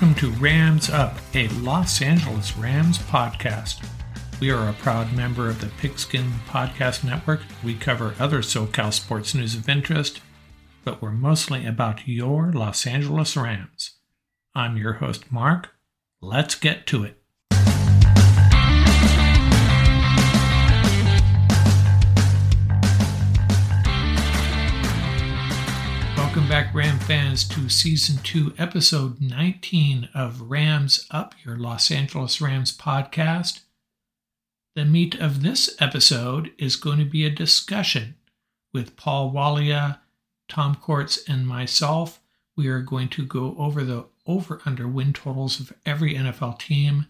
Welcome 0.00 0.14
to 0.20 0.30
Rams 0.38 0.90
Up, 0.90 1.16
a 1.34 1.48
Los 1.48 2.00
Angeles 2.00 2.56
Rams 2.56 2.98
podcast. 2.98 3.84
We 4.40 4.48
are 4.48 4.68
a 4.68 4.72
proud 4.74 5.12
member 5.12 5.48
of 5.48 5.60
the 5.60 5.72
Pigskin 5.80 6.30
Podcast 6.46 7.02
Network. 7.02 7.40
We 7.64 7.74
cover 7.74 8.14
other 8.16 8.38
SoCal 8.38 8.92
sports 8.92 9.34
news 9.34 9.56
of 9.56 9.68
interest, 9.68 10.20
but 10.84 11.02
we're 11.02 11.10
mostly 11.10 11.66
about 11.66 12.06
your 12.06 12.52
Los 12.52 12.86
Angeles 12.86 13.36
Rams. 13.36 13.96
I'm 14.54 14.76
your 14.76 14.92
host, 14.92 15.32
Mark. 15.32 15.70
Let's 16.20 16.54
get 16.54 16.86
to 16.86 17.02
it. 17.02 17.17
Welcome 26.38 26.50
back, 26.50 26.72
Ram 26.72 27.00
fans, 27.00 27.42
to 27.48 27.68
Season 27.68 28.22
2, 28.22 28.54
Episode 28.58 29.20
19 29.20 30.08
of 30.14 30.42
Rams 30.42 31.04
Up, 31.10 31.34
your 31.44 31.56
Los 31.56 31.90
Angeles 31.90 32.40
Rams 32.40 32.74
podcast. 32.74 33.62
The 34.76 34.84
meat 34.84 35.16
of 35.16 35.42
this 35.42 35.74
episode 35.80 36.52
is 36.56 36.76
going 36.76 37.00
to 37.00 37.04
be 37.04 37.26
a 37.26 37.28
discussion 37.28 38.14
with 38.72 38.94
Paul 38.94 39.32
Walia, 39.32 39.98
Tom 40.48 40.76
Courts, 40.76 41.18
and 41.26 41.44
myself. 41.44 42.20
We 42.56 42.68
are 42.68 42.82
going 42.82 43.08
to 43.08 43.26
go 43.26 43.56
over 43.58 43.82
the 43.82 44.06
over 44.24 44.60
under 44.64 44.86
win 44.86 45.12
totals 45.12 45.58
of 45.58 45.72
every 45.84 46.14
NFL 46.14 46.60
team, 46.60 47.08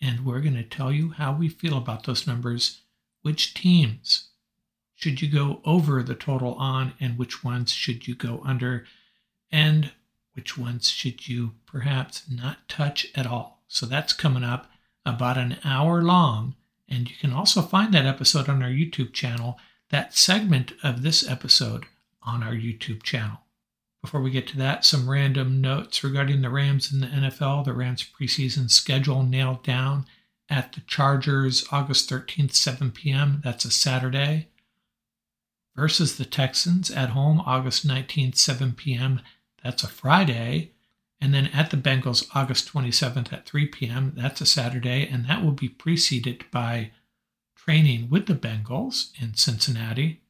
and 0.00 0.24
we're 0.24 0.40
going 0.40 0.54
to 0.54 0.62
tell 0.62 0.90
you 0.90 1.10
how 1.10 1.34
we 1.34 1.50
feel 1.50 1.76
about 1.76 2.04
those 2.04 2.26
numbers, 2.26 2.80
which 3.20 3.52
teams 3.52 4.29
should 5.00 5.22
you 5.22 5.28
go 5.28 5.62
over 5.64 6.02
the 6.02 6.14
total 6.14 6.52
on, 6.56 6.92
and 7.00 7.16
which 7.16 7.42
ones 7.42 7.72
should 7.72 8.06
you 8.06 8.14
go 8.14 8.42
under, 8.44 8.84
and 9.50 9.92
which 10.34 10.58
ones 10.58 10.90
should 10.90 11.26
you 11.26 11.52
perhaps 11.64 12.24
not 12.30 12.68
touch 12.68 13.06
at 13.14 13.26
all. 13.26 13.62
So 13.66 13.86
that's 13.86 14.12
coming 14.12 14.44
up 14.44 14.70
about 15.06 15.38
an 15.38 15.56
hour 15.64 16.02
long, 16.02 16.54
and 16.86 17.08
you 17.08 17.16
can 17.16 17.32
also 17.32 17.62
find 17.62 17.94
that 17.94 18.04
episode 18.04 18.46
on 18.50 18.62
our 18.62 18.68
YouTube 18.68 19.14
channel, 19.14 19.58
that 19.88 20.14
segment 20.14 20.74
of 20.82 21.00
this 21.00 21.26
episode 21.26 21.86
on 22.22 22.42
our 22.42 22.52
YouTube 22.52 23.02
channel. 23.02 23.38
Before 24.02 24.20
we 24.20 24.30
get 24.30 24.46
to 24.48 24.58
that, 24.58 24.84
some 24.84 25.08
random 25.08 25.62
notes 25.62 26.04
regarding 26.04 26.42
the 26.42 26.50
Rams 26.50 26.92
in 26.92 27.00
the 27.00 27.06
NFL. 27.06 27.64
The 27.64 27.72
Rams 27.72 28.04
preseason 28.04 28.70
schedule 28.70 29.22
nailed 29.22 29.62
down 29.62 30.04
at 30.50 30.74
the 30.74 30.82
Chargers 30.82 31.64
August 31.72 32.10
13th, 32.10 32.52
7 32.52 32.90
p.m. 32.90 33.40
That's 33.42 33.64
a 33.64 33.70
Saturday 33.70 34.49
versus 35.80 36.18
the 36.18 36.26
Texans 36.26 36.90
at 36.90 37.08
home 37.08 37.40
August 37.46 37.88
19th, 37.88 38.36
7 38.36 38.72
p.m. 38.72 39.22
That's 39.64 39.82
a 39.82 39.88
Friday. 39.88 40.72
And 41.22 41.32
then 41.32 41.46
at 41.54 41.70
the 41.70 41.78
Bengals 41.78 42.28
August 42.34 42.70
27th 42.70 43.32
at 43.32 43.46
3 43.46 43.64
p.m. 43.68 44.12
That's 44.14 44.42
a 44.42 44.46
Saturday. 44.46 45.08
And 45.10 45.24
that 45.24 45.42
will 45.42 45.52
be 45.52 45.70
preceded 45.70 46.44
by 46.50 46.90
training 47.56 48.10
with 48.10 48.26
the 48.26 48.34
Bengals 48.34 49.10
in 49.18 49.32
Cincinnati. 49.36 50.20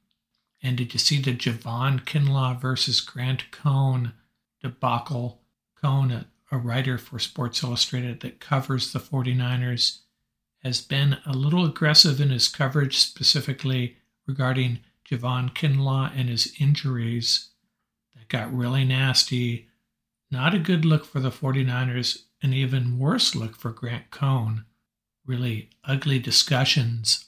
And 0.62 0.76
did 0.76 0.92
you 0.92 1.00
see 1.00 1.20
the 1.20 1.34
Javon 1.34 2.04
Kinlaw 2.04 2.60
versus 2.60 3.00
Grant 3.00 3.50
Cohn 3.50 4.12
debacle? 4.62 5.40
Cohn, 5.82 6.12
a, 6.12 6.26
a 6.52 6.58
writer 6.58 6.96
for 6.96 7.18
Sports 7.18 7.64
Illustrated 7.64 8.20
that 8.20 8.38
covers 8.38 8.92
the 8.92 9.00
49ers, 9.00 9.98
has 10.62 10.80
been 10.80 11.16
a 11.26 11.32
little 11.32 11.64
aggressive 11.64 12.20
in 12.20 12.30
his 12.30 12.46
coverage, 12.46 12.98
specifically 12.98 13.96
regarding 14.28 14.78
Javon 15.10 15.52
Kinlaw 15.54 16.12
and 16.14 16.28
his 16.28 16.54
injuries 16.60 17.48
that 18.14 18.28
got 18.28 18.54
really 18.54 18.84
nasty. 18.84 19.68
Not 20.30 20.54
a 20.54 20.58
good 20.58 20.84
look 20.84 21.04
for 21.04 21.18
the 21.18 21.30
49ers, 21.30 22.22
an 22.42 22.52
even 22.52 22.98
worse 22.98 23.34
look 23.34 23.56
for 23.56 23.70
Grant 23.70 24.10
Cohn. 24.10 24.64
Really 25.26 25.70
ugly 25.84 26.18
discussions 26.18 27.26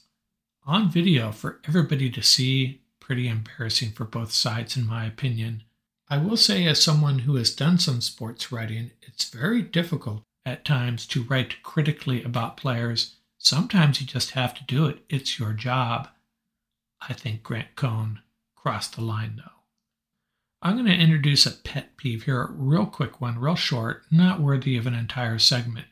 on 0.65 0.89
video 0.89 1.31
for 1.31 1.59
everybody 1.67 2.09
to 2.09 2.21
see. 2.23 2.81
Pretty 2.99 3.27
embarrassing 3.27 3.91
for 3.91 4.05
both 4.05 4.31
sides, 4.31 4.77
in 4.77 4.87
my 4.87 5.05
opinion. 5.05 5.63
I 6.09 6.17
will 6.17 6.37
say, 6.37 6.65
as 6.65 6.81
someone 6.81 7.19
who 7.19 7.35
has 7.35 7.53
done 7.53 7.77
some 7.79 7.99
sports 7.99 8.51
writing, 8.51 8.91
it's 9.01 9.29
very 9.29 9.61
difficult 9.61 10.23
at 10.45 10.63
times 10.63 11.05
to 11.07 11.23
write 11.23 11.63
critically 11.63 12.23
about 12.23 12.57
players. 12.57 13.15
Sometimes 13.37 13.99
you 13.99 14.07
just 14.07 14.31
have 14.31 14.53
to 14.55 14.63
do 14.63 14.85
it, 14.85 14.99
it's 15.09 15.37
your 15.37 15.51
job. 15.51 16.07
I 17.09 17.13
think 17.13 17.43
Grant 17.43 17.75
Cohn 17.75 18.21
crossed 18.55 18.95
the 18.95 19.03
line, 19.03 19.35
though. 19.37 19.51
I'm 20.61 20.75
going 20.75 20.85
to 20.85 20.93
introduce 20.93 21.45
a 21.45 21.51
pet 21.51 21.97
peeve 21.97 22.23
here, 22.23 22.41
a 22.41 22.51
real 22.51 22.85
quick 22.85 23.19
one, 23.19 23.37
real 23.37 23.55
short, 23.55 24.03
not 24.09 24.39
worthy 24.39 24.77
of 24.77 24.87
an 24.87 24.93
entire 24.93 25.37
segment. 25.37 25.87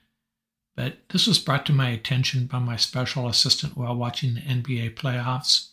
But 0.77 1.09
this 1.09 1.27
was 1.27 1.39
brought 1.39 1.65
to 1.65 1.73
my 1.73 1.89
attention 1.89 2.45
by 2.45 2.59
my 2.59 2.77
special 2.77 3.27
assistant 3.27 3.75
while 3.75 3.93
watching 3.93 4.33
the 4.33 4.41
NBA 4.41 4.95
playoffs. 4.95 5.71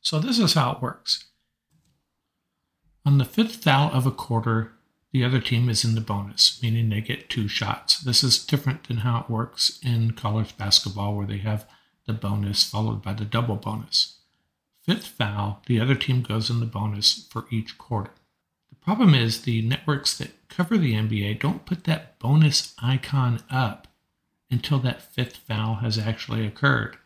So 0.00 0.20
this 0.20 0.38
is 0.38 0.54
how 0.54 0.72
it 0.72 0.82
works. 0.82 1.24
On 3.04 3.18
the 3.18 3.24
fifth 3.24 3.56
foul 3.56 3.90
of 3.92 4.06
a 4.06 4.12
quarter, 4.12 4.74
the 5.12 5.24
other 5.24 5.40
team 5.40 5.68
is 5.68 5.84
in 5.84 5.96
the 5.96 6.00
bonus, 6.00 6.62
meaning 6.62 6.88
they 6.88 7.00
get 7.00 7.28
two 7.28 7.48
shots. 7.48 7.98
This 7.98 8.22
is 8.22 8.44
different 8.44 8.86
than 8.86 8.98
how 8.98 9.22
it 9.22 9.30
works 9.30 9.80
in 9.82 10.12
college 10.12 10.56
basketball, 10.56 11.16
where 11.16 11.26
they 11.26 11.38
have 11.38 11.66
the 12.06 12.12
bonus 12.12 12.62
followed 12.62 13.02
by 13.02 13.14
the 13.14 13.24
double 13.24 13.56
bonus 13.56 14.19
fifth 14.82 15.06
foul, 15.06 15.62
the 15.66 15.80
other 15.80 15.94
team 15.94 16.22
goes 16.22 16.50
in 16.50 16.60
the 16.60 16.66
bonus 16.66 17.26
for 17.30 17.46
each 17.50 17.78
quarter. 17.78 18.12
The 18.70 18.76
problem 18.76 19.14
is 19.14 19.42
the 19.42 19.62
networks 19.62 20.16
that 20.18 20.48
cover 20.48 20.78
the 20.78 20.94
NBA 20.94 21.40
don't 21.40 21.66
put 21.66 21.84
that 21.84 22.18
bonus 22.18 22.74
icon 22.82 23.42
up 23.50 23.88
until 24.50 24.78
that 24.80 25.02
fifth 25.02 25.36
foul 25.36 25.76
has 25.76 25.98
actually 25.98 26.46
occurred. 26.46 26.96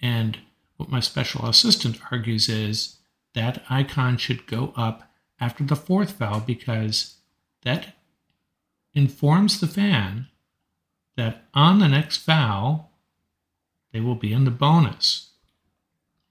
And 0.00 0.38
what 0.76 0.90
my 0.90 1.00
special 1.00 1.46
assistant 1.46 1.98
argues 2.10 2.48
is 2.48 2.96
that 3.34 3.64
icon 3.68 4.16
should 4.16 4.46
go 4.46 4.72
up 4.76 5.10
after 5.40 5.64
the 5.64 5.76
fourth 5.76 6.12
foul 6.12 6.40
because 6.40 7.16
that 7.62 7.94
informs 8.92 9.60
the 9.60 9.66
fan 9.66 10.28
that 11.16 11.44
on 11.52 11.78
the 11.78 11.88
next 11.88 12.18
foul, 12.18 12.92
they 13.92 14.00
will 14.00 14.14
be 14.14 14.32
in 14.32 14.44
the 14.44 14.50
bonus 14.50 15.30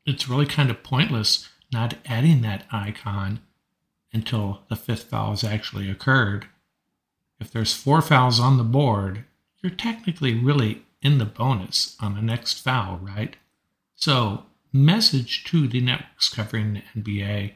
it's 0.06 0.30
really 0.30 0.46
kind 0.46 0.70
of 0.70 0.84
pointless 0.84 1.50
not 1.72 1.96
adding 2.06 2.42
that 2.42 2.66
icon 2.72 3.40
until 4.12 4.62
the 4.70 4.76
fifth 4.76 5.04
foul 5.04 5.32
has 5.32 5.44
actually 5.44 5.90
occurred. 5.90 6.48
If 7.40 7.52
there's 7.52 7.74
four 7.74 8.02
fouls 8.02 8.40
on 8.40 8.58
the 8.58 8.64
board, 8.64 9.26
you're 9.62 9.72
technically 9.72 10.34
really 10.36 10.86
in 11.02 11.18
the 11.18 11.26
bonus 11.26 11.98
on 12.00 12.16
the 12.16 12.22
next 12.22 12.60
foul, 12.62 13.00
right? 13.02 13.36
So, 13.96 14.46
message 14.72 15.44
to 15.46 15.68
the 15.68 15.82
networks 15.82 16.30
covering 16.30 16.74
the 16.74 17.02
NBA 17.02 17.54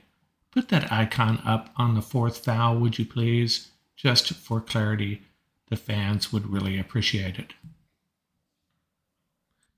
put 0.58 0.70
that 0.70 0.92
icon 0.92 1.40
up 1.46 1.70
on 1.78 1.94
the 1.94 2.02
fourth 2.02 2.44
foul, 2.44 2.80
would 2.80 2.98
you 2.98 3.06
please? 3.06 3.68
Just 3.96 4.34
for 4.34 4.60
clarity, 4.60 5.22
the 5.70 5.76
fans 5.76 6.34
would 6.34 6.48
really 6.48 6.80
appreciate 6.80 7.38
it. 7.38 7.54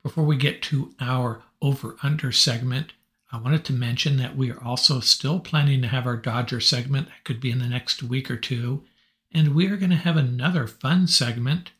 Before 0.03 0.23
we 0.23 0.37
get 0.37 0.61
to 0.63 0.93
our 0.99 1.43
over 1.61 1.97
under 2.01 2.31
segment, 2.31 2.93
I 3.31 3.37
wanted 3.37 3.65
to 3.65 3.73
mention 3.73 4.17
that 4.17 4.35
we 4.35 4.51
are 4.51 4.63
also 4.63 4.99
still 5.01 5.39
planning 5.39 5.81
to 5.81 5.87
have 5.87 6.07
our 6.07 6.17
Dodger 6.17 6.59
segment. 6.59 7.07
That 7.07 7.23
could 7.23 7.39
be 7.39 7.51
in 7.51 7.59
the 7.59 7.67
next 7.67 8.01
week 8.01 8.31
or 8.31 8.37
two. 8.37 8.83
And 9.31 9.53
we 9.53 9.67
are 9.67 9.77
going 9.77 9.91
to 9.91 9.95
have 9.95 10.17
another 10.17 10.67
fun 10.67 11.07
segment 11.07 11.71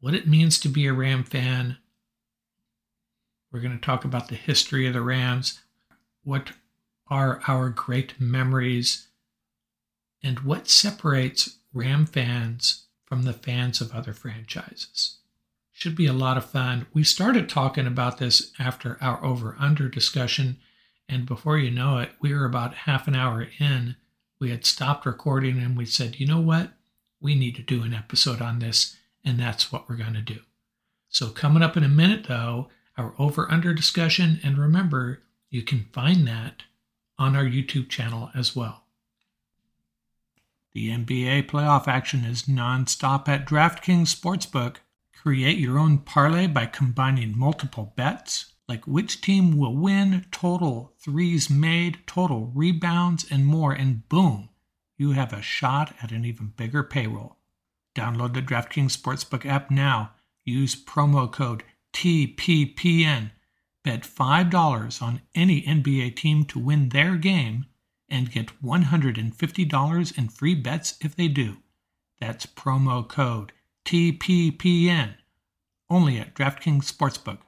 what 0.00 0.14
it 0.14 0.26
means 0.26 0.58
to 0.58 0.68
be 0.68 0.86
a 0.86 0.92
Ram 0.92 1.24
fan. 1.24 1.76
We're 3.52 3.60
going 3.60 3.78
to 3.78 3.84
talk 3.84 4.04
about 4.04 4.28
the 4.28 4.34
history 4.34 4.86
of 4.86 4.94
the 4.94 5.02
Rams, 5.02 5.60
what 6.24 6.52
are 7.08 7.42
our 7.46 7.68
great 7.68 8.18
memories, 8.18 9.08
and 10.22 10.40
what 10.40 10.68
separates 10.68 11.58
Ram 11.74 12.06
fans 12.06 12.86
from 13.04 13.24
the 13.24 13.32
fans 13.32 13.80
of 13.80 13.92
other 13.92 14.12
franchises. 14.12 15.19
Should 15.80 15.96
be 15.96 16.06
a 16.06 16.12
lot 16.12 16.36
of 16.36 16.44
fun. 16.44 16.86
We 16.92 17.04
started 17.04 17.48
talking 17.48 17.86
about 17.86 18.18
this 18.18 18.52
after 18.58 18.98
our 19.00 19.24
over 19.24 19.56
under 19.58 19.88
discussion, 19.88 20.58
and 21.08 21.24
before 21.24 21.56
you 21.56 21.70
know 21.70 21.96
it, 21.96 22.10
we 22.20 22.34
were 22.34 22.44
about 22.44 22.74
half 22.84 23.08
an 23.08 23.16
hour 23.16 23.48
in. 23.58 23.96
We 24.38 24.50
had 24.50 24.66
stopped 24.66 25.06
recording 25.06 25.58
and 25.58 25.78
we 25.78 25.86
said, 25.86 26.20
you 26.20 26.26
know 26.26 26.40
what? 26.40 26.72
We 27.18 27.34
need 27.34 27.56
to 27.56 27.62
do 27.62 27.82
an 27.82 27.94
episode 27.94 28.42
on 28.42 28.58
this, 28.58 28.98
and 29.24 29.40
that's 29.40 29.72
what 29.72 29.88
we're 29.88 29.96
going 29.96 30.12
to 30.12 30.20
do. 30.20 30.40
So, 31.08 31.30
coming 31.30 31.62
up 31.62 31.78
in 31.78 31.82
a 31.82 31.88
minute, 31.88 32.26
though, 32.28 32.68
our 32.98 33.14
over 33.18 33.50
under 33.50 33.72
discussion, 33.72 34.38
and 34.42 34.58
remember, 34.58 35.22
you 35.48 35.62
can 35.62 35.88
find 35.94 36.28
that 36.28 36.64
on 37.18 37.34
our 37.34 37.44
YouTube 37.44 37.88
channel 37.88 38.30
as 38.34 38.54
well. 38.54 38.84
The 40.74 40.90
NBA 40.90 41.46
playoff 41.48 41.88
action 41.88 42.26
is 42.26 42.42
nonstop 42.42 43.28
at 43.28 43.46
DraftKings 43.46 44.14
Sportsbook. 44.14 44.76
Create 45.22 45.58
your 45.58 45.78
own 45.78 45.98
parlay 45.98 46.46
by 46.46 46.64
combining 46.64 47.38
multiple 47.38 47.92
bets, 47.94 48.54
like 48.66 48.86
which 48.86 49.20
team 49.20 49.58
will 49.58 49.76
win, 49.76 50.24
total 50.32 50.94
threes 50.98 51.50
made, 51.50 51.98
total 52.06 52.50
rebounds, 52.54 53.26
and 53.30 53.44
more, 53.44 53.70
and 53.70 54.08
boom, 54.08 54.48
you 54.96 55.12
have 55.12 55.34
a 55.34 55.42
shot 55.42 55.94
at 56.02 56.10
an 56.10 56.24
even 56.24 56.54
bigger 56.56 56.82
payroll. 56.82 57.36
Download 57.94 58.32
the 58.32 58.40
DraftKings 58.40 58.96
Sportsbook 58.96 59.44
app 59.44 59.70
now. 59.70 60.12
Use 60.42 60.74
promo 60.74 61.30
code 61.30 61.64
TPPN. 61.92 63.32
Bet 63.84 64.04
$5 64.04 65.02
on 65.02 65.20
any 65.34 65.60
NBA 65.60 66.16
team 66.16 66.46
to 66.46 66.58
win 66.58 66.88
their 66.88 67.16
game 67.16 67.66
and 68.08 68.32
get 68.32 68.58
$150 68.62 70.18
in 70.18 70.28
free 70.30 70.54
bets 70.54 70.94
if 71.02 71.14
they 71.14 71.28
do. 71.28 71.58
That's 72.20 72.46
promo 72.46 73.06
code 73.06 73.52
TPPN. 73.84 75.14
Only 75.88 76.18
at 76.18 76.34
DraftKings 76.34 76.92
Sportsbook. 76.92 77.38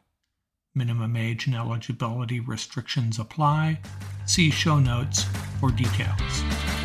Minimum 0.74 1.16
age 1.16 1.46
and 1.46 1.54
eligibility 1.54 2.40
restrictions 2.40 3.18
apply. 3.18 3.80
See 4.26 4.50
show 4.50 4.78
notes 4.78 5.24
for 5.60 5.70
details. 5.70 6.81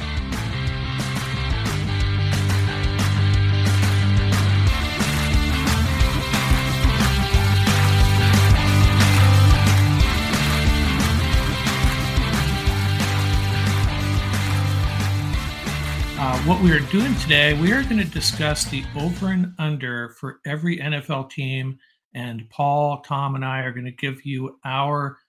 What 16.46 16.62
we 16.62 16.72
are 16.72 16.80
doing 16.80 17.16
today, 17.16 17.54
we 17.54 17.72
are 17.72 17.84
going 17.84 18.00
to 18.00 18.04
discuss 18.04 18.66
the 18.66 18.84
over 19.00 19.28
and 19.28 19.54
under 19.60 20.10
for 20.20 20.40
every 20.46 20.78
NFL 20.78 21.30
team. 21.30 21.78
And 22.14 22.50
Paul, 22.50 23.02
Tom, 23.02 23.36
and 23.36 23.46
I 23.46 23.60
are 23.60 23.72
going 23.72 23.86
to 23.86 23.92
give 23.92 24.26
you 24.26 24.58
our 24.66 25.20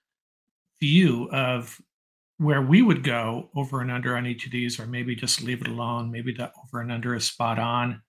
view 0.79 1.29
of 1.31 1.79
where 2.37 2.61
we 2.61 2.81
would 2.81 3.03
go 3.03 3.49
over 3.55 3.81
and 3.81 3.91
under 3.91 4.17
on 4.17 4.25
each 4.25 4.45
of 4.45 4.51
these, 4.51 4.79
or 4.79 4.87
maybe 4.87 5.15
just 5.15 5.41
leave 5.41 5.61
it 5.61 5.67
alone. 5.67 6.11
Maybe 6.11 6.33
the 6.33 6.51
over 6.65 6.81
and 6.81 6.91
under 6.91 7.15
is 7.15 7.25
spot 7.25 7.59
on. 7.59 8.01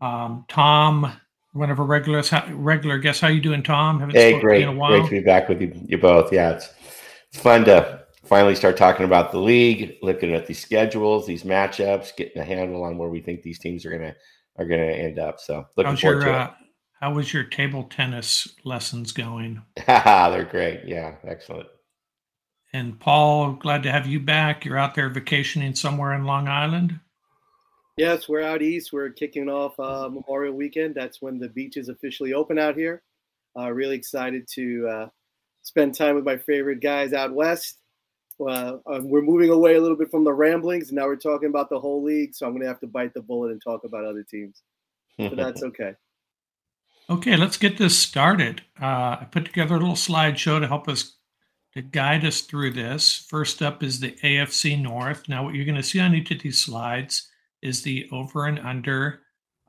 Um, 0.00 0.44
Tom, 0.48 1.12
one 1.52 1.70
of 1.70 1.80
our 1.80 1.86
regulars, 1.86 2.32
regular 2.50 2.98
guests, 2.98 3.20
how 3.20 3.28
you 3.28 3.40
doing, 3.40 3.62
Tom? 3.62 4.00
Haven't 4.00 4.14
hey, 4.14 4.40
great, 4.40 4.64
great 4.64 5.04
to 5.04 5.10
be 5.10 5.20
back 5.20 5.48
with 5.48 5.60
you, 5.60 5.72
you 5.86 5.98
both. 5.98 6.32
Yeah, 6.32 6.52
it's, 6.52 6.72
it's 7.32 7.42
fun 7.42 7.64
to 7.64 7.99
finally 8.30 8.54
start 8.54 8.76
talking 8.76 9.04
about 9.04 9.32
the 9.32 9.38
league, 9.38 9.96
looking 10.02 10.32
at 10.32 10.46
these 10.46 10.60
schedules, 10.60 11.26
these 11.26 11.42
matchups, 11.42 12.16
getting 12.16 12.40
a 12.40 12.44
handle 12.44 12.84
on 12.84 12.96
where 12.96 13.08
we 13.08 13.20
think 13.20 13.42
these 13.42 13.58
teams 13.58 13.84
are 13.84 13.90
gonna 13.90 14.14
are 14.56 14.64
gonna 14.64 14.84
end 14.84 15.18
up. 15.18 15.40
So 15.40 15.66
looking 15.76 15.90
How's 15.90 16.00
forward 16.00 16.22
your, 16.22 16.32
to 16.32 16.38
uh, 16.38 16.44
it. 16.44 16.50
How 17.00 17.12
was 17.12 17.34
your 17.34 17.44
table 17.44 17.84
tennis 17.84 18.48
lessons 18.64 19.12
going? 19.12 19.60
They're 19.86 20.48
great. 20.48 20.82
Yeah, 20.86 21.16
excellent. 21.24 21.68
And 22.72 23.00
Paul, 23.00 23.54
glad 23.54 23.82
to 23.82 23.90
have 23.90 24.06
you 24.06 24.20
back. 24.20 24.64
You're 24.64 24.78
out 24.78 24.94
there 24.94 25.08
vacationing 25.08 25.74
somewhere 25.74 26.14
in 26.14 26.24
Long 26.24 26.46
Island. 26.46 27.00
Yes, 27.96 28.28
we're 28.28 28.42
out 28.42 28.62
east. 28.62 28.92
We're 28.92 29.10
kicking 29.10 29.48
off 29.48 29.78
uh, 29.80 30.08
Memorial 30.08 30.54
Weekend. 30.54 30.94
That's 30.94 31.20
when 31.20 31.38
the 31.38 31.48
beaches 31.48 31.88
officially 31.88 32.32
open 32.32 32.60
out 32.60 32.76
here. 32.76 33.02
Uh, 33.58 33.72
really 33.72 33.96
excited 33.96 34.46
to 34.54 34.88
uh, 34.88 35.08
spend 35.62 35.96
time 35.96 36.14
with 36.14 36.24
my 36.24 36.36
favorite 36.36 36.80
guys 36.80 37.12
out 37.12 37.34
west. 37.34 37.79
Uh, 38.40 38.78
um, 38.86 39.08
we're 39.08 39.22
moving 39.22 39.50
away 39.50 39.74
a 39.74 39.80
little 39.80 39.96
bit 39.96 40.10
from 40.10 40.24
the 40.24 40.32
ramblings. 40.32 40.92
Now 40.92 41.06
we're 41.06 41.16
talking 41.16 41.48
about 41.48 41.68
the 41.68 41.78
whole 41.78 42.02
league, 42.02 42.34
so 42.34 42.46
I'm 42.46 42.52
going 42.52 42.62
to 42.62 42.68
have 42.68 42.80
to 42.80 42.86
bite 42.86 43.14
the 43.14 43.22
bullet 43.22 43.52
and 43.52 43.62
talk 43.62 43.84
about 43.84 44.04
other 44.04 44.22
teams. 44.22 44.62
But 45.18 45.36
that's 45.36 45.62
okay. 45.62 45.94
Okay, 47.08 47.36
let's 47.36 47.56
get 47.56 47.76
this 47.76 47.98
started. 47.98 48.62
Uh, 48.80 49.18
I 49.20 49.26
put 49.30 49.44
together 49.44 49.74
a 49.74 49.78
little 49.78 49.94
slideshow 49.94 50.60
to 50.60 50.68
help 50.68 50.88
us 50.88 51.16
to 51.74 51.82
guide 51.82 52.24
us 52.24 52.40
through 52.40 52.72
this. 52.72 53.26
First 53.28 53.62
up 53.62 53.82
is 53.82 54.00
the 54.00 54.12
AFC 54.22 54.80
North. 54.80 55.28
Now, 55.28 55.44
what 55.44 55.54
you're 55.54 55.64
going 55.64 55.76
to 55.76 55.82
see 55.82 56.00
on 56.00 56.14
each 56.14 56.30
of 56.30 56.40
these 56.40 56.60
slides 56.60 57.28
is 57.62 57.82
the 57.82 58.08
over 58.12 58.46
and 58.46 58.58
under 58.60 59.22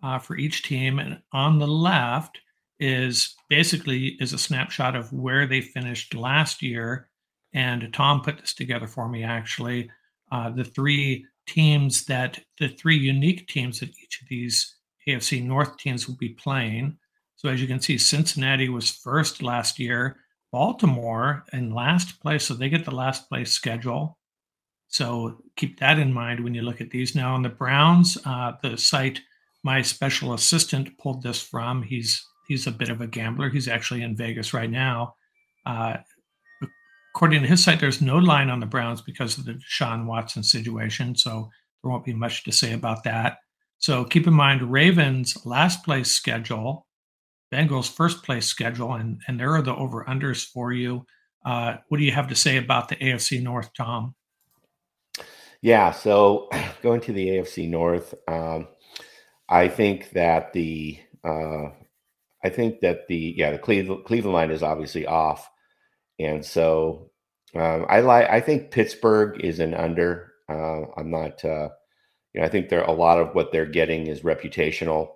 uh, 0.03 0.17
for 0.19 0.35
each 0.35 0.63
team, 0.63 0.99
and 0.99 1.21
on 1.31 1.59
the 1.59 1.67
left 1.67 2.39
is 2.79 3.35
basically 3.49 4.17
is 4.19 4.33
a 4.33 4.37
snapshot 4.37 4.95
of 4.95 5.13
where 5.13 5.45
they 5.45 5.61
finished 5.61 6.15
last 6.15 6.63
year 6.63 7.09
and 7.53 7.91
Tom 7.93 8.21
put 8.21 8.39
this 8.39 8.53
together 8.53 8.87
for 8.87 9.07
me 9.07 9.23
actually. 9.23 9.89
Uh, 10.31 10.49
the 10.49 10.63
three 10.63 11.25
teams 11.47 12.05
that 12.05 12.39
the 12.59 12.69
three 12.69 12.97
unique 12.97 13.47
teams 13.47 13.79
that 13.79 13.89
each 13.89 14.21
of 14.21 14.27
these 14.29 14.75
AFC 15.07 15.43
North 15.43 15.77
teams 15.77 16.07
will 16.07 16.15
be 16.15 16.29
playing. 16.29 16.97
So 17.35 17.49
as 17.49 17.61
you 17.61 17.67
can 17.67 17.79
see, 17.79 17.97
Cincinnati 17.97 18.69
was 18.69 18.89
first 18.89 19.41
last 19.41 19.79
year. 19.79 20.17
Baltimore 20.51 21.45
in 21.53 21.73
last 21.73 22.19
place, 22.19 22.45
so 22.45 22.53
they 22.53 22.69
get 22.69 22.83
the 22.83 22.91
last 22.91 23.29
place 23.29 23.51
schedule. 23.51 24.17
So 24.89 25.41
keep 25.55 25.79
that 25.79 25.97
in 25.97 26.11
mind 26.11 26.43
when 26.43 26.53
you 26.53 26.61
look 26.61 26.81
at 26.81 26.89
these. 26.89 27.15
Now, 27.15 27.33
on 27.33 27.41
the 27.41 27.49
Browns, 27.49 28.17
uh, 28.25 28.53
the 28.61 28.77
site 28.77 29.21
my 29.63 29.81
special 29.81 30.33
assistant 30.33 30.97
pulled 30.97 31.23
this 31.23 31.41
from. 31.41 31.83
He's 31.83 32.25
he's 32.47 32.67
a 32.67 32.71
bit 32.71 32.89
of 32.89 33.01
a 33.01 33.07
gambler. 33.07 33.49
He's 33.49 33.67
actually 33.67 34.01
in 34.01 34.15
Vegas 34.15 34.53
right 34.53 34.69
now. 34.69 35.15
Uh, 35.65 35.97
according 37.13 37.41
to 37.41 37.47
his 37.47 37.63
site, 37.63 37.79
there's 37.79 38.01
no 38.01 38.17
line 38.17 38.49
on 38.49 38.59
the 38.59 38.65
Browns 38.65 39.01
because 39.01 39.37
of 39.37 39.45
the 39.45 39.53
Deshaun 39.53 40.05
Watson 40.05 40.43
situation. 40.43 41.15
So 41.15 41.49
there 41.81 41.91
won't 41.91 42.05
be 42.05 42.13
much 42.13 42.43
to 42.45 42.51
say 42.51 42.73
about 42.73 43.03
that. 43.03 43.37
So 43.79 44.05
keep 44.05 44.27
in 44.27 44.33
mind 44.33 44.71
Ravens 44.71 45.37
last 45.45 45.83
place 45.83 46.11
schedule, 46.11 46.87
Bengals 47.51 47.91
first 47.91 48.23
place 48.23 48.45
schedule, 48.45 48.93
and 48.93 49.19
and 49.27 49.39
there 49.39 49.55
are 49.55 49.61
the 49.61 49.75
over 49.75 50.05
unders 50.05 50.45
for 50.45 50.71
you. 50.71 51.05
Uh, 51.43 51.77
what 51.87 51.97
do 51.97 52.03
you 52.03 52.11
have 52.11 52.27
to 52.27 52.35
say 52.35 52.57
about 52.57 52.87
the 52.87 52.95
AFC 52.97 53.41
North, 53.41 53.71
Tom? 53.73 54.15
Yeah, 55.61 55.91
so 55.91 56.49
going 56.81 57.01
to 57.01 57.11
the 57.11 57.27
AFC 57.27 57.67
North, 57.67 58.13
um, 58.27 58.67
I 59.49 59.67
think 59.67 60.11
that 60.11 60.53
the 60.53 60.99
uh, 61.23 61.71
I 62.43 62.49
think 62.49 62.79
that 62.81 63.07
the 63.07 63.33
yeah 63.35 63.51
the 63.51 63.59
Cleveland, 63.59 64.05
Cleveland 64.05 64.33
line 64.33 64.51
is 64.51 64.63
obviously 64.63 65.05
off. 65.05 65.49
And 66.25 66.45
so 66.45 67.11
um, 67.55 67.85
I 67.89 67.99
like. 68.01 68.29
I 68.29 68.39
think 68.39 68.71
Pittsburgh 68.71 69.43
is 69.43 69.59
an 69.59 69.73
under. 69.73 70.33
Uh, 70.49 70.83
I'm 70.97 71.11
not. 71.11 71.43
Uh, 71.43 71.69
you 72.33 72.39
know, 72.39 72.47
I 72.47 72.49
think 72.49 72.69
there 72.69 72.83
a 72.83 72.91
lot 72.91 73.19
of 73.19 73.35
what 73.35 73.51
they're 73.51 73.65
getting 73.65 74.07
is 74.07 74.21
reputational. 74.21 75.15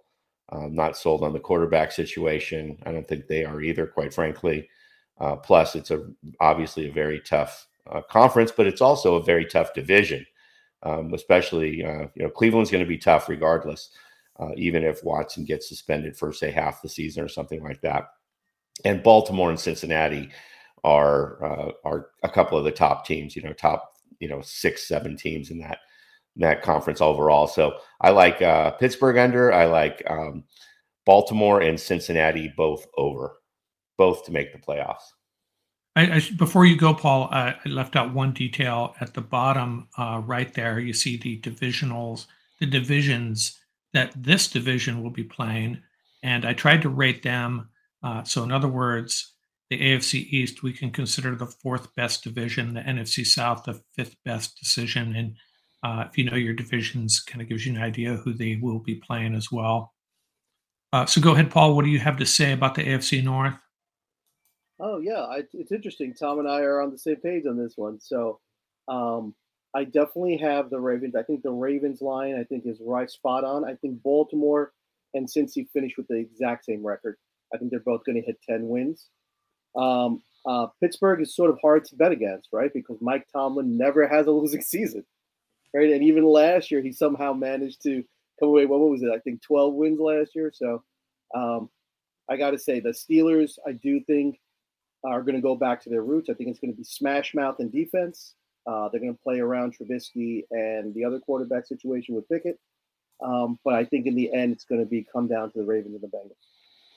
I'm 0.49 0.75
not 0.75 0.97
sold 0.97 1.23
on 1.23 1.33
the 1.33 1.39
quarterback 1.39 1.91
situation. 1.91 2.77
I 2.85 2.91
don't 2.91 3.07
think 3.07 3.27
they 3.27 3.45
are 3.45 3.61
either, 3.61 3.87
quite 3.87 4.13
frankly. 4.13 4.69
Uh, 5.19 5.35
plus, 5.37 5.75
it's 5.75 5.91
a 5.91 6.05
obviously 6.39 6.89
a 6.89 6.93
very 6.93 7.21
tough 7.21 7.67
uh, 7.89 8.01
conference, 8.01 8.51
but 8.51 8.67
it's 8.67 8.81
also 8.81 9.15
a 9.15 9.23
very 9.23 9.45
tough 9.45 9.73
division. 9.73 10.25
Um, 10.83 11.13
especially, 11.13 11.83
uh, 11.83 12.07
you 12.15 12.23
know, 12.23 12.29
Cleveland's 12.29 12.69
going 12.69 12.83
to 12.83 12.87
be 12.87 12.97
tough 12.97 13.27
regardless, 13.27 13.89
uh, 14.39 14.51
even 14.55 14.83
if 14.83 15.03
Watson 15.03 15.43
gets 15.43 15.67
suspended 15.67 16.15
for 16.15 16.31
say 16.31 16.51
half 16.51 16.81
the 16.81 16.89
season 16.89 17.23
or 17.23 17.27
something 17.27 17.63
like 17.63 17.81
that. 17.81 18.09
And 18.83 19.01
Baltimore 19.01 19.49
and 19.49 19.59
Cincinnati 19.59 20.29
are 20.85 21.43
uh, 21.43 21.71
are 21.83 22.09
a 22.23 22.29
couple 22.29 22.57
of 22.57 22.63
the 22.63 22.71
top 22.71 23.05
teams. 23.05 23.35
You 23.35 23.41
know, 23.41 23.53
top 23.53 23.93
you 24.19 24.29
know 24.29 24.41
six 24.41 24.87
seven 24.87 25.17
teams 25.17 25.49
in 25.49 25.59
that 25.59 25.79
in 26.35 26.41
that 26.43 26.61
conference 26.61 27.01
overall. 27.01 27.47
So 27.47 27.77
I 27.99 28.11
like 28.11 28.41
uh, 28.41 28.71
Pittsburgh 28.71 29.17
under. 29.17 29.51
I 29.51 29.65
like 29.65 30.03
um, 30.09 30.43
Baltimore 31.05 31.61
and 31.61 31.79
Cincinnati 31.79 32.53
both 32.55 32.85
over, 32.97 33.39
both 33.97 34.25
to 34.25 34.31
make 34.31 34.53
the 34.53 34.59
playoffs. 34.59 35.03
I, 35.95 36.15
I, 36.15 36.21
before 36.37 36.65
you 36.65 36.75
go, 36.75 36.93
Paul, 36.93 37.29
I 37.31 37.55
left 37.65 37.95
out 37.95 38.13
one 38.13 38.33
detail 38.33 38.95
at 38.99 39.13
the 39.13 39.21
bottom 39.21 39.87
uh, 39.97 40.21
right 40.25 40.53
there. 40.53 40.79
You 40.79 40.93
see 40.93 41.17
the 41.17 41.39
divisionals, 41.39 42.27
the 42.59 42.65
divisions 42.65 43.57
that 43.93 44.11
this 44.15 44.49
division 44.49 45.01
will 45.01 45.11
be 45.11 45.23
playing, 45.23 45.81
and 46.21 46.45
I 46.45 46.53
tried 46.53 46.81
to 46.81 46.89
rate 46.89 47.23
them. 47.23 47.69
Uh, 48.03 48.23
so, 48.23 48.43
in 48.43 48.51
other 48.51 48.67
words, 48.67 49.34
the 49.69 49.79
AFC 49.79 50.27
East, 50.29 50.63
we 50.63 50.73
can 50.73 50.91
consider 50.91 51.35
the 51.35 51.47
fourth 51.47 51.93
best 51.95 52.23
division, 52.23 52.73
the 52.73 52.81
NFC 52.81 53.25
South, 53.25 53.63
the 53.63 53.81
fifth 53.95 54.15
best 54.23 54.59
decision. 54.59 55.15
And 55.15 55.35
uh, 55.83 56.05
if 56.09 56.17
you 56.17 56.23
know 56.23 56.37
your 56.37 56.53
divisions, 56.53 57.19
kind 57.19 57.41
of 57.41 57.49
gives 57.49 57.65
you 57.65 57.73
an 57.73 57.81
idea 57.81 58.15
who 58.15 58.33
they 58.33 58.59
will 58.61 58.79
be 58.79 58.95
playing 58.95 59.35
as 59.35 59.51
well. 59.51 59.93
Uh, 60.93 61.05
so 61.05 61.19
go 61.19 61.33
ahead, 61.33 61.51
Paul. 61.51 61.75
What 61.75 61.85
do 61.85 61.91
you 61.91 61.99
have 61.99 62.17
to 62.17 62.25
say 62.25 62.53
about 62.53 62.75
the 62.75 62.83
AFC 62.83 63.23
North? 63.23 63.55
Oh, 64.79 64.99
yeah. 64.99 65.21
I, 65.21 65.43
it's 65.53 65.71
interesting. 65.71 66.13
Tom 66.13 66.39
and 66.39 66.47
I 66.47 66.59
are 66.61 66.81
on 66.81 66.91
the 66.91 66.97
same 66.97 67.17
page 67.17 67.45
on 67.45 67.57
this 67.57 67.73
one. 67.75 67.99
So 67.99 68.39
um, 68.87 69.33
I 69.73 69.83
definitely 69.83 70.37
have 70.37 70.69
the 70.69 70.79
Ravens. 70.79 71.15
I 71.15 71.23
think 71.23 71.43
the 71.43 71.51
Ravens 71.51 72.01
line, 72.01 72.37
I 72.39 72.43
think, 72.43 72.65
is 72.65 72.79
right 72.81 73.09
spot 73.09 73.43
on. 73.43 73.65
I 73.65 73.75
think 73.75 74.01
Baltimore 74.03 74.73
and 75.13 75.27
Cincy 75.27 75.67
finish 75.73 75.93
with 75.97 76.07
the 76.07 76.17
exact 76.17 76.65
same 76.65 76.85
record. 76.85 77.17
I 77.53 77.57
think 77.57 77.71
they're 77.71 77.79
both 77.79 78.05
going 78.05 78.15
to 78.17 78.25
hit 78.25 78.37
10 78.47 78.67
wins. 78.67 79.09
Um, 79.77 80.21
uh, 80.45 80.67
Pittsburgh 80.81 81.21
is 81.21 81.35
sort 81.35 81.49
of 81.49 81.57
hard 81.61 81.85
to 81.85 81.95
bet 81.95 82.11
against, 82.11 82.49
right? 82.51 82.71
Because 82.73 82.97
Mike 83.01 83.27
Tomlin 83.33 83.77
never 83.77 84.07
has 84.07 84.27
a 84.27 84.31
losing 84.31 84.61
season, 84.61 85.03
right? 85.73 85.89
And 85.91 86.03
even 86.03 86.25
last 86.25 86.71
year, 86.71 86.81
he 86.81 86.91
somehow 86.91 87.33
managed 87.33 87.81
to 87.83 88.03
come 88.39 88.49
away. 88.49 88.65
What 88.65 88.79
was 88.79 89.01
it? 89.01 89.09
I 89.09 89.19
think 89.19 89.41
12 89.41 89.73
wins 89.73 89.99
last 89.99 90.35
year. 90.35 90.51
So 90.53 90.83
um, 91.33 91.69
I 92.29 92.37
got 92.37 92.51
to 92.51 92.59
say, 92.59 92.79
the 92.79 92.89
Steelers, 92.89 93.53
I 93.67 93.71
do 93.73 94.01
think, 94.01 94.39
are 95.03 95.21
going 95.21 95.35
to 95.35 95.41
go 95.41 95.55
back 95.55 95.81
to 95.83 95.89
their 95.89 96.01
roots. 96.01 96.29
I 96.29 96.33
think 96.33 96.49
it's 96.49 96.59
going 96.59 96.73
to 96.73 96.77
be 96.77 96.83
smash 96.83 97.33
mouth 97.35 97.57
and 97.59 97.71
defense. 97.71 98.33
Uh, 98.67 98.89
they're 98.89 99.01
going 99.01 99.13
to 99.13 99.21
play 99.21 99.39
around 99.39 99.77
Trubisky 99.77 100.43
and 100.49 100.93
the 100.95 101.05
other 101.05 101.19
quarterback 101.19 101.67
situation 101.67 102.15
with 102.15 102.27
Pickett. 102.27 102.59
Um, 103.23 103.59
but 103.63 103.75
I 103.75 103.85
think 103.85 104.07
in 104.07 104.15
the 104.15 104.33
end, 104.33 104.51
it's 104.51 104.65
going 104.65 104.81
to 104.81 104.87
be 104.87 105.05
come 105.11 105.27
down 105.27 105.51
to 105.51 105.59
the 105.59 105.65
Ravens 105.65 105.93
and 105.93 106.01
the 106.01 106.07
Bengals. 106.07 106.35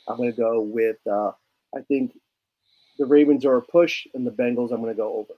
I'm 0.09 0.17
going 0.17 0.33
to 0.33 0.37
go 0.37 0.61
with, 0.61 0.97
uh, 1.07 1.33
I 1.77 1.83
think 1.87 2.13
the 2.99 3.07
Ravens 3.07 3.45
are 3.45 3.57
a 3.57 3.63
push 3.63 4.07
and 4.15 4.27
the 4.27 4.31
Bengals, 4.31 4.73
I'm 4.73 4.81
going 4.81 4.95
to 4.95 4.95
go 4.95 5.15
over. 5.15 5.35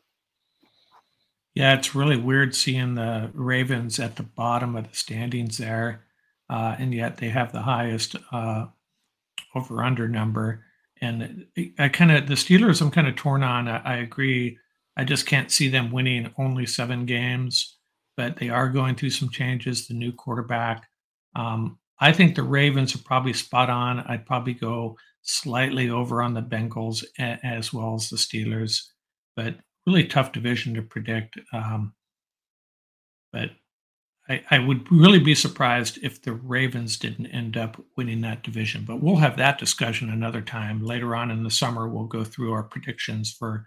Yeah, 1.55 1.75
it's 1.75 1.95
really 1.95 2.17
weird 2.17 2.55
seeing 2.55 2.95
the 2.95 3.31
Ravens 3.35 3.99
at 3.99 4.17
the 4.17 4.23
bottom 4.23 4.77
of 4.77 4.89
the 4.89 4.97
standings 4.97 5.59
there, 5.59 6.05
uh, 6.49 6.77
and 6.79 6.95
yet 6.95 7.17
they 7.17 7.29
have 7.29 7.53
the 7.53 7.63
highest 7.63 8.17
uh, 8.31 8.67
over 9.55 9.83
under 9.83 10.09
number. 10.09 10.65
And 11.03 11.47
I 11.79 11.89
kind 11.89 12.13
of, 12.13 12.29
the 12.29 12.35
Steelers, 12.35 12.81
I'm 12.81 12.91
kind 12.91 13.09
of 13.09 13.17
torn 13.17 13.43
on. 13.43 13.67
I, 13.67 13.79
I 13.79 13.97
agree. 13.97 14.59
I 14.97 15.05
just 15.05 15.27
can't 15.27 15.51
see 15.51 15.69
them 15.69 15.91
winning 15.91 16.33
only 16.39 16.67
seven 16.67 17.05
games, 17.05 17.79
but 18.17 18.37
they 18.37 18.49
are 18.49 18.69
going 18.69 18.95
through 18.95 19.11
some 19.11 19.31
changes. 19.31 19.89
The 19.89 19.95
new 19.95 20.13
quarterback. 20.13 20.87
Um, 21.35 21.80
I 22.01 22.13
think 22.13 22.35
the 22.35 22.43
Ravens 22.43 22.95
are 22.95 23.03
probably 23.05 23.33
spot 23.35 23.69
on. 23.69 24.01
I'd 24.01 24.27
probably 24.27 24.55
go 24.55 24.97
slightly 25.23 25.91
over 25.91 26.23
on 26.23 26.35
the 26.35 26.43
Bengals 26.43 27.05
as 27.19 27.73
well 27.73 27.95
as 27.95 28.09
the 28.09 28.17
Steelers, 28.17 28.87
but 29.37 29.57
really 29.87 30.07
tough 30.07 30.33
division 30.33 30.75
to 30.75 30.83
predict. 30.83 31.39
Um, 31.53 31.93
but 33.33 33.51
I, 34.29 34.43
I, 34.51 34.59
would 34.59 34.91
really 34.91 35.19
be 35.19 35.35
surprised 35.35 35.99
if 36.03 36.23
the 36.23 36.33
Ravens 36.33 36.97
didn't 36.97 37.27
end 37.27 37.57
up 37.57 37.83
winning 37.97 38.23
that 38.23 38.43
division. 38.43 38.85
But 38.85 39.03
we'll 39.03 39.17
have 39.17 39.37
that 39.37 39.59
discussion 39.59 40.09
another 40.09 40.41
time. 40.41 40.85
Later 40.85 41.15
on 41.15 41.31
in 41.31 41.43
the 41.43 41.51
summer, 41.51 41.89
we'll 41.89 42.05
go 42.05 42.25
through 42.25 42.53
our 42.53 42.63
predictions 42.63 43.33
for 43.33 43.67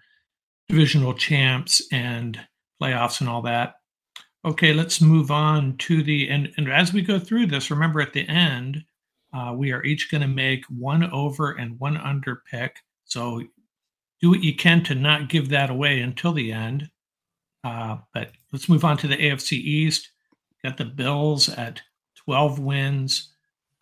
divisional 0.70 1.14
champs 1.14 1.86
and 1.92 2.40
playoffs 2.82 3.20
and 3.20 3.30
all 3.30 3.42
that. 3.44 3.76
Okay, 4.46 4.74
let's 4.74 5.00
move 5.00 5.32
on 5.32 5.78
to 5.78 6.04
the 6.04 6.30
and, 6.30 6.52
and 6.58 6.70
as 6.70 6.92
we 6.92 7.02
go 7.02 7.18
through 7.18 7.48
this, 7.48 7.72
remember 7.72 8.02
at 8.02 8.12
the 8.12 8.28
end, 8.28 8.84
uh, 9.34 9.54
we 9.56 9.72
are 9.72 9.84
each 9.84 10.12
going 10.12 10.22
to 10.22 10.28
make 10.28 10.66
one 10.66 11.10
over 11.12 11.52
and 11.52 11.80
one 11.80 11.98
under 11.98 12.44
pick. 12.52 12.76
So 13.06 13.42
do 14.22 14.30
what 14.30 14.44
you 14.44 14.56
can 14.56 14.84
to 14.84 14.96
not 14.96 15.30
give 15.30 15.50
that 15.50 15.70
away 15.70 16.02
until 16.02 16.34
the 16.34 16.52
end. 16.52 16.90
Uh, 17.64 17.98
but 18.14 18.32
let's 18.52 18.68
move 18.68 18.84
on 18.84 18.98
to 18.98 19.08
the 19.08 19.18
AFC 19.18 19.54
East. 19.54 20.10
Got 20.64 20.78
the 20.78 20.86
Bills 20.86 21.50
at 21.50 21.82
12 22.16 22.60
wins, 22.60 23.34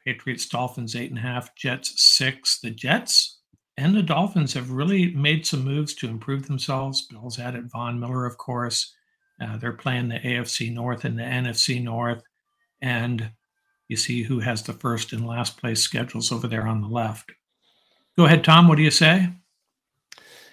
Patriots, 0.06 0.48
Dolphins, 0.48 0.96
eight 0.96 1.10
and 1.10 1.20
a 1.20 1.22
half, 1.22 1.56
Jets, 1.56 2.01
six. 2.01 2.60
The 2.60 2.72
Jets 2.72 3.39
and 3.77 3.96
the 3.96 4.03
Dolphins 4.03 4.53
have 4.53 4.72
really 4.72 5.13
made 5.15 5.46
some 5.46 5.63
moves 5.63 5.94
to 5.96 6.08
improve 6.08 6.48
themselves. 6.48 7.08
Bills 7.08 7.39
added 7.39 7.72
Von 7.72 8.00
Miller, 8.00 8.25
of 8.25 8.38
course. 8.38 8.96
Uh, 9.41 9.57
they're 9.57 9.74
playing 9.74 10.10
the 10.10 10.19
AFC 10.19 10.74
North 10.74 11.05
and 11.05 11.17
the 11.17 11.24
NFC 11.24 11.83
North. 11.83 12.21
And 12.81 13.31
you 13.88 13.98
see 13.98 14.24
who 14.24 14.39
has 14.39 14.63
the 14.63 14.74
first 14.74 15.13
and 15.13 15.27
last 15.27 15.57
place 15.57 15.81
schedules 15.81 16.31
over 16.31 16.48
there 16.48 16.67
on 16.67 16.81
the 16.81 16.88
left. 16.88 17.31
Go 18.17 18.25
ahead, 18.25 18.43
Tom. 18.43 18.67
What 18.67 18.77
do 18.77 18.83
you 18.83 18.91
say? 18.91 19.29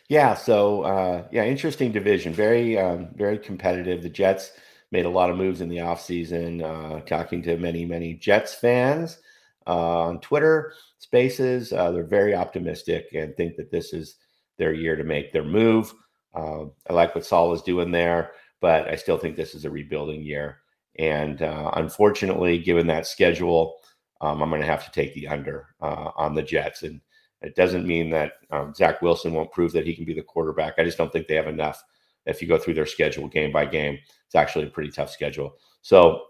Yeah, 0.09 0.35
so 0.35 0.83
uh, 0.83 1.25
yeah, 1.31 1.45
interesting 1.45 1.93
division. 1.93 2.33
Very, 2.33 2.79
um, 2.79 3.09
very 3.15 3.39
competitive. 3.39 4.03
The 4.03 4.09
Jets 4.09 4.53
made 4.91 5.05
a 5.05 5.11
lot 5.11 5.31
of 5.31 5.37
moves 5.37 5.61
in 5.61 5.69
the 5.69 5.77
offseason. 5.79 6.63
Uh, 6.63 7.01
talking 7.01 7.43
to 7.43 7.59
many, 7.59 7.85
many 7.85 8.15
Jets 8.15 8.55
fans 8.55 9.19
uh, 9.67 10.01
on 10.01 10.21
Twitter 10.21 10.73
Spaces, 10.99 11.73
uh, 11.73 11.91
they're 11.91 12.05
very 12.05 12.35
optimistic 12.35 13.09
and 13.15 13.37
think 13.37 13.57
that 13.57 13.71
this 13.71 13.93
is 13.93 14.17
their 14.57 14.73
year 14.73 14.97
to 14.97 15.05
make 15.05 15.33
their 15.33 15.45
move. 15.45 15.95
Um, 16.35 16.73
I 16.89 16.93
like 16.93 17.15
what 17.15 17.25
Saleh 17.25 17.57
is 17.57 17.63
doing 17.63 17.91
there, 17.91 18.33
but 18.61 18.89
I 18.89 18.97
still 18.97 19.19
think 19.19 19.37
this 19.37 19.55
is 19.55 19.65
a 19.65 19.71
rebuilding 19.71 20.23
year. 20.23 20.59
And 20.99 21.43
uh, 21.43 21.71
unfortunately, 21.75 22.59
given 22.59 22.87
that 22.89 23.07
schedule, 23.07 23.77
um, 24.21 24.43
I'm 24.43 24.51
going 24.51 24.61
to 24.61 24.67
have 24.67 24.85
to 24.85 24.91
take 24.91 25.15
the 25.15 25.29
under 25.29 25.69
uh, 25.81 26.11
on 26.17 26.35
the 26.35 26.43
Jets. 26.43 26.83
And 26.83 27.01
it 27.41 27.55
doesn't 27.55 27.87
mean 27.87 28.11
that 28.11 28.33
um, 28.51 28.75
Zach 28.75 29.01
Wilson 29.01 29.33
won't 29.33 29.53
prove 29.53 29.73
that 29.73 29.87
he 29.87 29.95
can 29.95 30.05
be 30.05 30.15
the 30.15 30.23
quarterback. 30.23 30.75
I 30.77 30.85
just 30.85 30.99
don't 30.99 31.13
think 31.13 31.29
they 31.29 31.37
have 31.37 31.47
enough. 31.47 31.85
If 32.27 32.43
you 32.43 32.49
go 32.49 32.59
through 32.59 32.75
their 32.75 32.87
schedule 32.87 33.29
game 33.29 33.53
by 33.53 33.65
game, 33.65 33.99
it's 34.27 34.35
actually 34.35 34.67
a 34.67 34.71
pretty 34.71 34.91
tough 34.91 35.11
schedule. 35.11 35.57
So 35.83 36.23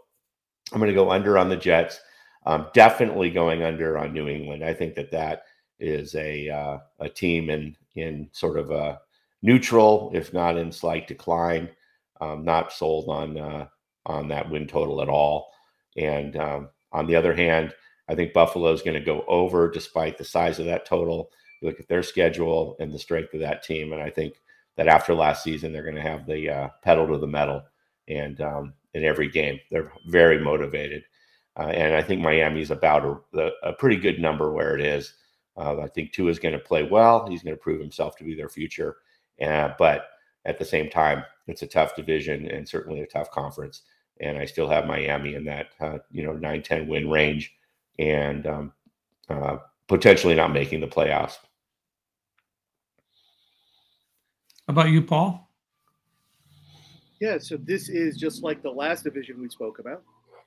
I'm 0.72 0.78
going 0.78 0.90
to 0.90 0.94
go 0.94 1.10
under 1.10 1.38
on 1.38 1.48
the 1.48 1.56
Jets. 1.56 2.00
Definitely 2.72 3.30
going 3.30 3.62
under 3.62 3.98
on 3.98 4.12
New 4.12 4.28
England. 4.28 4.64
I 4.64 4.72
think 4.72 4.94
that 4.94 5.10
that 5.10 5.42
is 5.80 6.14
a 6.14 6.48
uh, 6.48 6.78
a 7.00 7.08
team 7.08 7.50
in 7.50 7.76
in 7.94 8.28
sort 8.32 8.58
of 8.58 8.70
a 8.70 9.00
neutral, 9.42 10.10
if 10.14 10.32
not 10.32 10.56
in 10.56 10.72
slight 10.72 11.06
decline. 11.06 11.68
Um, 12.20 12.44
not 12.44 12.72
sold 12.72 13.08
on 13.08 13.38
uh, 13.38 13.66
on 14.06 14.28
that 14.28 14.50
win 14.50 14.66
total 14.66 15.02
at 15.02 15.08
all. 15.08 15.52
And 15.96 16.36
um, 16.36 16.68
on 16.92 17.06
the 17.06 17.16
other 17.16 17.34
hand, 17.34 17.74
I 18.08 18.14
think 18.14 18.32
Buffalo 18.32 18.72
is 18.72 18.82
going 18.82 18.98
to 18.98 19.04
go 19.04 19.24
over 19.28 19.70
despite 19.70 20.16
the 20.18 20.24
size 20.24 20.58
of 20.58 20.66
that 20.66 20.86
total. 20.86 21.30
You 21.60 21.68
look 21.68 21.80
at 21.80 21.88
their 21.88 22.02
schedule 22.02 22.76
and 22.80 22.92
the 22.92 22.98
strength 22.98 23.34
of 23.34 23.40
that 23.40 23.62
team, 23.62 23.92
and 23.92 24.02
I 24.02 24.10
think 24.10 24.34
that 24.76 24.88
after 24.88 25.14
last 25.14 25.42
season, 25.42 25.72
they're 25.72 25.82
going 25.82 25.96
to 25.96 26.00
have 26.00 26.26
the 26.26 26.48
uh, 26.48 26.68
pedal 26.82 27.06
to 27.08 27.18
the 27.18 27.26
metal, 27.26 27.62
and 28.06 28.40
um, 28.40 28.74
in 28.94 29.04
every 29.04 29.28
game, 29.28 29.58
they're 29.70 29.92
very 30.06 30.40
motivated. 30.40 31.04
Uh, 31.58 31.70
and 31.70 31.94
I 31.94 32.02
think 32.02 32.20
Miami 32.20 32.62
is 32.62 32.70
about 32.70 33.24
a, 33.34 33.50
a, 33.64 33.72
pretty 33.72 33.96
good 33.96 34.20
number 34.20 34.52
where 34.52 34.78
it 34.78 34.84
is. 34.84 35.14
Uh, 35.56 35.80
I 35.80 35.88
think 35.88 36.12
Tua 36.12 36.30
is 36.30 36.38
going 36.38 36.52
to 36.52 36.60
play 36.60 36.84
well. 36.84 37.26
He's 37.28 37.42
going 37.42 37.56
to 37.56 37.60
prove 37.60 37.80
himself 37.80 38.16
to 38.16 38.24
be 38.24 38.36
their 38.36 38.48
future. 38.48 38.98
Uh, 39.42 39.70
but 39.76 40.06
at 40.44 40.58
the 40.58 40.64
same 40.64 40.88
time, 40.90 41.24
it's 41.46 41.62
a 41.62 41.66
tough 41.66 41.96
division 41.96 42.46
and 42.46 42.68
certainly 42.68 43.00
a 43.00 43.06
tough 43.06 43.30
conference. 43.30 43.82
And 44.20 44.36
I 44.38 44.46
still 44.46 44.68
have 44.68 44.86
Miami 44.86 45.34
in 45.34 45.44
that 45.44 45.68
uh, 45.80 45.98
you 46.10 46.24
know 46.24 46.32
9-10 46.32 46.88
win 46.88 47.08
range 47.10 47.54
and 47.98 48.46
um, 48.46 48.72
uh, 49.28 49.58
potentially 49.86 50.34
not 50.34 50.52
making 50.52 50.80
the 50.80 50.86
playoffs. 50.86 51.38
How 54.66 54.72
about 54.72 54.90
you, 54.90 55.02
Paul? 55.02 55.48
Yeah, 57.20 57.38
so 57.38 57.56
this 57.56 57.88
is 57.88 58.16
just 58.16 58.42
like 58.42 58.62
the 58.62 58.70
last 58.70 59.02
division 59.04 59.40
we 59.40 59.48
spoke 59.48 59.78
about, 59.78 60.02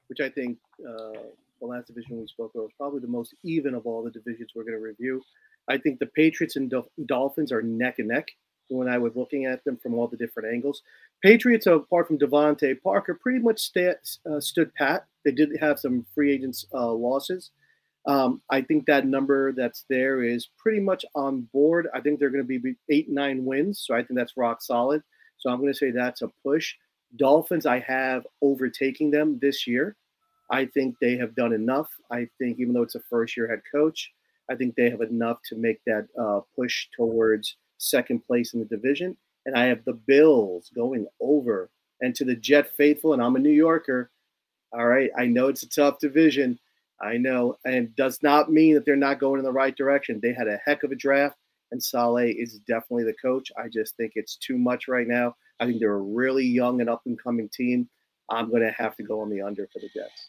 which 0.08 0.20
I 0.22 0.30
think 0.30 0.58
uh, 0.80 1.20
the 1.60 1.68
last 1.68 1.88
division 1.88 2.20
we 2.20 2.28
spoke 2.28 2.52
about 2.54 2.64
was 2.64 2.72
probably 2.78 3.00
the 3.00 3.08
most 3.08 3.34
even 3.44 3.74
of 3.74 3.86
all 3.86 4.04
the 4.04 4.12
divisions 4.12 4.52
we're 4.56 4.64
going 4.64 4.78
to 4.78 4.82
review. 4.82 5.22
I 5.68 5.78
think 5.78 6.00
the 6.00 6.06
Patriots 6.06 6.56
and 6.56 6.74
Dolphins 7.06 7.52
are 7.52 7.62
neck 7.62 8.00
and 8.00 8.08
neck 8.08 8.28
when 8.72 8.88
I 8.88 8.98
was 8.98 9.16
looking 9.16 9.46
at 9.46 9.64
them 9.64 9.78
from 9.78 9.94
all 9.94 10.08
the 10.08 10.18
different 10.18 10.54
angles. 10.54 10.82
Patriots, 11.22 11.68
apart 11.68 12.08
from 12.08 12.18
DeVante 12.18 12.82
Parker, 12.82 13.20
pretty 13.22 13.40
much 13.40 13.70
uh, 13.78 14.40
stood 14.40 14.74
pat. 14.76 15.06
They 15.24 15.32
did 15.32 15.50
have 15.60 15.80
some 15.80 16.06
free 16.14 16.32
agents 16.34 16.66
uh, 16.74 16.92
losses. 16.92 17.52
Um, 18.08 18.42
I 18.50 18.62
think 18.62 18.86
that 18.88 19.06
number 19.06 19.52
that's 19.54 19.86
there 19.90 20.24
is 20.24 20.50
pretty 20.58 20.80
much 20.80 21.06
on 21.14 21.42
board. 21.54 21.88
I 21.94 22.02
think 22.02 22.20
they're 22.20 22.32
going 22.32 22.48
to 22.48 22.60
be 22.60 22.76
eight, 22.90 23.10
nine 23.10 23.46
wins. 23.46 23.84
So 23.86 23.94
I 23.94 24.00
think 24.00 24.18
that's 24.18 24.38
rock 24.38 24.62
solid. 24.62 25.04
So 25.38 25.50
I'm 25.50 25.60
going 25.60 25.72
to 25.72 25.78
say 25.78 25.92
that's 25.92 26.22
a 26.22 26.30
push. 26.44 26.74
Dolphins, 27.18 27.66
I 27.66 27.80
have 27.80 28.26
overtaking 28.42 29.12
them 29.12 29.38
this 29.42 29.68
year. 29.68 29.96
I 30.50 30.66
think 30.66 30.96
they 31.00 31.18
have 31.18 31.36
done 31.36 31.54
enough. 31.54 31.90
I 32.12 32.28
think 32.38 32.60
even 32.60 32.74
though 32.74 32.82
it's 32.82 32.96
a 32.96 33.02
first 33.10 33.38
year 33.38 33.48
head 33.48 33.62
coach, 33.72 34.12
I 34.50 34.56
think 34.56 34.76
they 34.76 34.90
have 34.90 35.02
enough 35.02 35.40
to 35.50 35.56
make 35.56 35.80
that 35.86 36.08
uh, 36.20 36.42
push 36.56 36.88
towards 36.96 37.56
second 37.82 38.26
place 38.26 38.54
in 38.54 38.60
the 38.60 38.66
division. 38.66 39.18
And 39.46 39.56
I 39.56 39.66
have 39.66 39.84
the 39.86 39.94
Bills 39.94 40.72
going 40.74 41.08
over. 41.20 41.70
And 42.02 42.16
to 42.16 42.26
the 42.26 42.36
Jet 42.36 42.76
faithful, 42.76 43.14
and 43.14 43.22
I'm 43.22 43.36
a 43.36 43.40
New 43.40 43.52
Yorker, 43.52 44.12
all 44.74 44.88
right, 44.88 45.12
I 45.18 45.26
know 45.26 45.48
it's 45.48 45.64
a 45.64 45.70
tough 45.70 46.00
division. 46.00 46.60
I 47.02 47.18
know, 47.18 47.58
and 47.66 47.96
does 47.96 48.22
not 48.22 48.52
mean 48.52 48.76
that 48.76 48.86
they're 48.86 48.96
not 48.96 49.20
going 49.20 49.40
in 49.40 49.46
the 49.46 49.52
right 49.52 49.76
direction. 49.76 50.20
They 50.22 50.34
had 50.34 50.48
a 50.48 50.60
heck 50.66 50.84
of 50.84 50.92
a 50.92 50.96
draft, 50.96 51.36
and 51.72 51.84
Saleh 51.84 52.36
is 52.38 52.60
definitely 52.68 53.06
the 53.06 53.16
coach. 53.22 53.52
I 53.58 53.68
just 53.70 53.98
think 53.98 54.14
it's 54.16 54.36
too 54.36 54.58
much 54.58 54.88
right 54.88 55.08
now. 55.08 55.36
I 55.60 55.66
think 55.66 55.80
they're 55.80 55.94
a 55.94 55.98
really 55.98 56.46
young 56.46 56.80
and 56.80 56.90
up 56.90 57.02
and 57.06 57.22
coming 57.22 57.50
team. 57.50 57.90
I'm 58.30 58.50
going 58.50 58.62
to 58.62 58.72
have 58.72 58.96
to 58.98 59.04
go 59.04 59.22
on 59.22 59.30
the 59.30 59.42
under 59.42 59.68
for 59.74 59.80
the 59.80 59.90
Jets. 59.94 60.28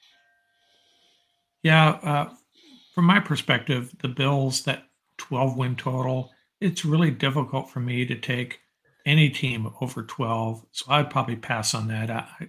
Yeah, 1.62 1.90
uh, 2.02 2.30
from 2.94 3.04
my 3.04 3.20
perspective, 3.20 3.94
the 4.00 4.08
Bills 4.08 4.62
that 4.62 4.84
12 5.18 5.56
win 5.56 5.76
total, 5.76 6.30
it's 6.62 6.84
really 6.84 7.10
difficult 7.10 7.70
for 7.70 7.80
me 7.80 8.06
to 8.06 8.14
take 8.14 8.60
any 9.04 9.30
team 9.30 9.70
over 9.80 10.02
12. 10.02 10.64
So 10.72 10.84
I'd 10.88 11.10
probably 11.10 11.36
pass 11.36 11.74
on 11.74 11.88
that. 11.88 12.10
I, 12.10 12.48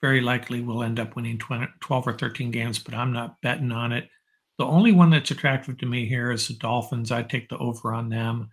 very 0.00 0.20
likely 0.20 0.60
will 0.60 0.82
end 0.82 1.00
up 1.00 1.16
winning 1.16 1.38
20, 1.38 1.66
12 1.80 2.06
or 2.06 2.12
13 2.12 2.50
games, 2.50 2.78
but 2.78 2.94
I'm 2.94 3.12
not 3.12 3.40
betting 3.42 3.72
on 3.72 3.92
it. 3.92 4.08
The 4.58 4.64
only 4.64 4.92
one 4.92 5.10
that's 5.10 5.30
attractive 5.30 5.78
to 5.78 5.86
me 5.86 6.06
here 6.06 6.30
is 6.30 6.48
the 6.48 6.54
Dolphins. 6.54 7.10
I'd 7.10 7.30
take 7.30 7.48
the 7.48 7.58
over 7.58 7.92
on 7.92 8.08
them. 8.08 8.50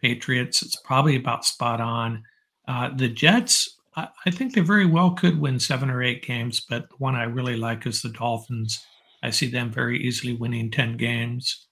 Patriots, 0.00 0.62
it's 0.62 0.76
probably 0.76 1.16
about 1.16 1.44
spot 1.44 1.80
on. 1.80 2.22
Uh, 2.68 2.90
the 2.94 3.08
Jets, 3.08 3.78
I, 3.94 4.08
I, 4.26 4.30
think 4.30 4.54
they 4.54 4.60
very 4.60 4.86
well 4.86 5.12
could 5.12 5.40
win 5.40 5.58
seven 5.58 5.88
or 5.88 6.02
eight 6.02 6.24
games, 6.24 6.60
but 6.68 6.88
the 6.90 6.96
one 6.96 7.14
I 7.14 7.24
really 7.24 7.56
like 7.56 7.86
is 7.86 8.02
the 8.02 8.10
Dolphins. 8.10 8.84
I 9.22 9.30
see 9.30 9.48
them 9.48 9.70
very 9.70 10.02
easily 10.02 10.34
winning 10.34 10.70
10 10.70 10.96
games, 10.96 11.66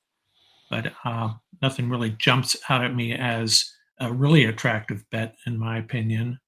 but 0.70 0.92
uh, 1.04 1.34
nothing 1.64 1.88
really 1.88 2.10
jumps 2.10 2.56
out 2.68 2.84
at 2.84 2.94
me 2.94 3.12
as 3.12 3.64
a 4.00 4.12
really 4.12 4.44
attractive 4.44 5.04
bet, 5.10 5.36
in 5.46 5.58
my 5.58 5.78
opinion 5.78 6.38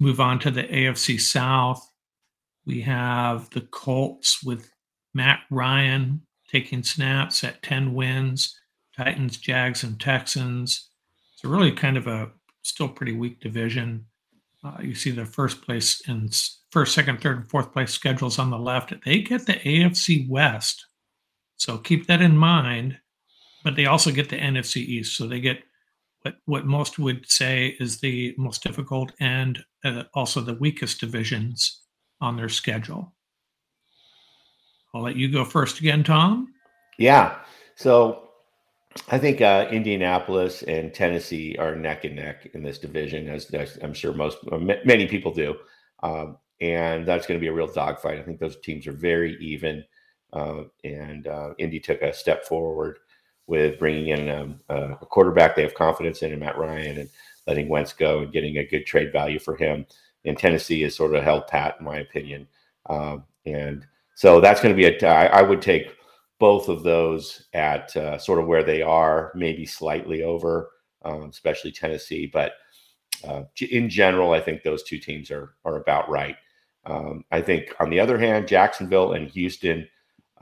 move 0.00 0.20
on 0.20 0.38
to 0.40 0.50
the 0.50 0.64
AFC 0.64 1.20
South. 1.20 1.90
We 2.66 2.80
have 2.82 3.50
the 3.50 3.62
Colts 3.62 4.42
with 4.42 4.70
Matt 5.12 5.40
Ryan 5.50 6.22
taking 6.50 6.82
snaps 6.82 7.44
at 7.44 7.62
10 7.62 7.94
wins, 7.94 8.58
Titans, 8.96 9.36
Jags, 9.36 9.82
and 9.82 10.00
Texans. 10.00 10.90
It's 11.34 11.44
really 11.44 11.72
kind 11.72 11.96
of 11.96 12.06
a 12.06 12.30
still 12.62 12.88
pretty 12.88 13.12
weak 13.12 13.40
division. 13.40 14.06
Uh, 14.62 14.76
you 14.80 14.94
see 14.94 15.10
the 15.10 15.26
first 15.26 15.62
place 15.62 16.02
and 16.08 16.34
first, 16.70 16.94
second, 16.94 17.20
third, 17.20 17.36
and 17.38 17.50
fourth 17.50 17.72
place 17.72 17.92
schedules 17.92 18.38
on 18.38 18.50
the 18.50 18.58
left. 18.58 18.94
They 19.04 19.20
get 19.20 19.46
the 19.46 19.54
AFC 19.54 20.28
West. 20.28 20.86
So 21.56 21.78
keep 21.78 22.06
that 22.06 22.22
in 22.22 22.36
mind. 22.36 22.98
But 23.64 23.76
they 23.76 23.86
also 23.86 24.12
get 24.12 24.28
the 24.28 24.36
NFC 24.36 24.76
East. 24.76 25.16
So 25.16 25.26
they 25.26 25.40
get 25.40 25.64
what, 26.22 26.36
what 26.44 26.66
most 26.66 26.98
would 26.98 27.28
say 27.28 27.76
is 27.80 28.00
the 28.00 28.34
most 28.38 28.62
difficult 28.62 29.12
and 29.20 29.62
uh, 29.84 30.04
also 30.14 30.40
the 30.40 30.54
weakest 30.54 31.00
divisions 31.00 31.82
on 32.20 32.36
their 32.36 32.48
schedule. 32.48 33.12
I'll 34.94 35.02
let 35.02 35.16
you 35.16 35.30
go 35.30 35.44
first 35.44 35.80
again, 35.80 36.04
Tom. 36.04 36.54
Yeah. 36.98 37.36
So 37.74 38.28
I 39.08 39.18
think 39.18 39.40
uh, 39.40 39.66
Indianapolis 39.70 40.62
and 40.62 40.94
Tennessee 40.94 41.56
are 41.58 41.74
neck 41.74 42.04
and 42.04 42.16
neck 42.16 42.48
in 42.54 42.62
this 42.62 42.78
division, 42.78 43.28
as, 43.28 43.50
as 43.50 43.78
I'm 43.82 43.92
sure 43.92 44.12
most 44.12 44.38
uh, 44.52 44.58
many 44.58 45.06
people 45.08 45.32
do, 45.32 45.56
um, 46.02 46.38
and 46.60 47.06
that's 47.06 47.26
going 47.26 47.38
to 47.38 47.44
be 47.44 47.48
a 47.48 47.52
real 47.52 47.66
dogfight. 47.66 48.18
I 48.18 48.22
think 48.22 48.38
those 48.38 48.60
teams 48.60 48.86
are 48.86 48.92
very 48.92 49.36
even, 49.40 49.84
uh, 50.32 50.62
and 50.84 51.26
uh, 51.26 51.50
Indy 51.58 51.80
took 51.80 52.02
a 52.02 52.12
step 52.12 52.44
forward 52.44 52.98
with 53.46 53.78
bringing 53.78 54.08
in 54.08 54.28
um, 54.30 54.60
a 54.68 55.06
quarterback 55.06 55.54
they 55.54 55.62
have 55.62 55.74
confidence 55.74 56.22
in, 56.22 56.32
and 56.32 56.40
Matt 56.40 56.58
Ryan, 56.58 56.98
and 56.98 57.10
letting 57.46 57.68
Wentz 57.68 57.92
go 57.92 58.20
and 58.20 58.32
getting 58.32 58.58
a 58.58 58.66
good 58.66 58.86
trade 58.86 59.12
value 59.12 59.38
for 59.38 59.56
him. 59.56 59.86
And 60.24 60.38
Tennessee 60.38 60.82
is 60.82 60.96
sort 60.96 61.14
of 61.14 61.22
held 61.22 61.46
pat, 61.46 61.76
in 61.78 61.84
my 61.84 61.98
opinion, 61.98 62.48
um, 62.86 63.24
and 63.44 63.86
so 64.14 64.40
that's 64.40 64.60
going 64.60 64.74
to 64.74 64.76
be 64.76 64.86
a. 64.86 65.08
I, 65.08 65.26
I 65.26 65.42
would 65.42 65.60
take 65.60 65.96
both 66.38 66.68
of 66.68 66.82
those 66.82 67.46
at 67.52 67.94
uh, 67.96 68.18
sort 68.18 68.38
of 68.38 68.46
where 68.46 68.62
they 68.62 68.82
are, 68.82 69.32
maybe 69.34 69.66
slightly 69.66 70.22
over, 70.22 70.70
um, 71.04 71.24
especially 71.24 71.72
Tennessee. 71.72 72.26
But 72.26 72.52
uh, 73.26 73.44
in 73.70 73.88
general, 73.88 74.32
I 74.32 74.40
think 74.40 74.62
those 74.62 74.82
two 74.82 74.98
teams 74.98 75.30
are 75.30 75.54
are 75.64 75.76
about 75.76 76.08
right. 76.08 76.36
Um, 76.86 77.24
I 77.30 77.40
think 77.40 77.74
on 77.80 77.90
the 77.90 78.00
other 78.00 78.18
hand, 78.18 78.48
Jacksonville 78.48 79.12
and 79.12 79.28
Houston, 79.30 79.88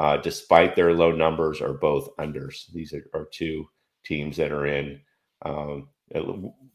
uh, 0.03 0.17
despite 0.17 0.75
their 0.75 0.93
low 0.93 1.13
numbers, 1.13 1.61
are 1.61 1.75
both 1.75 2.09
unders. 2.19 2.67
These 2.73 2.93
are, 2.93 3.05
are 3.15 3.29
two 3.33 3.65
teams 4.05 4.37
that 4.37 4.51
are 4.51 4.67
in 4.67 5.01
um, 5.45 5.91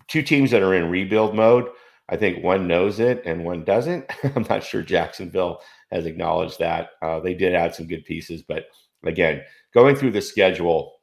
two 0.07 0.21
teams 0.21 0.49
that 0.51 0.61
are 0.63 0.73
in 0.73 0.89
rebuild 0.89 1.35
mode. 1.35 1.67
I 2.07 2.15
think 2.15 2.41
one 2.41 2.67
knows 2.67 3.01
it 3.01 3.21
and 3.25 3.43
one 3.43 3.65
doesn't. 3.65 4.05
I'm 4.35 4.45
not 4.49 4.63
sure 4.63 4.81
Jacksonville 4.81 5.59
has 5.91 6.05
acknowledged 6.05 6.59
that. 6.59 6.91
Uh, 7.01 7.19
they 7.19 7.33
did 7.33 7.53
add 7.53 7.75
some 7.75 7.85
good 7.85 8.05
pieces, 8.05 8.43
but 8.47 8.67
again, 9.05 9.41
going 9.73 9.97
through 9.97 10.11
the 10.11 10.21
schedule, 10.21 10.93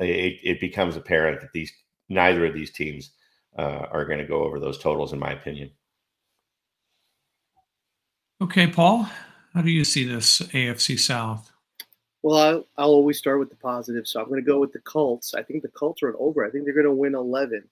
it, 0.00 0.34
it 0.44 0.60
becomes 0.60 0.96
apparent 0.96 1.40
that 1.40 1.52
these 1.54 1.72
neither 2.10 2.44
of 2.44 2.52
these 2.52 2.72
teams 2.72 3.12
uh, 3.58 3.86
are 3.90 4.04
going 4.04 4.18
to 4.18 4.26
go 4.26 4.44
over 4.44 4.60
those 4.60 4.78
totals, 4.78 5.14
in 5.14 5.18
my 5.18 5.30
opinion. 5.30 5.70
Okay, 8.42 8.66
Paul, 8.66 9.08
how 9.58 9.62
do 9.62 9.72
you 9.72 9.82
see 9.82 10.04
this 10.04 10.38
AFC 10.38 10.96
South? 10.96 11.50
Well, 12.22 12.38
I'll, 12.38 12.64
I'll 12.76 12.90
always 12.90 13.18
start 13.18 13.40
with 13.40 13.50
the 13.50 13.56
positive, 13.56 14.06
so 14.06 14.20
I'm 14.20 14.28
going 14.28 14.40
to 14.40 14.48
go 14.48 14.60
with 14.60 14.72
the 14.72 14.78
Colts. 14.78 15.34
I 15.34 15.42
think 15.42 15.62
the 15.62 15.68
Colts 15.70 16.00
are 16.00 16.10
an 16.10 16.14
over. 16.20 16.46
I 16.46 16.50
think 16.50 16.64
they're 16.64 16.74
going 16.74 16.86
to 16.86 16.92
win 16.92 17.16
11. 17.16 17.64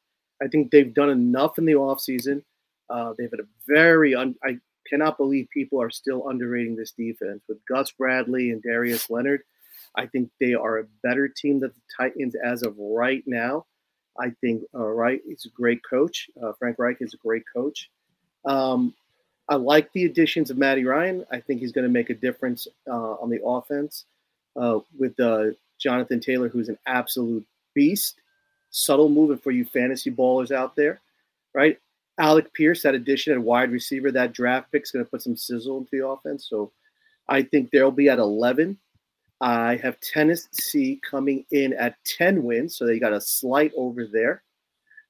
I 0.42 0.48
think 0.48 0.72
they've 0.72 0.92
done 0.92 1.10
enough 1.10 1.58
in 1.58 1.64
the 1.64 1.74
offseason. 1.74 2.42
Uh, 2.90 3.14
they've 3.16 3.30
had 3.30 3.38
a 3.38 3.46
very 3.68 4.16
un- 4.16 4.34
I 4.42 4.58
cannot 4.90 5.16
believe 5.16 5.46
people 5.54 5.80
are 5.80 5.90
still 5.90 6.28
underrating 6.28 6.74
this 6.74 6.90
defense 6.90 7.44
with 7.48 7.64
Gus 7.68 7.92
Bradley 7.92 8.50
and 8.50 8.60
Darius 8.60 9.08
Leonard. 9.08 9.42
I 9.94 10.06
think 10.06 10.28
they 10.40 10.54
are 10.54 10.78
a 10.78 10.88
better 11.04 11.28
team 11.28 11.60
than 11.60 11.70
the 11.70 11.82
Titans 11.96 12.34
as 12.34 12.64
of 12.64 12.74
right 12.78 13.22
now. 13.26 13.64
I 14.18 14.30
think 14.40 14.64
uh, 14.74 14.88
Reich 14.88 15.20
is 15.24 15.46
a 15.46 15.50
great 15.50 15.82
coach. 15.88 16.30
Uh, 16.42 16.50
Frank 16.58 16.80
Reich 16.80 16.96
is 16.98 17.14
a 17.14 17.18
great 17.18 17.44
coach. 17.54 17.90
Um, 18.44 18.92
I 19.48 19.54
like 19.54 19.92
the 19.92 20.04
additions 20.04 20.50
of 20.50 20.58
Matty 20.58 20.84
Ryan. 20.84 21.24
I 21.30 21.40
think 21.40 21.60
he's 21.60 21.72
going 21.72 21.86
to 21.86 21.92
make 21.92 22.10
a 22.10 22.14
difference 22.14 22.66
uh, 22.88 23.14
on 23.14 23.30
the 23.30 23.44
offense 23.44 24.04
uh, 24.56 24.80
with 24.98 25.18
uh, 25.20 25.46
Jonathan 25.78 26.20
Taylor, 26.20 26.48
who's 26.48 26.68
an 26.68 26.78
absolute 26.86 27.46
beast. 27.74 28.20
Subtle 28.70 29.08
movement 29.08 29.42
for 29.42 29.52
you 29.52 29.64
fantasy 29.64 30.10
ballers 30.10 30.50
out 30.50 30.74
there, 30.74 31.00
right? 31.54 31.78
Alec 32.18 32.52
Pierce, 32.54 32.82
that 32.82 32.94
addition 32.94 33.32
at 33.32 33.40
wide 33.40 33.70
receiver, 33.70 34.10
that 34.10 34.32
draft 34.32 34.72
pick 34.72 34.82
is 34.82 34.90
going 34.90 35.04
to 35.04 35.10
put 35.10 35.22
some 35.22 35.36
sizzle 35.36 35.78
into 35.78 35.90
the 35.92 36.06
offense. 36.06 36.48
So 36.48 36.72
I 37.28 37.42
think 37.42 37.70
they'll 37.70 37.90
be 37.90 38.08
at 38.08 38.18
11. 38.18 38.78
I 39.40 39.76
have 39.76 40.00
Tennessee 40.00 41.00
coming 41.08 41.44
in 41.50 41.74
at 41.74 41.96
10 42.04 42.42
wins, 42.42 42.76
so 42.76 42.86
they 42.86 42.98
got 42.98 43.12
a 43.12 43.20
slight 43.20 43.72
over 43.76 44.06
there. 44.06 44.42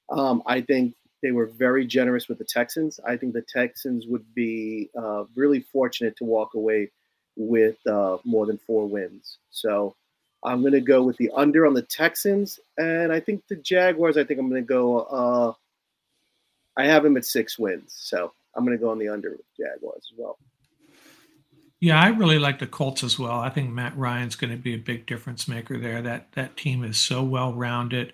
Um, 0.09 0.43
I 0.45 0.61
think 0.61 0.95
they 1.21 1.31
were 1.31 1.47
very 1.47 1.85
generous 1.85 2.27
with 2.27 2.37
the 2.37 2.45
Texans. 2.45 2.99
I 3.05 3.17
think 3.17 3.33
the 3.33 3.45
Texans 3.53 4.05
would 4.07 4.33
be 4.33 4.89
uh, 4.97 5.25
really 5.35 5.61
fortunate 5.71 6.15
to 6.17 6.23
walk 6.23 6.53
away 6.53 6.91
with 7.35 7.77
uh, 7.87 8.17
more 8.23 8.45
than 8.45 8.59
four 8.59 8.87
wins. 8.87 9.37
So 9.49 9.95
I'm 10.43 10.61
going 10.61 10.73
to 10.73 10.81
go 10.81 11.03
with 11.03 11.17
the 11.17 11.31
under 11.35 11.65
on 11.65 11.73
the 11.73 11.81
Texans, 11.81 12.59
and 12.77 13.11
I 13.11 13.19
think 13.19 13.43
the 13.47 13.55
Jaguars. 13.55 14.17
I 14.17 14.23
think 14.23 14.39
I'm 14.39 14.49
going 14.49 14.61
to 14.61 14.67
go. 14.67 14.99
Uh, 14.99 15.53
I 16.77 16.85
have 16.85 17.03
him 17.03 17.17
at 17.17 17.25
six 17.25 17.57
wins, 17.57 17.95
so 17.97 18.33
I'm 18.55 18.65
going 18.65 18.77
to 18.77 18.83
go 18.83 18.91
on 18.91 18.99
the 18.99 19.09
under 19.09 19.31
with 19.31 19.41
Jaguars 19.57 20.03
as 20.11 20.17
well. 20.17 20.37
Yeah, 21.79 22.01
I 22.01 22.09
really 22.09 22.39
like 22.39 22.59
the 22.59 22.67
Colts 22.67 23.03
as 23.03 23.19
well. 23.19 23.39
I 23.39 23.49
think 23.49 23.69
Matt 23.69 23.95
Ryan's 23.97 24.35
going 24.35 24.51
to 24.51 24.57
be 24.57 24.73
a 24.73 24.79
big 24.79 25.05
difference 25.05 25.47
maker 25.47 25.77
there. 25.77 26.01
That 26.01 26.31
that 26.33 26.57
team 26.57 26.83
is 26.83 26.97
so 26.97 27.23
well 27.23 27.53
rounded, 27.53 28.13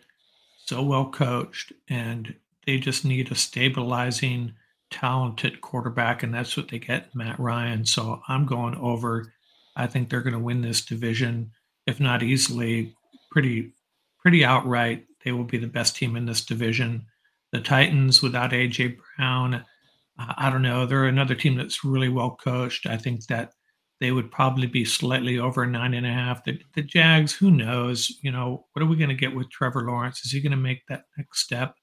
so 0.66 0.82
well 0.82 1.10
coached, 1.10 1.74
and 1.90 2.36
they 2.66 2.78
just 2.78 3.06
need 3.06 3.32
a 3.32 3.36
stabilizing, 3.36 4.54
talented 4.92 5.62
quarterback, 5.62 6.24
and 6.24 6.34
that's 6.34 6.56
what 6.56 6.70
they 6.70 6.80
get, 6.80 7.14
Matt 7.16 7.40
Ryan. 7.40 7.86
So 7.86 8.22
I'm 8.28 8.46
going 8.46 8.76
over. 8.76 9.34
I 9.76 9.88
think 9.88 10.10
they're 10.10 10.22
going 10.22 10.34
to 10.34 10.40
win 10.40 10.62
this 10.62 10.82
division, 10.86 11.52
if 11.88 12.00
not 12.00 12.24
easily, 12.24 12.96
pretty 13.32 13.74
pretty 14.20 14.46
outright. 14.46 15.06
They 15.26 15.32
will 15.32 15.44
be 15.44 15.58
the 15.58 15.68
best 15.68 15.96
team 15.96 16.16
in 16.16 16.26
this 16.26 16.46
division 16.46 17.06
the 17.54 17.62
Titans 17.62 18.22
without 18.22 18.52
AJ 18.52 18.98
Brown. 19.16 19.64
I 20.18 20.50
don't 20.50 20.64
know. 20.64 20.86
They're 20.86 21.06
another 21.06 21.36
team 21.36 21.56
that's 21.56 21.86
really 21.86 22.10
well 22.10 22.36
coached. 22.36 22.88
I 22.88 22.98
think 22.98 23.26
that 23.28 23.54
they 24.00 24.12
would 24.12 24.32
probably 24.32 24.68
be 24.68 24.84
slightly 24.84 25.40
over 25.40 25.66
nine 25.66 25.94
and 25.94 26.06
a 26.06 26.12
half. 26.12 26.44
The, 26.44 26.60
the 26.74 26.82
Jags, 26.82 27.32
who 27.32 27.52
knows? 27.52 28.12
You 28.22 28.32
know, 28.32 28.66
what 28.74 28.82
are 28.82 28.88
we 28.88 28.98
going 28.98 29.10
to 29.10 29.16
get 29.16 29.36
with 29.36 29.52
Trevor 29.52 29.86
Lawrence? 29.86 30.26
Is 30.26 30.32
he 30.32 30.42
going 30.42 30.52
to 30.52 30.58
make 30.58 30.82
that 30.90 31.04
next 31.18 31.40
step? 31.40 31.76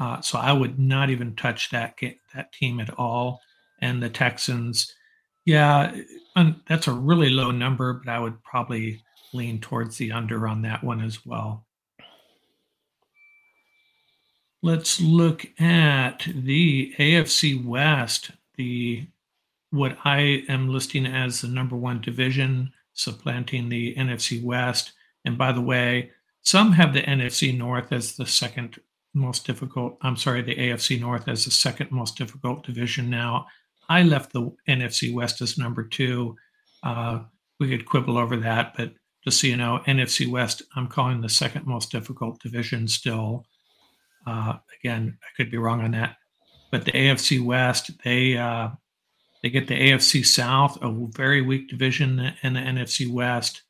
Uh, 0.00 0.18
so 0.22 0.38
I 0.38 0.52
would 0.52 0.78
not 0.78 1.10
even 1.10 1.36
touch 1.36 1.70
that 1.70 1.98
that 2.34 2.52
team 2.52 2.80
at 2.80 2.98
all. 2.98 3.42
And 3.82 4.02
the 4.02 4.08
Texans, 4.08 4.94
yeah, 5.44 5.94
that's 6.66 6.88
a 6.88 6.92
really 6.92 7.28
low 7.28 7.50
number, 7.50 7.92
but 7.92 8.10
I 8.10 8.18
would 8.18 8.42
probably 8.42 9.02
lean 9.34 9.60
towards 9.60 9.98
the 9.98 10.10
under 10.12 10.48
on 10.48 10.62
that 10.62 10.82
one 10.82 11.02
as 11.02 11.24
well. 11.26 11.66
Let's 14.62 15.00
look 15.00 15.46
at 15.60 16.26
the 16.34 16.94
AFC 16.98 17.64
West, 17.64 18.30
the 18.56 19.06
what 19.70 19.96
I 20.04 20.44
am 20.48 20.68
listing 20.68 21.06
as 21.06 21.40
the 21.40 21.48
number 21.48 21.76
one 21.76 22.00
division, 22.00 22.72
supplanting 22.94 23.68
the 23.68 23.94
NFC 23.94 24.42
West. 24.42 24.92
And 25.24 25.38
by 25.38 25.52
the 25.52 25.60
way, 25.60 26.10
some 26.42 26.72
have 26.72 26.92
the 26.92 27.02
NFC 27.02 27.56
North 27.56 27.92
as 27.92 28.16
the 28.16 28.26
second 28.26 28.78
most 29.14 29.46
difficult. 29.46 29.98
I'm 30.02 30.16
sorry, 30.16 30.42
the 30.42 30.54
AFC 30.54 31.00
North 31.00 31.28
as 31.28 31.44
the 31.44 31.50
second 31.50 31.90
most 31.90 32.16
difficult 32.16 32.64
division 32.64 33.10
now. 33.10 33.46
I 33.88 34.02
left 34.02 34.32
the 34.32 34.50
NFC 34.68 35.12
West 35.12 35.40
as 35.40 35.58
number 35.58 35.82
two. 35.82 36.36
Uh, 36.82 37.20
we 37.58 37.68
could 37.68 37.86
quibble 37.86 38.18
over 38.18 38.36
that, 38.36 38.74
but 38.76 38.92
just 39.24 39.40
so 39.40 39.48
you 39.48 39.56
know, 39.56 39.80
NFC 39.86 40.30
West, 40.30 40.62
I'm 40.76 40.86
calling 40.86 41.20
the 41.20 41.28
second 41.28 41.66
most 41.66 41.90
difficult 41.90 42.40
division 42.40 42.88
still. 42.88 43.46
Uh, 44.26 44.54
again, 44.80 45.18
I 45.22 45.26
could 45.36 45.50
be 45.50 45.58
wrong 45.58 45.82
on 45.82 45.90
that, 45.92 46.16
but 46.70 46.84
the 46.84 46.92
AFC 46.92 47.44
West 47.44 47.90
they 48.04 48.36
uh, 48.36 48.70
they 49.42 49.50
get 49.50 49.66
the 49.66 49.74
AFC 49.74 50.24
South, 50.24 50.78
a 50.82 50.90
very 51.12 51.42
weak 51.42 51.68
division 51.68 52.32
in 52.42 52.54
the 52.54 52.60
NFC 52.60 53.10
West. 53.10 53.62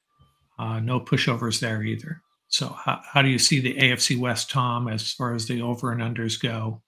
Uh, 0.59 0.81
no 0.81 1.01
pushovers 1.01 1.61
there 1.61 1.83
either. 1.83 2.21
So, 2.51 2.69
how, 2.69 3.01
how 3.05 3.23
do 3.23 3.29
you 3.29 3.39
see 3.39 3.61
the 3.61 3.75
AFC 3.75 4.19
West, 4.19 4.51
Tom, 4.51 4.89
as 4.89 5.13
far 5.13 5.35
as 5.35 5.47
the 5.47 5.63
over 5.63 5.93
and 5.93 6.03
unders 6.03 6.41
go? 6.41 6.83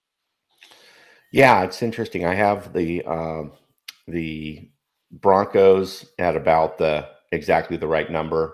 Yeah, 1.31 1.63
it's 1.63 1.81
interesting. 1.81 2.25
I 2.25 2.35
have 2.35 2.73
the 2.73 3.03
um, 3.05 3.53
the 4.07 4.69
Broncos 5.11 6.05
at 6.19 6.35
about 6.35 6.77
the 6.77 7.09
exactly 7.31 7.77
the 7.77 7.87
right 7.87 8.11
number. 8.11 8.53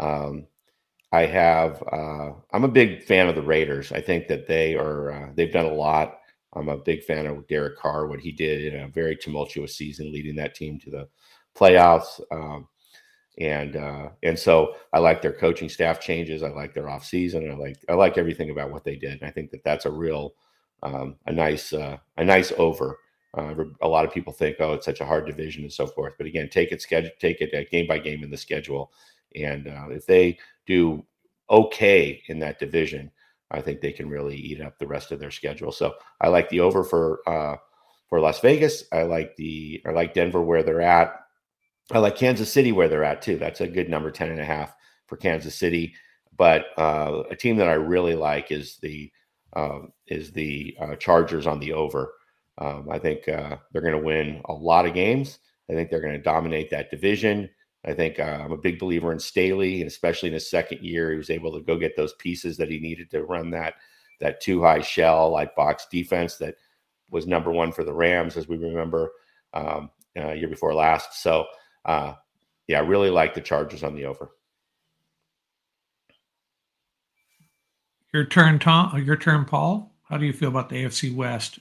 Um, 0.00 0.46
I 1.12 1.26
have. 1.26 1.82
Uh, 1.92 2.32
I'm 2.52 2.64
a 2.64 2.68
big 2.68 3.02
fan 3.02 3.28
of 3.28 3.34
the 3.34 3.42
Raiders. 3.42 3.92
I 3.92 4.00
think 4.00 4.28
that 4.28 4.46
they 4.46 4.74
are. 4.76 5.12
Uh, 5.12 5.32
they've 5.34 5.52
done 5.52 5.66
a 5.66 5.74
lot 5.74 6.20
I'm 6.56 6.68
a 6.70 6.76
big 6.76 7.04
fan 7.04 7.26
of 7.26 7.46
Derek 7.48 7.76
Carr, 7.76 8.06
what 8.06 8.20
he 8.20 8.32
did 8.32 8.72
in 8.72 8.80
a 8.80 8.88
very 8.88 9.14
tumultuous 9.14 9.76
season, 9.76 10.10
leading 10.10 10.36
that 10.36 10.54
team 10.54 10.80
to 10.80 10.90
the 10.90 11.08
playoffs. 11.56 12.20
Um, 12.32 12.66
and 13.38 13.76
uh, 13.76 14.08
and 14.22 14.38
so 14.38 14.76
I 14.92 14.98
like 14.98 15.20
their 15.20 15.32
coaching 15.32 15.68
staff 15.68 16.00
changes. 16.00 16.42
I 16.42 16.48
like 16.48 16.72
their 16.74 16.84
offseason. 16.84 17.50
I 17.50 17.54
like 17.54 17.76
I 17.88 17.94
like 17.94 18.16
everything 18.18 18.50
about 18.50 18.70
what 18.70 18.84
they 18.84 18.96
did. 18.96 19.20
And 19.20 19.28
I 19.28 19.30
think 19.30 19.50
that 19.50 19.64
that's 19.64 19.84
a 19.84 19.90
real 19.90 20.34
um, 20.82 21.16
a 21.26 21.32
nice 21.32 21.72
uh, 21.72 21.98
a 22.16 22.24
nice 22.24 22.52
over. 22.56 22.98
Uh, 23.36 23.54
a 23.82 23.88
lot 23.88 24.06
of 24.06 24.14
people 24.14 24.32
think, 24.32 24.56
oh, 24.60 24.72
it's 24.72 24.86
such 24.86 25.02
a 25.02 25.04
hard 25.04 25.26
division 25.26 25.62
and 25.62 25.72
so 25.72 25.86
forth. 25.86 26.14
But 26.16 26.26
again, 26.26 26.48
take 26.48 26.72
it 26.72 26.80
schedule, 26.80 27.10
take 27.20 27.42
it 27.42 27.52
uh, 27.54 27.68
game 27.70 27.86
by 27.86 27.98
game 27.98 28.24
in 28.24 28.30
the 28.30 28.36
schedule, 28.36 28.92
and 29.34 29.68
uh, 29.68 29.88
if 29.90 30.06
they 30.06 30.38
do 30.66 31.04
okay 31.50 32.22
in 32.28 32.38
that 32.38 32.58
division, 32.58 33.10
I 33.50 33.60
think 33.60 33.80
they 33.80 33.92
can 33.92 34.08
really 34.08 34.36
eat 34.36 34.62
up 34.62 34.78
the 34.78 34.86
rest 34.86 35.12
of 35.12 35.20
their 35.20 35.30
schedule. 35.30 35.70
So 35.72 35.94
I 36.22 36.28
like 36.28 36.48
the 36.48 36.60
over 36.60 36.82
for 36.82 37.20
uh, 37.28 37.56
for 38.08 38.20
Las 38.20 38.40
Vegas. 38.40 38.84
I 38.92 39.02
like 39.02 39.36
the 39.36 39.82
I 39.86 39.90
like 39.90 40.14
Denver 40.14 40.40
where 40.40 40.62
they're 40.62 40.80
at. 40.80 41.25
I 41.92 41.98
like 41.98 42.16
Kansas 42.16 42.52
City 42.52 42.72
where 42.72 42.88
they're 42.88 43.04
at 43.04 43.22
too. 43.22 43.38
That's 43.38 43.60
a 43.60 43.68
good 43.68 43.88
number, 43.88 44.10
10 44.10 44.30
and 44.30 44.40
a 44.40 44.44
half 44.44 44.74
for 45.06 45.16
Kansas 45.16 45.54
City. 45.54 45.94
But 46.36 46.66
uh, 46.76 47.22
a 47.30 47.36
team 47.36 47.56
that 47.56 47.68
I 47.68 47.74
really 47.74 48.14
like 48.14 48.50
is 48.50 48.78
the 48.82 49.10
um, 49.54 49.92
is 50.06 50.32
the 50.32 50.76
uh, 50.80 50.96
Chargers 50.96 51.46
on 51.46 51.60
the 51.60 51.72
over. 51.72 52.12
Um, 52.58 52.88
I 52.90 52.98
think 52.98 53.28
uh, 53.28 53.56
they're 53.72 53.82
going 53.82 53.94
to 53.94 54.04
win 54.04 54.42
a 54.46 54.52
lot 54.52 54.86
of 54.86 54.94
games. 54.94 55.38
I 55.70 55.72
think 55.72 55.88
they're 55.88 56.00
going 56.00 56.12
to 56.12 56.22
dominate 56.22 56.70
that 56.70 56.90
division. 56.90 57.48
I 57.86 57.94
think 57.94 58.18
uh, 58.18 58.40
I'm 58.42 58.52
a 58.52 58.58
big 58.58 58.78
believer 58.78 59.12
in 59.12 59.18
Staley, 59.18 59.80
and 59.80 59.88
especially 59.88 60.28
in 60.28 60.34
his 60.34 60.50
second 60.50 60.80
year, 60.82 61.10
he 61.10 61.16
was 61.16 61.30
able 61.30 61.52
to 61.52 61.64
go 61.64 61.78
get 61.78 61.96
those 61.96 62.14
pieces 62.14 62.56
that 62.56 62.70
he 62.70 62.78
needed 62.78 63.10
to 63.12 63.24
run 63.24 63.50
that 63.50 63.74
that 64.20 64.40
two 64.40 64.62
high 64.62 64.80
shell 64.80 65.30
like 65.30 65.54
box 65.54 65.86
defense 65.90 66.36
that 66.36 66.56
was 67.10 67.26
number 67.26 67.52
one 67.52 67.70
for 67.70 67.84
the 67.84 67.92
Rams, 67.92 68.36
as 68.36 68.48
we 68.48 68.56
remember 68.56 69.12
um, 69.54 69.90
uh, 70.18 70.32
year 70.32 70.48
before 70.48 70.74
last. 70.74 71.22
So 71.22 71.46
uh, 71.86 72.14
yeah, 72.66 72.78
I 72.78 72.82
really 72.82 73.10
like 73.10 73.34
the 73.34 73.40
Chargers 73.40 73.82
on 73.82 73.94
the 73.94 74.04
over. 74.04 74.30
Your 78.12 78.24
turn, 78.24 78.58
Tom. 78.58 79.02
Your 79.02 79.16
turn, 79.16 79.44
Paul. 79.44 79.92
How 80.02 80.16
do 80.16 80.26
you 80.26 80.32
feel 80.32 80.48
about 80.48 80.68
the 80.68 80.84
AFC 80.84 81.14
West? 81.14 81.60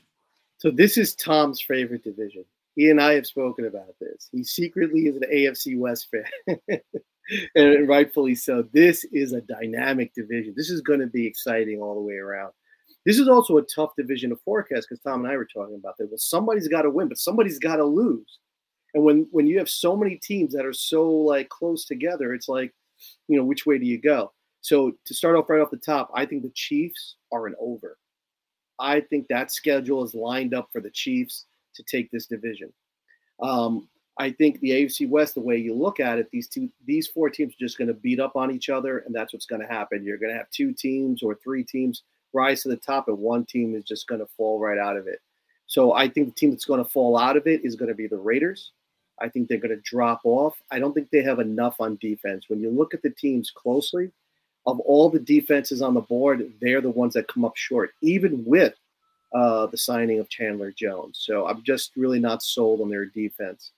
So 0.57 0.71
this 0.71 0.97
is 0.97 1.15
Tom's 1.15 1.61
favorite 1.61 2.03
division. 2.03 2.43
He 2.75 2.89
and 2.89 2.99
I 2.99 3.13
have 3.13 3.25
spoken 3.25 3.65
about 3.65 3.97
this. 3.99 4.29
He 4.31 4.43
secretly 4.43 5.07
is 5.07 5.15
an 5.15 5.23
AFC 5.31 5.77
West 5.77 6.09
fan, 6.09 6.59
and 7.55 7.87
rightfully 7.87 8.35
so. 8.35 8.63
This 8.73 9.05
is 9.05 9.33
a 9.33 9.41
dynamic 9.41 10.13
division. 10.13 10.53
This 10.57 10.69
is 10.69 10.81
going 10.81 10.99
to 10.99 11.07
be 11.07 11.25
exciting 11.25 11.81
all 11.81 11.95
the 11.95 12.01
way 12.01 12.15
around. 12.15 12.51
This 13.05 13.19
is 13.19 13.27
also 13.27 13.57
a 13.57 13.63
tough 13.63 13.91
division 13.97 14.31
to 14.31 14.35
forecast 14.37 14.87
because 14.89 15.03
Tom 15.03 15.23
and 15.23 15.31
I 15.31 15.37
were 15.37 15.45
talking 15.45 15.75
about 15.75 15.97
that. 15.97 16.09
Well, 16.09 16.17
somebody's 16.17 16.67
got 16.67 16.81
to 16.81 16.89
win, 16.89 17.07
but 17.07 17.19
somebody's 17.19 17.59
got 17.59 17.77
to 17.77 17.85
lose. 17.85 18.39
And 18.95 19.03
when 19.03 19.27
when 19.31 19.45
you 19.45 19.59
have 19.59 19.69
so 19.69 19.95
many 19.95 20.15
teams 20.15 20.53
that 20.53 20.65
are 20.65 20.73
so 20.73 21.11
like 21.11 21.49
close 21.49 21.85
together, 21.85 22.33
it's 22.33 22.47
like, 22.47 22.73
you 23.27 23.37
know, 23.37 23.43
which 23.43 23.65
way 23.65 23.77
do 23.77 23.85
you 23.85 23.99
go? 23.99 24.31
So 24.61 24.93
to 25.05 25.13
start 25.13 25.35
off 25.35 25.49
right 25.49 25.61
off 25.61 25.69
the 25.69 25.77
top, 25.77 26.09
I 26.15 26.25
think 26.25 26.41
the 26.41 26.51
Chiefs 26.55 27.17
are 27.31 27.45
an 27.45 27.55
over. 27.59 27.97
I 28.79 29.01
think 29.01 29.27
that 29.27 29.51
schedule 29.51 30.03
is 30.03 30.15
lined 30.15 30.53
up 30.53 30.69
for 30.71 30.81
the 30.81 30.89
Chiefs 30.89 31.45
to 31.75 31.83
take 31.83 32.09
this 32.09 32.25
division. 32.25 32.73
Um, 33.41 33.87
I 34.17 34.31
think 34.31 34.59
the 34.59 34.71
AFC 34.71 35.09
West, 35.09 35.35
the 35.35 35.41
way 35.41 35.57
you 35.57 35.73
look 35.75 35.99
at 35.99 36.17
it, 36.17 36.29
these 36.31 36.47
two, 36.47 36.69
these 36.85 37.05
four 37.07 37.29
teams 37.29 37.53
are 37.53 37.65
just 37.65 37.77
going 37.77 37.89
to 37.89 37.93
beat 37.93 38.19
up 38.19 38.37
on 38.37 38.49
each 38.49 38.69
other, 38.69 38.99
and 38.99 39.13
that's 39.13 39.33
what's 39.33 39.45
going 39.45 39.61
to 39.61 39.67
happen. 39.67 40.05
You're 40.05 40.17
going 40.17 40.31
to 40.31 40.37
have 40.37 40.49
two 40.51 40.73
teams 40.73 41.21
or 41.21 41.35
three 41.35 41.63
teams 41.63 42.03
rise 42.31 42.63
to 42.63 42.69
the 42.69 42.77
top, 42.77 43.09
and 43.09 43.17
one 43.17 43.45
team 43.45 43.75
is 43.75 43.83
just 43.83 44.07
going 44.07 44.21
to 44.21 44.27
fall 44.37 44.59
right 44.59 44.77
out 44.77 44.95
of 44.95 45.07
it. 45.07 45.19
So 45.67 45.93
I 45.93 46.07
think 46.07 46.27
the 46.27 46.39
team 46.39 46.51
that's 46.51 46.65
going 46.65 46.83
to 46.83 46.89
fall 46.89 47.17
out 47.17 47.35
of 47.35 47.45
it 47.45 47.65
is 47.65 47.75
going 47.75 47.89
to 47.89 47.95
be 47.95 48.07
the 48.07 48.17
Raiders. 48.17 48.71
I 49.21 49.29
think 49.29 49.47
they're 49.47 49.57
going 49.57 49.75
to 49.75 49.81
drop 49.83 50.21
off. 50.23 50.55
I 50.71 50.79
don't 50.79 50.93
think 50.93 51.09
they 51.09 51.23
have 51.23 51.39
enough 51.39 51.75
on 51.79 51.97
defense. 52.01 52.45
When 52.49 52.59
you 52.59 52.69
look 52.69 52.93
at 52.93 53.01
the 53.01 53.11
teams 53.11 53.51
closely, 53.51 54.11
of 54.65 54.79
all 54.81 55.09
the 55.09 55.19
defenses 55.19 55.81
on 55.81 55.93
the 55.93 56.01
board, 56.01 56.51
they're 56.59 56.81
the 56.81 56.89
ones 56.89 57.13
that 57.13 57.27
come 57.27 57.45
up 57.45 57.55
short, 57.55 57.91
even 58.01 58.43
with 58.45 58.73
uh, 59.33 59.67
the 59.67 59.77
signing 59.77 60.19
of 60.19 60.29
Chandler 60.29 60.71
Jones. 60.71 61.19
So 61.21 61.47
I'm 61.47 61.63
just 61.63 61.91
really 61.95 62.19
not 62.19 62.41
sold 62.41 62.81
on 62.81 62.89
their 62.89 63.05
defense. 63.05 63.71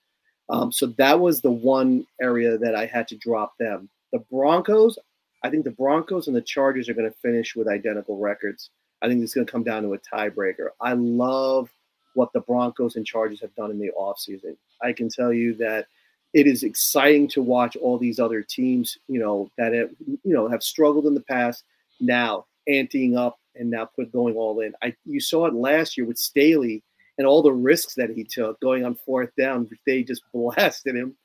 Um, 0.49 0.71
so 0.71 0.87
that 0.97 1.19
was 1.19 1.41
the 1.41 1.51
one 1.51 2.05
area 2.21 2.57
that 2.57 2.75
I 2.75 2.85
had 2.85 3.07
to 3.09 3.17
drop 3.17 3.53
them. 3.59 3.89
The 4.13 4.19
Broncos, 4.31 4.97
I 5.43 5.49
think 5.49 5.65
the 5.65 5.71
Broncos 5.71 6.27
and 6.27 6.35
the 6.35 6.41
Chargers 6.41 6.87
are 6.87 6.93
going 6.93 7.09
to 7.09 7.17
finish 7.17 7.55
with 7.55 7.67
identical 7.67 8.17
records. 8.17 8.69
I 9.01 9.07
think 9.07 9.21
it's 9.21 9.33
going 9.33 9.45
to 9.45 9.51
come 9.51 9.63
down 9.63 9.83
to 9.83 9.93
a 9.93 9.99
tiebreaker. 9.99 10.69
I 10.79 10.93
love 10.93 11.69
what 12.17 12.33
the 12.33 12.39
Broncos 12.41 12.95
and 12.95 13.05
Chargers 13.05 13.39
have 13.41 13.53
done 13.53 13.69
in 13.69 13.77
the 13.77 13.91
offseason. 13.97 14.57
I 14.81 14.91
can 14.91 15.07
tell 15.07 15.31
you 15.31 15.53
that 15.57 15.85
it 16.33 16.47
is 16.47 16.63
exciting 16.63 17.27
to 17.29 17.43
watch 17.43 17.75
all 17.75 17.99
these 17.99 18.19
other 18.19 18.41
teams, 18.41 18.97
you 19.07 19.19
know, 19.19 19.51
that 19.59 19.71
have, 19.71 19.91
you 20.07 20.33
know, 20.33 20.47
have 20.47 20.63
struggled 20.63 21.05
in 21.05 21.13
the 21.13 21.21
past 21.21 21.63
now 21.99 22.47
anteing 22.67 23.15
up 23.15 23.39
and 23.55 23.69
now 23.69 23.85
put 23.85 24.11
going 24.11 24.35
all 24.35 24.61
in. 24.61 24.73
I 24.81 24.95
you 25.05 25.19
saw 25.19 25.45
it 25.45 25.53
last 25.53 25.95
year 25.95 26.07
with 26.07 26.17
Staley 26.17 26.81
and 27.19 27.27
all 27.27 27.43
the 27.43 27.53
risks 27.53 27.93
that 27.93 28.09
he 28.09 28.23
took 28.23 28.59
going 28.61 28.83
on 28.83 28.95
fourth 28.95 29.29
down. 29.37 29.69
They 29.85 30.01
just 30.01 30.23
blasted 30.33 30.95
him 30.95 31.15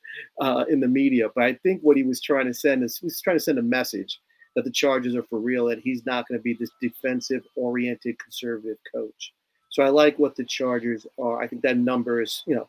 uh, 0.42 0.66
in 0.68 0.78
the 0.78 0.88
media. 0.88 1.30
But 1.34 1.44
I 1.44 1.54
think 1.54 1.80
what 1.80 1.96
he 1.96 2.02
was 2.02 2.20
trying 2.20 2.46
to 2.46 2.54
send 2.54 2.84
is 2.84 2.98
he's 2.98 3.22
trying 3.22 3.36
to 3.36 3.44
send 3.44 3.58
a 3.58 3.62
message 3.62 4.20
that 4.56 4.64
the 4.64 4.70
Chargers 4.70 5.14
are 5.14 5.22
for 5.22 5.38
real, 5.38 5.66
that 5.68 5.80
he's 5.80 6.04
not 6.04 6.28
going 6.28 6.38
to 6.38 6.42
be 6.42 6.52
this 6.52 6.70
defensive 6.82 7.44
oriented 7.56 8.18
conservative 8.18 8.76
coach. 8.94 9.32
So 9.72 9.82
I 9.82 9.88
like 9.88 10.18
what 10.18 10.36
the 10.36 10.44
Chargers 10.44 11.06
are. 11.18 11.42
I 11.42 11.48
think 11.48 11.62
that 11.62 11.78
number 11.78 12.20
is, 12.20 12.42
you 12.46 12.54
know, 12.54 12.68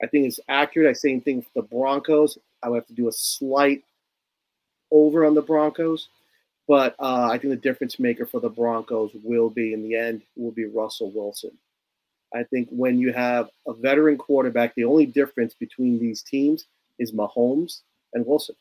I 0.00 0.06
think 0.06 0.26
it's 0.26 0.38
accurate. 0.48 0.88
I 0.88 0.92
same 0.92 1.20
thing 1.20 1.42
for 1.42 1.50
the 1.56 1.62
Broncos. 1.62 2.38
I 2.62 2.68
would 2.68 2.76
have 2.76 2.86
to 2.86 2.92
do 2.92 3.08
a 3.08 3.12
slight 3.12 3.82
over 4.92 5.26
on 5.26 5.34
the 5.34 5.42
Broncos, 5.42 6.08
but 6.68 6.94
uh, 7.00 7.28
I 7.32 7.36
think 7.36 7.50
the 7.50 7.56
difference 7.56 7.98
maker 7.98 8.26
for 8.26 8.38
the 8.38 8.48
Broncos 8.48 9.10
will 9.24 9.50
be 9.50 9.72
in 9.72 9.82
the 9.82 9.96
end 9.96 10.22
will 10.36 10.52
be 10.52 10.66
Russell 10.66 11.10
Wilson. 11.10 11.50
I 12.32 12.44
think 12.44 12.68
when 12.70 12.98
you 13.00 13.12
have 13.12 13.50
a 13.66 13.72
veteran 13.72 14.16
quarterback, 14.16 14.74
the 14.76 14.84
only 14.84 15.06
difference 15.06 15.54
between 15.54 15.98
these 15.98 16.22
teams 16.22 16.66
is 17.00 17.10
Mahomes 17.10 17.80
and 18.14 18.24
Wilson. 18.24 18.54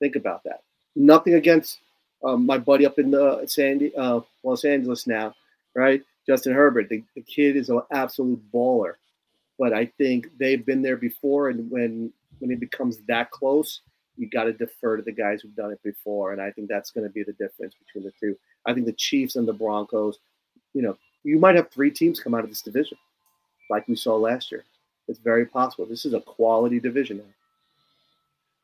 Think 0.00 0.16
about 0.16 0.44
that. 0.44 0.62
Nothing 0.94 1.34
against 1.34 1.78
um, 2.22 2.44
my 2.44 2.58
buddy 2.58 2.84
up 2.84 2.98
in 2.98 3.10
the 3.10 3.46
Sandy, 3.46 3.94
uh, 3.96 4.20
Los 4.42 4.64
Angeles 4.66 5.06
now, 5.06 5.34
right? 5.74 6.02
Justin 6.26 6.54
Herbert. 6.54 6.88
The, 6.88 7.02
the 7.14 7.22
kid 7.22 7.56
is 7.56 7.68
an 7.68 7.80
absolute 7.92 8.40
baller. 8.52 8.94
But 9.58 9.72
I 9.72 9.86
think 9.98 10.28
they've 10.38 10.64
been 10.64 10.82
there 10.82 10.96
before, 10.96 11.48
and 11.48 11.70
when 11.70 12.12
when 12.40 12.50
it 12.50 12.60
becomes 12.60 12.98
that 13.08 13.30
close, 13.30 13.80
you 14.16 14.28
got 14.28 14.44
to 14.44 14.52
defer 14.52 14.96
to 14.96 15.02
the 15.02 15.12
guys 15.12 15.40
who've 15.40 15.56
done 15.56 15.72
it 15.72 15.82
before, 15.82 16.32
and 16.32 16.42
I 16.42 16.50
think 16.50 16.68
that's 16.68 16.90
going 16.90 17.06
to 17.06 17.12
be 17.12 17.22
the 17.22 17.32
difference 17.32 17.74
between 17.74 18.04
the 18.04 18.12
two. 18.20 18.36
I 18.66 18.74
think 18.74 18.84
the 18.84 18.92
Chiefs 18.92 19.36
and 19.36 19.48
the 19.48 19.54
Broncos, 19.54 20.18
you 20.74 20.82
know, 20.82 20.98
you 21.24 21.38
might 21.38 21.54
have 21.54 21.70
three 21.70 21.90
teams 21.90 22.20
come 22.20 22.34
out 22.34 22.44
of 22.44 22.50
this 22.50 22.60
division, 22.60 22.98
like 23.70 23.88
we 23.88 23.96
saw 23.96 24.16
last 24.16 24.52
year. 24.52 24.64
It's 25.08 25.18
very 25.18 25.46
possible. 25.46 25.86
This 25.86 26.04
is 26.04 26.12
a 26.12 26.20
quality 26.20 26.78
division 26.78 27.18
now. 27.18 27.24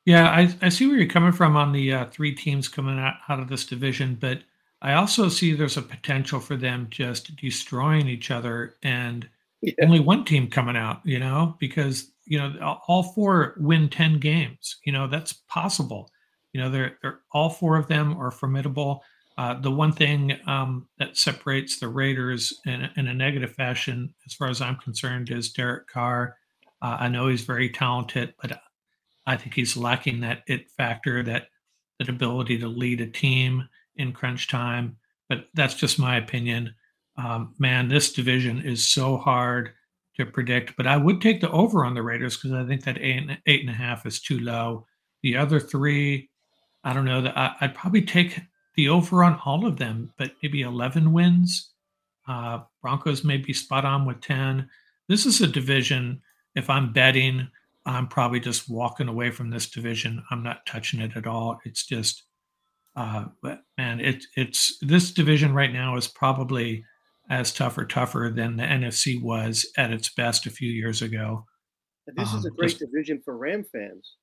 Yeah, 0.05 0.29
I, 0.29 0.55
I 0.61 0.69
see 0.69 0.87
where 0.87 0.97
you're 0.97 1.07
coming 1.07 1.33
from 1.33 1.57
on 1.57 1.73
the 1.73 1.93
uh, 1.93 2.07
three 2.07 2.35
teams 2.35 2.69
coming 2.69 2.99
out, 2.99 3.15
out 3.29 3.39
of 3.39 3.49
this 3.49 3.65
division, 3.65 4.19
but 4.21 4.41
I 4.83 4.95
also 4.95 5.29
see 5.29 5.53
there's 5.53 5.77
a 5.77 5.83
potential 5.83 6.41
for 6.41 6.57
them 6.57 6.89
just 6.91 7.37
destroying 7.37 8.09
each 8.09 8.33
other 8.33 8.75
and 8.83 9.29
yeah. 9.61 9.75
only 9.81 10.01
one 10.01 10.25
team 10.25 10.51
coming 10.51 10.77
out, 10.77 11.01
you 11.05 11.21
know, 11.21 11.57
because, 11.61 12.11
you 12.25 12.37
know, 12.37 12.81
all 12.89 13.05
four 13.05 13.55
win 13.59 13.89
10 13.89 14.19
games, 14.19 14.79
you 14.85 14.93
know, 14.93 15.07
that's 15.07 15.35
possible. 15.49 16.11
You 16.53 16.61
know, 16.61 16.69
they're, 16.69 16.99
they're 17.01 17.21
all 17.33 17.49
four 17.49 17.77
of 17.77 17.87
them 17.87 18.17
are 18.19 18.33
formidable. 18.33 19.05
Uh, 19.39 19.55
the 19.55 19.71
one 19.71 19.93
thing 19.93 20.37
um, 20.47 20.89
that 20.99 21.17
separates 21.17 21.79
the 21.79 21.89
Raiders 21.89 22.61
in, 22.67 22.91
in, 22.97 23.07
a 23.07 23.15
negative 23.15 23.55
fashion, 23.55 24.13
as 24.27 24.35
far 24.35 24.49
as 24.49 24.61
I'm 24.61 24.77
concerned, 24.77 25.31
is 25.31 25.53
Derek 25.53 25.87
Carr. 25.87 26.37
Uh, 26.83 26.97
I 27.01 27.09
know 27.09 27.29
he's 27.29 27.45
very 27.45 27.71
talented, 27.71 28.35
but 28.43 28.61
I 29.27 29.37
think 29.37 29.55
he's 29.55 29.77
lacking 29.77 30.21
that 30.21 30.43
it 30.49 30.69
factor, 30.71 31.23
that 31.23 31.49
that 31.99 32.09
ability 32.09 32.59
to 32.59 32.69
lead 32.69 33.01
a 33.01 33.07
team 33.07 33.69
in 33.97 34.13
crunch 34.13 34.49
time. 34.49 34.97
But 35.29 35.47
that's 35.55 35.75
just 35.75 35.99
my 35.99 36.17
opinion. 36.17 36.75
Um, 37.17 37.55
man, 37.59 37.89
this 37.89 38.13
division 38.13 38.63
is 38.63 38.87
so 38.87 39.17
hard 39.17 39.73
to 40.17 40.27
predict. 40.27 40.77
But 40.77 40.87
I 40.87 40.97
would 40.97 41.21
take 41.21 41.41
the 41.41 41.51
over 41.51 41.85
on 41.85 41.95
the 41.95 42.03
Raiders 42.03 42.37
because 42.37 42.53
I 42.53 42.67
think 42.67 42.85
that 42.85 42.99
eight 42.99 43.19
and, 43.19 43.39
eight 43.47 43.61
and 43.61 43.71
a 43.71 43.75
half 43.75 44.07
is 44.07 44.21
too 44.21 44.39
low. 44.39 44.87
The 45.23 45.37
other 45.37 45.61
three, 45.61 46.31
I 46.85 46.93
don't 46.93 47.05
know. 47.05 47.23
That 47.23 47.37
I, 47.37 47.55
would 47.63 47.75
probably 47.75 48.03
take 48.03 48.41
the 48.75 48.89
over 48.89 49.23
on 49.23 49.41
all 49.45 49.67
of 49.67 49.77
them, 49.77 50.13
but 50.19 50.33
maybe 50.43 50.63
11 50.63 51.13
wins. 51.13 51.71
Uh, 52.27 52.61
Broncos 52.81 53.25
may 53.25 53.37
be 53.37 53.53
spot 53.53 53.85
on 53.85 54.07
with 54.07 54.21
10. 54.21 54.69
This 55.09 55.27
is 55.27 55.41
a 55.41 55.47
division. 55.47 56.23
If 56.55 56.71
I'm 56.71 56.93
betting, 56.93 57.49
I'm 57.85 58.07
probably 58.07 58.41
just 58.41 58.69
walking 58.69 59.09
away 59.09 59.31
from 59.31 59.51
this 59.51 59.69
division. 59.69 60.23
I'm 60.31 60.43
not 60.43 60.65
touching 60.67 61.01
it 61.01 61.17
at 61.17 61.27
all. 61.27 61.61
It's 61.65 61.85
just, 61.85 62.25
uh, 62.97 63.27
man, 63.79 64.01
it, 64.01 64.25
it's 64.37 64.79
this 64.81 65.13
division 65.13 65.55
right 65.55 65.73
now 65.73 65.97
is 65.97 66.09
probably 66.09 66.85
as 67.31 67.53
tough 67.53 67.79
or 67.79 67.85
tougher 67.85 68.33
than 68.35 68.57
the 68.57 68.65
NFC 68.65 69.21
was 69.21 69.67
at 69.77 69.93
its 69.93 70.11
best 70.11 70.47
a 70.47 70.51
few 70.51 70.71
years 70.71 71.03
ago. 71.03 71.47
this 72.07 72.33
um, 72.33 72.39
is 72.39 72.45
a 72.45 72.49
um, 72.49 72.57
great 72.57 72.79
division 72.79 73.23
for 73.25 73.37
Ram 73.37 73.65
fans 73.65 74.17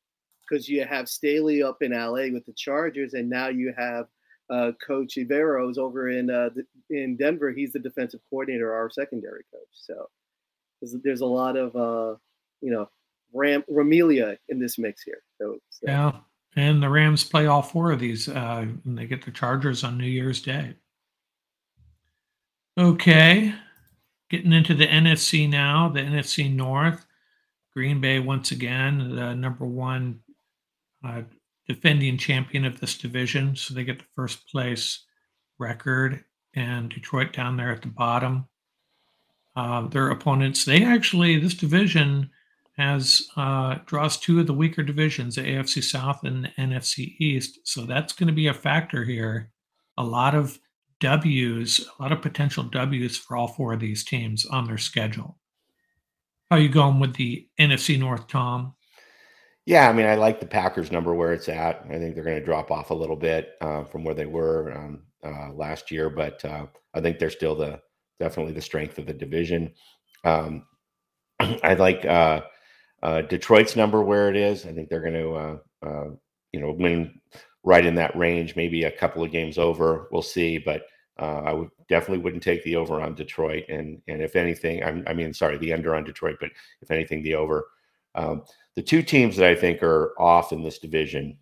because 0.47 0.67
you 0.67 0.86
have 0.86 1.10
Staley 1.10 1.63
up 1.63 1.77
in 1.82 1.91
LA 1.91 2.32
with 2.32 2.45
the 2.45 2.53
Chargers, 2.55 3.13
and 3.13 3.29
now 3.29 3.47
you 3.47 3.73
have 3.77 4.05
uh, 4.49 4.71
Coach 4.86 5.15
Evero 5.17 5.75
over 5.77 6.10
in 6.10 6.29
uh, 6.29 6.49
in 6.89 7.17
Denver. 7.17 7.51
He's 7.51 7.71
the 7.71 7.79
defensive 7.79 8.19
coordinator, 8.29 8.73
our 8.73 8.89
secondary 8.89 9.43
coach. 9.53 9.69
So 9.73 10.08
there's, 10.82 10.95
there's 11.03 11.21
a 11.21 11.25
lot 11.25 11.55
of 11.55 11.75
uh, 11.75 12.17
you 12.62 12.71
know 12.71 12.89
Ram 13.34 13.63
Ramelia 13.69 14.38
in 14.49 14.60
this 14.60 14.77
mix 14.77 15.03
here. 15.03 15.21
So, 15.39 15.58
so. 15.69 15.86
yeah, 15.88 16.12
and 16.60 16.84
the 16.84 16.89
Rams 16.89 17.24
play 17.24 17.45
all 17.45 17.62
four 17.62 17.91
of 17.91 18.00
these, 18.00 18.28
uh, 18.28 18.65
and 18.84 18.98
they 18.98 19.06
get 19.06 19.24
the 19.24 19.32
Chargers 19.32 19.84
on 19.84 19.98
New 19.98 20.06
Year's 20.06 20.41
Day. 20.41 20.76
Okay, 22.78 23.54
getting 24.30 24.52
into 24.52 24.74
the 24.74 24.88
NFC 24.88 25.50
now. 25.50 25.88
The 25.89 26.02
NFC 26.02 26.54
North. 26.54 27.06
Green 27.74 28.02
Bay 28.02 28.19
once 28.19 28.52
again, 28.52 29.15
the 29.15 29.34
number 29.36 29.65
one 29.65 30.19
uh, 31.06 31.22
defending 31.67 32.17
champion 32.17 32.65
of 32.65 32.80
this 32.80 32.98
division. 32.98 33.56
So 33.56 33.74
they 33.74 33.84
get 33.84 34.00
the 34.00 34.06
first 34.15 34.48
place 34.50 35.06
record, 35.60 36.26
and 36.56 36.89
Detroit 36.89 37.32
down 37.32 37.56
there 37.56 37.72
at 37.72 37.82
the 37.82 37.88
bottom. 37.88 38.48
Uh, 39.56 39.88
their 39.88 40.10
opponents, 40.10 40.65
they 40.65 40.84
actually, 40.84 41.39
this 41.39 41.54
division 41.54 42.32
has 42.80 43.28
uh, 43.36 43.76
draws 43.86 44.18
two 44.18 44.39
of 44.39 44.48
the 44.48 44.54
weaker 44.54 44.84
divisions, 44.84 45.36
the 45.36 45.42
AFC 45.42 45.84
South 45.84 46.24
and 46.24 46.46
the 46.46 46.50
NFC 46.58 47.15
East. 47.20 47.60
So 47.65 47.82
that's 47.86 48.13
going 48.13 48.28
to 48.28 48.34
be 48.34 48.48
a 48.48 48.54
factor 48.54 49.04
here. 49.04 49.52
A 49.98 50.04
lot 50.04 50.34
of 50.34 50.60
W's, 51.02 51.86
a 52.00 52.02
lot 52.02 52.13
of 52.13 52.22
potential 52.22 52.63
W's 52.63 53.18
for 53.18 53.36
all 53.36 53.50
four 53.50 53.74
of 53.74 53.82
these 53.82 54.06
teams 54.06 54.46
on 54.46 54.65
their 54.65 54.78
schedule. 54.78 55.38
How 56.50 56.56
are 56.56 56.62
you 56.62 56.70
going 56.70 57.02
with 57.02 57.15
the 57.15 57.48
NFC 57.60 58.00
North, 58.00 58.28
Tom? 58.28 58.76
Yeah, 59.65 59.89
I 59.89 59.94
mean, 59.94 60.06
I 60.06 60.15
like 60.15 60.39
the 60.39 60.48
Packers 60.48 60.89
number 60.89 61.13
where 61.13 61.34
it's 61.34 61.50
at. 61.50 61.86
I 61.86 62.00
think 62.00 62.15
they're 62.15 62.24
going 62.24 62.39
to 62.39 62.46
drop 62.46 62.72
off 62.72 62.92
a 62.92 62.96
little 62.96 63.18
bit 63.18 63.52
uh, 63.60 63.84
from 63.84 64.06
where 64.06 64.15
they 64.15 64.26
were 64.26 64.72
um, 64.72 65.04
uh, 65.24 65.52
last 65.54 65.92
year, 65.92 66.10
but 66.10 66.44
uh, 66.46 66.65
I 66.94 67.02
think 67.02 67.20
they're 67.20 67.30
still 67.30 67.56
the 67.56 67.82
definitely 68.22 68.54
the 68.54 68.62
strength 68.62 68.98
of 68.98 69.06
the 69.06 69.13
division. 69.13 69.74
Um, 70.24 70.63
I 71.39 71.74
like 71.74 72.06
uh, 73.01 73.05
uh, 73.05 73.21
Detroit's 73.21 73.75
number 73.75 74.01
where 74.01 74.29
it 74.29 74.35
is. 74.35 74.65
I 74.65 74.73
think 74.73 74.89
they're 74.89 75.01
going 75.01 75.13
to, 75.13 75.59
uh, 75.85 76.05
you 76.51 76.59
know, 76.59 76.71
win 76.71 77.19
right 77.63 77.85
in 77.85 77.95
that 77.95 78.15
range. 78.15 78.55
Maybe 78.55 78.83
a 78.83 78.91
couple 78.91 79.23
of 79.23 79.31
games 79.31 79.57
over. 79.57 80.07
We'll 80.12 80.21
see, 80.21 80.57
but 80.57 80.83
I 81.17 81.51
would 81.51 81.69
definitely 81.89 82.23
wouldn't 82.23 82.43
take 82.43 82.63
the 82.63 82.77
over 82.77 83.01
on 83.01 83.13
Detroit. 83.13 83.65
And 83.67 84.01
and 84.07 84.21
if 84.21 84.35
anything, 84.35 84.83
I'm, 84.83 85.03
i 85.05 85.13
mean, 85.13 85.33
sorry, 85.33 85.57
the 85.57 85.73
under 85.73 85.95
on 85.95 86.05
Detroit, 86.05 86.38
but 86.39 86.51
if 86.81 86.91
anything, 86.91 87.23
the 87.23 87.35
over. 87.35 87.67
Um, 88.15 88.43
the 88.75 88.81
two 88.81 89.03
teams 89.03 89.35
that 89.38 89.49
I 89.49 89.55
think 89.55 89.83
are 89.83 90.13
off 90.19 90.53
in 90.53 90.63
this 90.63 90.79
division 90.79 91.38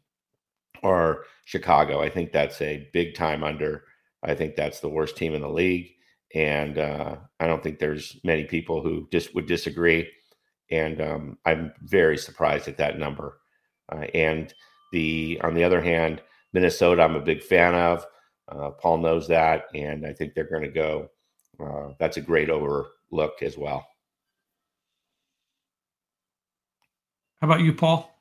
are 0.83 1.23
Chicago. 1.45 2.01
I 2.01 2.09
think 2.09 2.31
that's 2.31 2.61
a 2.61 2.89
big 2.93 3.15
time 3.15 3.43
under. 3.43 3.83
I 4.23 4.35
think 4.35 4.55
that's 4.55 4.79
the 4.79 4.89
worst 4.89 5.15
team 5.15 5.33
in 5.33 5.41
the 5.41 5.49
league, 5.49 5.91
and 6.33 6.77
uh, 6.77 7.17
I 7.39 7.47
don't 7.47 7.61
think 7.61 7.79
there's 7.79 8.17
many 8.23 8.45
people 8.45 8.81
who 8.81 9.07
just 9.11 9.35
would 9.35 9.45
disagree. 9.45 10.09
And 10.69 11.01
um, 11.01 11.38
I'm 11.45 11.73
very 11.82 12.17
surprised 12.17 12.67
at 12.67 12.77
that 12.77 12.99
number. 12.99 13.39
Uh, 13.91 14.06
and 14.13 14.53
the 14.91 15.39
on 15.43 15.53
the 15.53 15.63
other 15.63 15.82
hand, 15.82 16.21
Minnesota, 16.53 17.01
I'm 17.01 17.15
a 17.15 17.21
big 17.21 17.43
fan 17.43 17.75
of. 17.75 18.06
Uh, 18.49 18.71
Paul 18.71 18.99
knows 18.99 19.27
that, 19.27 19.65
and 19.75 20.06
I 20.06 20.13
think 20.13 20.34
they're 20.34 20.49
going 20.49 20.63
to 20.63 20.69
go. 20.69 21.10
Uh, 21.60 21.93
that's 21.99 22.17
a 22.17 22.21
great 22.21 22.49
overlook 22.49 23.41
as 23.41 23.58
well. 23.58 23.88
How 27.41 27.47
about 27.47 27.62
you, 27.62 27.73
Paul? 27.73 28.12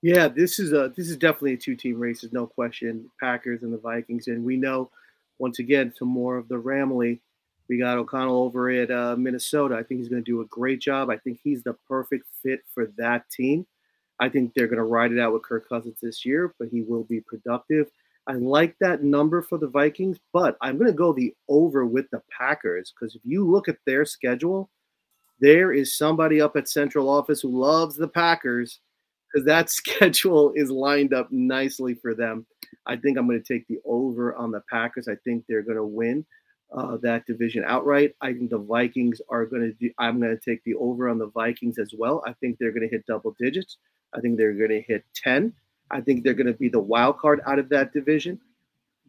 Yeah, 0.00 0.28
this 0.28 0.58
is 0.58 0.72
a 0.72 0.92
this 0.96 1.08
is 1.08 1.16
definitely 1.16 1.54
a 1.54 1.56
two 1.56 1.74
team 1.74 1.98
race. 1.98 2.20
There's 2.20 2.32
no 2.32 2.46
question. 2.46 3.10
Packers 3.20 3.62
and 3.62 3.72
the 3.72 3.78
Vikings, 3.78 4.28
and 4.28 4.44
we 4.44 4.56
know 4.56 4.90
once 5.38 5.58
again 5.58 5.92
some 5.96 6.08
more 6.08 6.36
of 6.36 6.48
the 6.48 6.60
Ramley. 6.60 7.20
We 7.68 7.78
got 7.78 7.98
O'Connell 7.98 8.42
over 8.42 8.70
at 8.70 8.90
uh, 8.90 9.16
Minnesota. 9.16 9.76
I 9.76 9.82
think 9.82 10.00
he's 10.00 10.08
going 10.08 10.24
to 10.24 10.30
do 10.30 10.40
a 10.40 10.46
great 10.46 10.80
job. 10.80 11.10
I 11.10 11.18
think 11.18 11.38
he's 11.42 11.62
the 11.62 11.74
perfect 11.86 12.26
fit 12.42 12.60
for 12.72 12.86
that 12.96 13.28
team. 13.30 13.66
I 14.20 14.28
think 14.28 14.52
they're 14.54 14.66
going 14.66 14.78
to 14.78 14.84
ride 14.84 15.12
it 15.12 15.20
out 15.20 15.32
with 15.32 15.42
Kirk 15.42 15.68
Cousins 15.68 15.98
this 16.02 16.24
year, 16.24 16.54
but 16.58 16.68
he 16.68 16.82
will 16.82 17.04
be 17.04 17.20
productive. 17.20 17.88
I 18.26 18.32
like 18.32 18.76
that 18.80 19.02
number 19.02 19.42
for 19.42 19.58
the 19.58 19.68
Vikings, 19.68 20.18
but 20.32 20.56
I'm 20.60 20.76
going 20.76 20.90
to 20.90 20.96
go 20.96 21.12
the 21.12 21.34
over 21.48 21.86
with 21.86 22.10
the 22.10 22.22
Packers 22.36 22.92
because 22.92 23.14
if 23.14 23.22
you 23.24 23.48
look 23.48 23.68
at 23.68 23.78
their 23.86 24.04
schedule, 24.04 24.70
there 25.40 25.72
is 25.72 25.96
somebody 25.96 26.40
up 26.40 26.56
at 26.56 26.68
central 26.68 27.08
office 27.08 27.40
who 27.40 27.58
loves 27.58 27.96
the 27.96 28.08
Packers 28.08 28.80
because 29.32 29.46
that 29.46 29.70
schedule 29.70 30.52
is 30.54 30.70
lined 30.70 31.14
up 31.14 31.30
nicely 31.30 31.94
for 31.94 32.14
them. 32.14 32.44
I 32.86 32.96
think 32.96 33.16
I'm 33.16 33.26
going 33.26 33.42
to 33.42 33.52
take 33.54 33.66
the 33.66 33.78
over 33.84 34.34
on 34.34 34.50
the 34.50 34.62
Packers. 34.70 35.08
I 35.08 35.16
think 35.24 35.44
they're 35.48 35.62
going 35.62 35.76
to 35.76 35.84
win 35.84 36.26
uh, 36.76 36.96
that 36.98 37.26
division 37.26 37.64
outright. 37.66 38.14
I 38.20 38.32
think 38.32 38.50
the 38.50 38.58
Vikings 38.58 39.20
are 39.28 39.46
going 39.46 39.74
to 39.80 39.90
I'm 39.98 40.20
going 40.20 40.36
to 40.36 40.50
take 40.50 40.62
the 40.64 40.74
over 40.74 41.08
on 41.08 41.18
the 41.18 41.28
Vikings 41.28 41.78
as 41.78 41.92
well. 41.96 42.22
I 42.26 42.32
think 42.34 42.58
they're 42.58 42.72
going 42.72 42.88
to 42.88 42.94
hit 42.94 43.06
double 43.06 43.34
digits. 43.38 43.78
I 44.14 44.20
think 44.20 44.38
they're 44.38 44.54
going 44.54 44.70
to 44.70 44.82
hit 44.82 45.04
10. 45.14 45.52
I 45.90 46.00
think 46.00 46.22
they're 46.22 46.34
going 46.34 46.46
to 46.46 46.52
be 46.52 46.68
the 46.68 46.80
wild 46.80 47.18
card 47.18 47.40
out 47.46 47.58
of 47.58 47.68
that 47.70 47.92
division. 47.92 48.40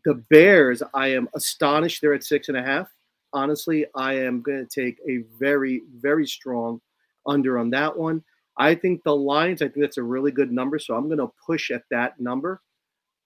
The 0.06 0.16
Bears, 0.30 0.82
I 0.94 1.10
am 1.10 1.28
astonished 1.36 2.02
they're 2.02 2.14
at 2.14 2.24
six 2.24 2.48
and 2.48 2.58
a 2.58 2.64
half 2.64 2.90
honestly, 3.34 3.86
I 3.96 4.14
am 4.14 4.42
going 4.42 4.66
to 4.66 4.82
take 4.82 4.98
a 5.08 5.24
very, 5.38 5.84
very 6.00 6.28
strong 6.28 6.82
under 7.26 7.60
on 7.60 7.70
that 7.72 7.98
one. 7.98 8.24
I 8.58 8.76
think 8.76 9.04
the 9.04 9.16
Lions, 9.16 9.62
I 9.62 9.66
think 9.66 9.82
that's 9.82 9.98
a 9.98 10.04
really 10.04 10.32
good 10.32 10.52
number. 10.52 10.80
So 10.80 10.96
I'm 10.96 11.08
going 11.08 11.20
to 11.20 11.32
push 11.46 11.72
at 11.72 11.84
that 11.92 12.20
number. 12.20 12.62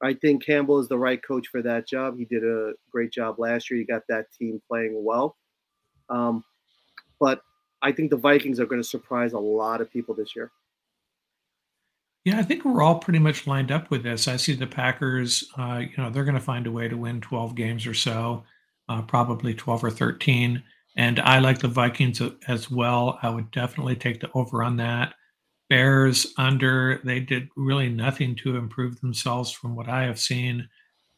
I 0.04 0.14
think 0.14 0.46
Campbell 0.46 0.80
is 0.80 0.88
the 0.88 0.98
right 0.98 1.22
coach 1.26 1.48
for 1.48 1.62
that 1.62 1.88
job. 1.88 2.18
He 2.18 2.26
did 2.26 2.44
a 2.44 2.74
great 2.92 3.12
job 3.12 3.40
last 3.40 3.72
year. 3.72 3.80
He 3.80 3.86
got 3.86 4.04
that 4.10 4.26
team 4.38 4.62
playing 4.68 5.02
well. 5.04 5.38
Um, 6.10 6.44
but 7.20 7.42
I 7.82 7.92
think 7.92 8.10
the 8.10 8.18
Vikings 8.18 8.60
are 8.60 8.66
going 8.66 8.82
to 8.82 8.88
surprise 8.88 9.34
a 9.34 9.40
lot 9.40 9.82
of 9.82 9.90
people 9.90 10.14
this 10.14 10.36
year. 10.36 10.52
Yeah, 12.26 12.40
I 12.40 12.44
think 12.44 12.64
we're 12.64 12.82
all 12.82 13.00
pretty 13.00 13.20
much 13.20 13.48
lined 13.48 13.72
up 13.72 13.90
with 13.90 14.04
this. 14.04 14.28
I 14.28 14.38
see 14.38 14.54
the 14.54 14.68
Packers, 14.68 15.50
uh, 15.58 15.82
you 15.82 15.98
know, 15.98 16.10
they're 16.10 16.24
going 16.24 16.36
to 16.36 16.42
find 16.42 16.68
a 16.68 16.72
way 16.72 16.88
to 16.88 16.96
win 16.96 17.20
12 17.20 17.56
games 17.56 17.86
or 17.86 17.94
so 17.94 18.44
uh, 18.90 19.02
probably 19.02 19.54
12 19.54 19.84
or 19.84 19.92
13. 19.92 20.64
And 20.96 21.20
I 21.20 21.40
like 21.40 21.60
the 21.60 21.68
Vikings 21.68 22.22
as 22.48 22.70
well. 22.70 23.18
I 23.22 23.30
would 23.30 23.52
definitely 23.52 23.96
take 23.96 24.22
the 24.22 24.30
over 24.34 24.64
on 24.64 24.78
that. 24.78 25.16
Bears 25.70 26.34
under, 26.38 27.02
they 27.04 27.20
did 27.20 27.50
really 27.56 27.90
nothing 27.90 28.36
to 28.38 28.58
improve 28.58 29.00
themselves 29.02 29.52
from 29.52 29.76
what 29.76 29.90
I 29.90 30.04
have 30.04 30.20
seen. 30.20 30.68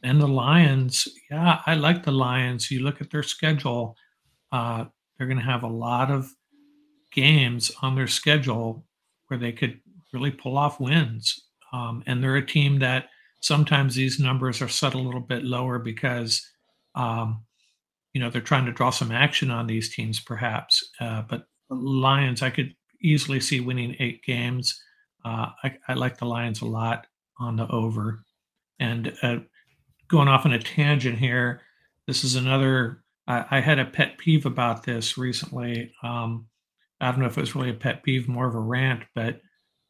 And 0.04 0.22
the 0.22 0.28
Lions, 0.28 1.08
yeah, 1.32 1.62
I 1.66 1.76
like 1.76 2.04
the 2.04 2.12
Lions. 2.12 2.70
You 2.70 2.82
look 2.82 3.02
at 3.02 3.10
their 3.10 3.24
schedule, 3.24 3.96
uh, 4.52 4.86
they're 5.18 5.28
going 5.28 5.40
to 5.40 5.44
have 5.44 5.64
a 5.64 5.68
lot 5.68 6.12
of 6.12 6.30
games 7.12 7.72
on 7.82 7.96
their 7.96 8.08
schedule 8.08 8.86
where 9.28 9.40
they 9.40 9.52
could 9.52 9.80
really 10.14 10.32
pull 10.32 10.58
off 10.58 10.80
wins. 10.80 11.48
Um, 11.74 12.04
and 12.06 12.24
they're 12.24 12.36
a 12.36 12.46
team 12.46 12.80
that 12.80 13.10
sometimes 13.42 13.96
these 13.96 14.20
numbers 14.20 14.62
are 14.62 14.68
set 14.68 14.94
a 14.94 15.00
little 15.00 15.22
bit 15.22 15.44
lower 15.44 15.80
because 15.80 16.48
um, 16.96 17.44
you 18.14 18.22
know 18.22 18.30
they're 18.30 18.42
trying 18.42 18.66
to 18.66 18.72
draw 18.72 18.90
some 18.90 19.12
action 19.12 19.52
on 19.52 19.68
these 19.68 19.94
teams 19.94 20.20
perhaps 20.20 20.90
uh, 21.02 21.22
but 21.30 21.46
lions 21.70 22.42
i 22.42 22.50
could 22.50 22.74
easily 23.06 23.40
see 23.40 23.60
winning 23.60 23.96
eight 24.00 24.24
games. 24.24 24.82
Uh, 25.24 25.48
I, 25.64 25.78
I, 25.88 25.94
like 25.94 26.18
the 26.18 26.26
lions 26.26 26.62
a 26.62 26.66
lot 26.66 27.08
on 27.40 27.56
the 27.56 27.68
over. 27.70 28.24
And 28.80 29.14
uh, 29.24 29.38
going 30.08 30.28
off 30.28 30.46
on 30.46 30.54
a 30.54 30.60
tangent 30.60 31.18
here 31.18 31.62
this 32.08 32.24
is 32.24 32.36
another 32.36 33.04
I, 33.28 33.46
I 33.50 33.60
had 33.60 33.80
a 33.80 33.86
pet 33.86 34.18
peeve 34.20 34.46
about 34.46 34.84
this 34.84 35.18
recently. 35.18 35.92
Um, 36.04 36.48
i 37.02 37.12
don't 37.12 37.20
know 37.20 37.26
if 37.26 37.38
it 37.38 37.42
was 37.42 37.56
really 37.56 37.72
a 37.72 37.74
pet 37.74 38.04
peeve 38.04 38.28
more 38.28 38.48
of 38.48 38.56
a 38.56 38.60
rant 38.60 39.04
but 39.16 39.42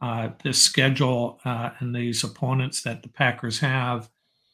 uh, 0.02 0.30
this 0.44 0.62
schedule 0.62 1.40
uh, 1.46 1.72
and 1.80 1.96
these 1.96 2.24
opponents 2.24 2.82
that 2.84 3.04
the 3.04 3.10
packers 3.10 3.60
have 3.60 4.10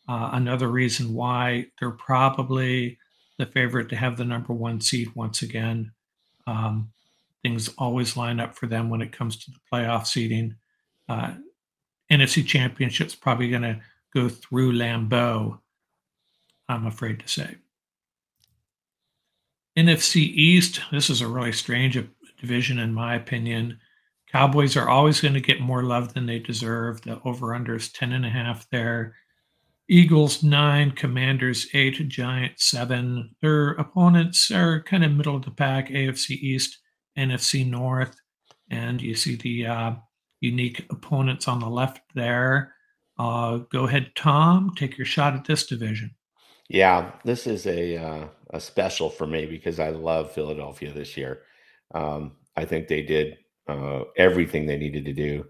uh, 0.08 0.32
another 0.34 0.68
reason 0.68 1.14
why 1.14 1.66
they're 1.80 1.92
probably 1.92 2.98
the 3.38 3.46
favorite 3.46 3.90
to 3.90 3.96
have 3.96 4.18
the 4.18 4.26
number 4.26 4.54
one 4.54 4.82
seed 4.82 5.10
once 5.16 5.42
again. 5.42 5.92
Um, 6.46 6.92
things 7.44 7.70
always 7.78 8.18
line 8.18 8.40
up 8.40 8.56
for 8.56 8.68
them 8.68 8.90
when 8.90 9.02
it 9.02 9.12
comes 9.12 9.38
to 9.38 9.52
the 9.52 9.60
playoff 9.72 10.08
seeding. 10.08 10.56
Uh, 11.10 11.34
NFC 12.12 12.46
Championship's 12.46 13.16
probably 13.16 13.50
going 13.50 13.62
to 13.64 13.80
go 14.14 14.30
through 14.30 14.74
Lambeau, 14.74 15.60
I'm 16.68 16.86
afraid 16.86 17.20
to 17.20 17.28
say. 17.28 17.56
NFC 19.78 20.18
East, 20.18 20.82
this 20.92 21.10
is 21.10 21.22
a 21.22 21.28
really 21.28 21.54
strange 21.54 21.98
division, 22.40 22.80
in 22.80 22.94
my 22.94 23.16
opinion. 23.16 23.80
Cowboys 24.30 24.76
are 24.76 24.90
always 24.90 25.22
going 25.22 25.34
to 25.34 25.42
get 25.42 25.62
more 25.62 25.84
love 25.84 26.14
than 26.14 26.26
they 26.26 26.40
deserve. 26.40 27.02
The 27.02 27.22
over 27.24 27.54
under 27.54 27.76
is 27.76 27.92
10 27.92 28.12
and 28.12 28.26
a 28.26 28.30
half 28.30 28.70
there. 28.70 29.16
Eagles 29.92 30.42
nine, 30.42 30.92
Commanders 30.92 31.68
eight, 31.74 32.08
Giants 32.08 32.64
seven. 32.64 33.36
Their 33.42 33.72
opponents 33.72 34.50
are 34.50 34.82
kind 34.84 35.04
of 35.04 35.12
middle 35.12 35.36
of 35.36 35.44
the 35.44 35.52
pack: 35.52 35.90
AFC 35.90 36.32
East, 36.32 36.80
NFC 37.18 37.70
North, 37.70 38.16
and 38.70 39.02
you 39.02 39.16
see 39.16 39.36
the 39.36 39.66
uh, 39.68 39.94
unique 40.40 40.86
opponents 40.90 41.48
on 41.48 41.60
the 41.60 41.70
left 41.70 42.02
there. 42.16 42.74
Uh, 43.18 43.58
go 43.72 43.86
ahead, 43.86 44.12
Tom. 44.16 44.74
Take 44.76 44.98
your 44.98 45.06
shot 45.06 45.36
at 45.36 45.46
this 45.46 45.66
division. 45.66 46.16
Yeah, 46.70 47.12
this 47.26 47.48
is 47.48 47.68
a 47.68 47.98
uh, 47.98 48.28
a 48.52 48.60
special 48.60 49.10
for 49.10 49.28
me 49.28 49.46
because 49.46 49.80
I 49.80 49.90
love 49.90 50.32
Philadelphia 50.32 50.94
this 50.94 51.18
year. 51.18 51.42
Um, 51.94 52.34
I 52.56 52.66
think 52.66 52.88
they 52.88 53.02
did 53.02 53.38
uh, 53.68 54.04
everything 54.18 54.66
they 54.66 54.78
needed 54.78 55.06
to 55.06 55.14
do 55.14 55.46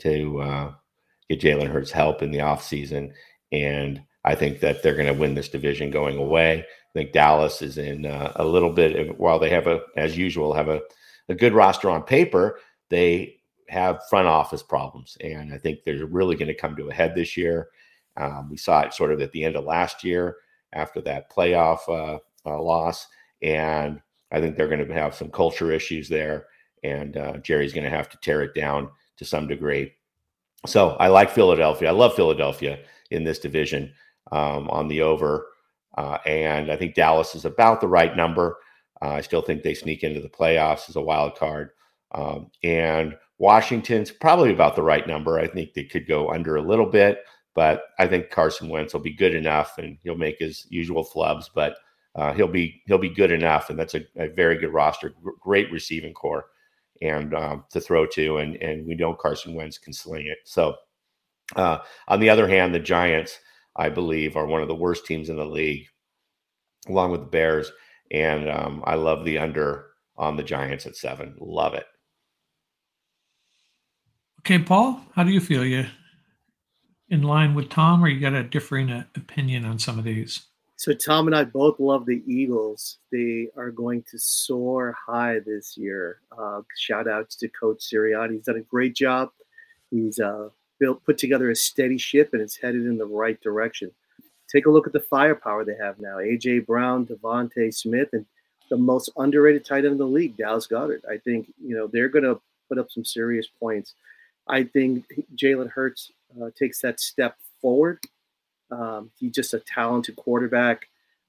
to 0.00 0.40
uh, 0.40 0.72
get 1.28 1.40
Jalen 1.40 1.68
Hurts 1.68 1.90
help 1.90 2.22
in 2.22 2.30
the 2.30 2.38
offseason. 2.38 3.12
And 3.52 4.02
I 4.24 4.34
think 4.34 4.60
that 4.60 4.82
they're 4.82 4.94
going 4.94 5.12
to 5.12 5.20
win 5.20 5.34
this 5.34 5.48
division 5.48 5.90
going 5.90 6.18
away. 6.18 6.60
I 6.60 6.92
think 6.92 7.12
Dallas 7.12 7.62
is 7.62 7.78
in 7.78 8.06
uh, 8.06 8.32
a 8.36 8.44
little 8.44 8.72
bit, 8.72 8.96
of, 9.08 9.18
while 9.18 9.38
they 9.38 9.50
have 9.50 9.66
a, 9.66 9.80
as 9.96 10.16
usual, 10.16 10.54
have 10.54 10.68
a, 10.68 10.80
a 11.30 11.34
good 11.34 11.54
roster 11.54 11.88
on 11.88 12.02
paper, 12.02 12.58
they 12.88 13.36
have 13.68 14.06
front 14.08 14.26
office 14.26 14.62
problems. 14.62 15.16
And 15.20 15.54
I 15.54 15.58
think 15.58 15.84
they're 15.84 16.06
really 16.06 16.36
going 16.36 16.48
to 16.48 16.54
come 16.54 16.76
to 16.76 16.88
a 16.88 16.94
head 16.94 17.14
this 17.14 17.36
year. 17.36 17.68
Um, 18.16 18.50
we 18.50 18.56
saw 18.56 18.80
it 18.80 18.92
sort 18.92 19.12
of 19.12 19.20
at 19.20 19.30
the 19.32 19.44
end 19.44 19.56
of 19.56 19.64
last 19.64 20.02
year 20.02 20.36
after 20.72 21.00
that 21.02 21.30
playoff 21.30 21.78
uh, 21.88 22.18
uh, 22.44 22.60
loss. 22.60 23.06
And 23.42 24.00
I 24.32 24.40
think 24.40 24.56
they're 24.56 24.68
going 24.68 24.86
to 24.86 24.94
have 24.94 25.14
some 25.14 25.30
culture 25.30 25.70
issues 25.70 26.08
there. 26.08 26.46
And 26.82 27.16
uh, 27.16 27.38
Jerry's 27.38 27.72
going 27.72 27.84
to 27.84 27.96
have 27.96 28.08
to 28.10 28.18
tear 28.18 28.42
it 28.42 28.54
down 28.54 28.90
to 29.18 29.24
some 29.24 29.46
degree. 29.46 29.92
So 30.66 30.90
I 30.90 31.08
like 31.08 31.30
Philadelphia. 31.30 31.88
I 31.88 31.92
love 31.92 32.14
Philadelphia 32.14 32.80
in 33.10 33.24
this 33.24 33.38
division 33.38 33.92
um, 34.32 34.68
on 34.70 34.88
the 34.88 35.02
over. 35.02 35.46
Uh, 35.96 36.18
and 36.26 36.70
I 36.70 36.76
think 36.76 36.94
Dallas 36.94 37.34
is 37.34 37.44
about 37.44 37.80
the 37.80 37.88
right 37.88 38.16
number. 38.16 38.58
Uh, 39.02 39.10
I 39.10 39.20
still 39.20 39.42
think 39.42 39.62
they 39.62 39.74
sneak 39.74 40.02
into 40.02 40.20
the 40.20 40.28
playoffs 40.28 40.88
as 40.88 40.96
a 40.96 41.00
wild 41.00 41.36
card. 41.36 41.70
Um, 42.12 42.50
and 42.62 43.16
Washington's 43.38 44.10
probably 44.10 44.52
about 44.52 44.76
the 44.76 44.82
right 44.82 45.06
number. 45.06 45.38
I 45.38 45.46
think 45.46 45.72
they 45.72 45.84
could 45.84 46.06
go 46.06 46.30
under 46.30 46.56
a 46.56 46.62
little 46.62 46.86
bit, 46.86 47.20
but 47.54 47.84
I 47.98 48.06
think 48.06 48.30
Carson 48.30 48.68
Wentz 48.68 48.92
will 48.92 49.00
be 49.00 49.14
good 49.14 49.34
enough, 49.34 49.78
and 49.78 49.96
he'll 50.02 50.16
make 50.16 50.38
his 50.38 50.66
usual 50.68 51.04
flubs, 51.04 51.46
but 51.54 51.76
uh, 52.16 52.32
he'll 52.32 52.48
be 52.48 52.82
he'll 52.86 52.98
be 52.98 53.08
good 53.08 53.30
enough, 53.30 53.70
and 53.70 53.78
that's 53.78 53.94
a, 53.94 54.02
a 54.16 54.28
very 54.28 54.58
good 54.58 54.72
roster, 54.72 55.14
great 55.40 55.70
receiving 55.70 56.12
corps, 56.12 56.46
and 57.00 57.34
um, 57.34 57.64
to 57.70 57.80
throw 57.80 58.06
to, 58.06 58.38
and 58.38 58.56
and 58.56 58.86
we 58.86 58.94
know 58.94 59.14
Carson 59.14 59.54
Wentz 59.54 59.78
can 59.78 59.92
sling 59.92 60.26
it. 60.26 60.38
So 60.44 60.74
uh, 61.56 61.78
on 62.08 62.20
the 62.20 62.30
other 62.30 62.48
hand, 62.48 62.74
the 62.74 62.80
Giants, 62.80 63.38
I 63.76 63.88
believe, 63.88 64.36
are 64.36 64.46
one 64.46 64.62
of 64.62 64.68
the 64.68 64.74
worst 64.74 65.06
teams 65.06 65.28
in 65.28 65.36
the 65.36 65.44
league, 65.44 65.86
along 66.88 67.12
with 67.12 67.20
the 67.20 67.26
Bears. 67.26 67.70
And 68.10 68.50
um, 68.50 68.82
I 68.86 68.94
love 68.94 69.24
the 69.24 69.38
under 69.38 69.86
on 70.16 70.36
the 70.36 70.42
Giants 70.42 70.86
at 70.86 70.96
seven. 70.96 71.36
Love 71.38 71.74
it. 71.74 71.86
Okay, 74.40 74.58
Paul, 74.58 75.00
how 75.14 75.22
do 75.22 75.30
you 75.30 75.40
feel? 75.40 75.64
You 75.64 75.86
in 77.10 77.22
line 77.22 77.54
with 77.54 77.68
Tom, 77.68 78.02
or 78.02 78.08
you 78.08 78.20
got 78.20 78.32
a 78.34 78.42
differing 78.42 78.90
uh, 78.90 79.04
opinion 79.16 79.64
on 79.64 79.78
some 79.78 79.98
of 79.98 80.04
these? 80.04 80.46
So 80.76 80.94
Tom 80.94 81.26
and 81.26 81.36
I 81.36 81.44
both 81.44 81.78
love 81.78 82.06
the 82.06 82.22
Eagles. 82.26 82.98
They 83.12 83.48
are 83.54 83.70
going 83.70 84.02
to 84.10 84.18
soar 84.18 84.96
high 85.06 85.40
this 85.44 85.76
year. 85.76 86.20
Uh, 86.36 86.62
shout 86.74 87.06
outs 87.06 87.36
to 87.36 87.48
Coach 87.48 87.80
Sirianni. 87.80 88.34
He's 88.34 88.44
done 88.44 88.56
a 88.56 88.62
great 88.62 88.94
job. 88.94 89.28
He's 89.90 90.18
uh, 90.18 90.48
built 90.78 91.04
put 91.04 91.18
together 91.18 91.50
a 91.50 91.56
steady 91.56 91.98
ship 91.98 92.30
and 92.32 92.40
it's 92.40 92.56
headed 92.56 92.86
in 92.86 92.96
the 92.96 93.04
right 93.04 93.38
direction. 93.42 93.90
Take 94.50 94.66
a 94.66 94.70
look 94.70 94.86
at 94.86 94.92
the 94.92 95.00
firepower 95.00 95.64
they 95.64 95.76
have 95.76 96.00
now. 96.00 96.16
AJ 96.16 96.66
Brown, 96.66 97.06
DeVonta 97.06 97.72
Smith, 97.72 98.08
and 98.12 98.26
the 98.68 98.76
most 98.76 99.10
underrated 99.16 99.64
tight 99.64 99.84
end 99.84 99.92
in 99.92 99.98
the 99.98 100.06
league, 100.06 100.36
Dallas 100.36 100.66
Goedert. 100.66 101.02
I 101.08 101.18
think 101.18 101.52
you 101.62 101.76
know 101.76 101.86
they're 101.86 102.08
going 102.08 102.24
to 102.24 102.40
put 102.68 102.78
up 102.78 102.90
some 102.90 103.04
serious 103.04 103.46
points. 103.46 103.94
I 104.48 104.64
think 104.64 105.04
Jalen 105.36 105.70
Hurts 105.70 106.10
uh, 106.40 106.50
takes 106.58 106.80
that 106.80 107.00
step 107.00 107.36
forward. 107.60 107.98
Um, 108.70 109.10
he's 109.18 109.32
just 109.32 109.54
a 109.54 109.60
talented 109.60 110.16
quarterback. 110.16 110.88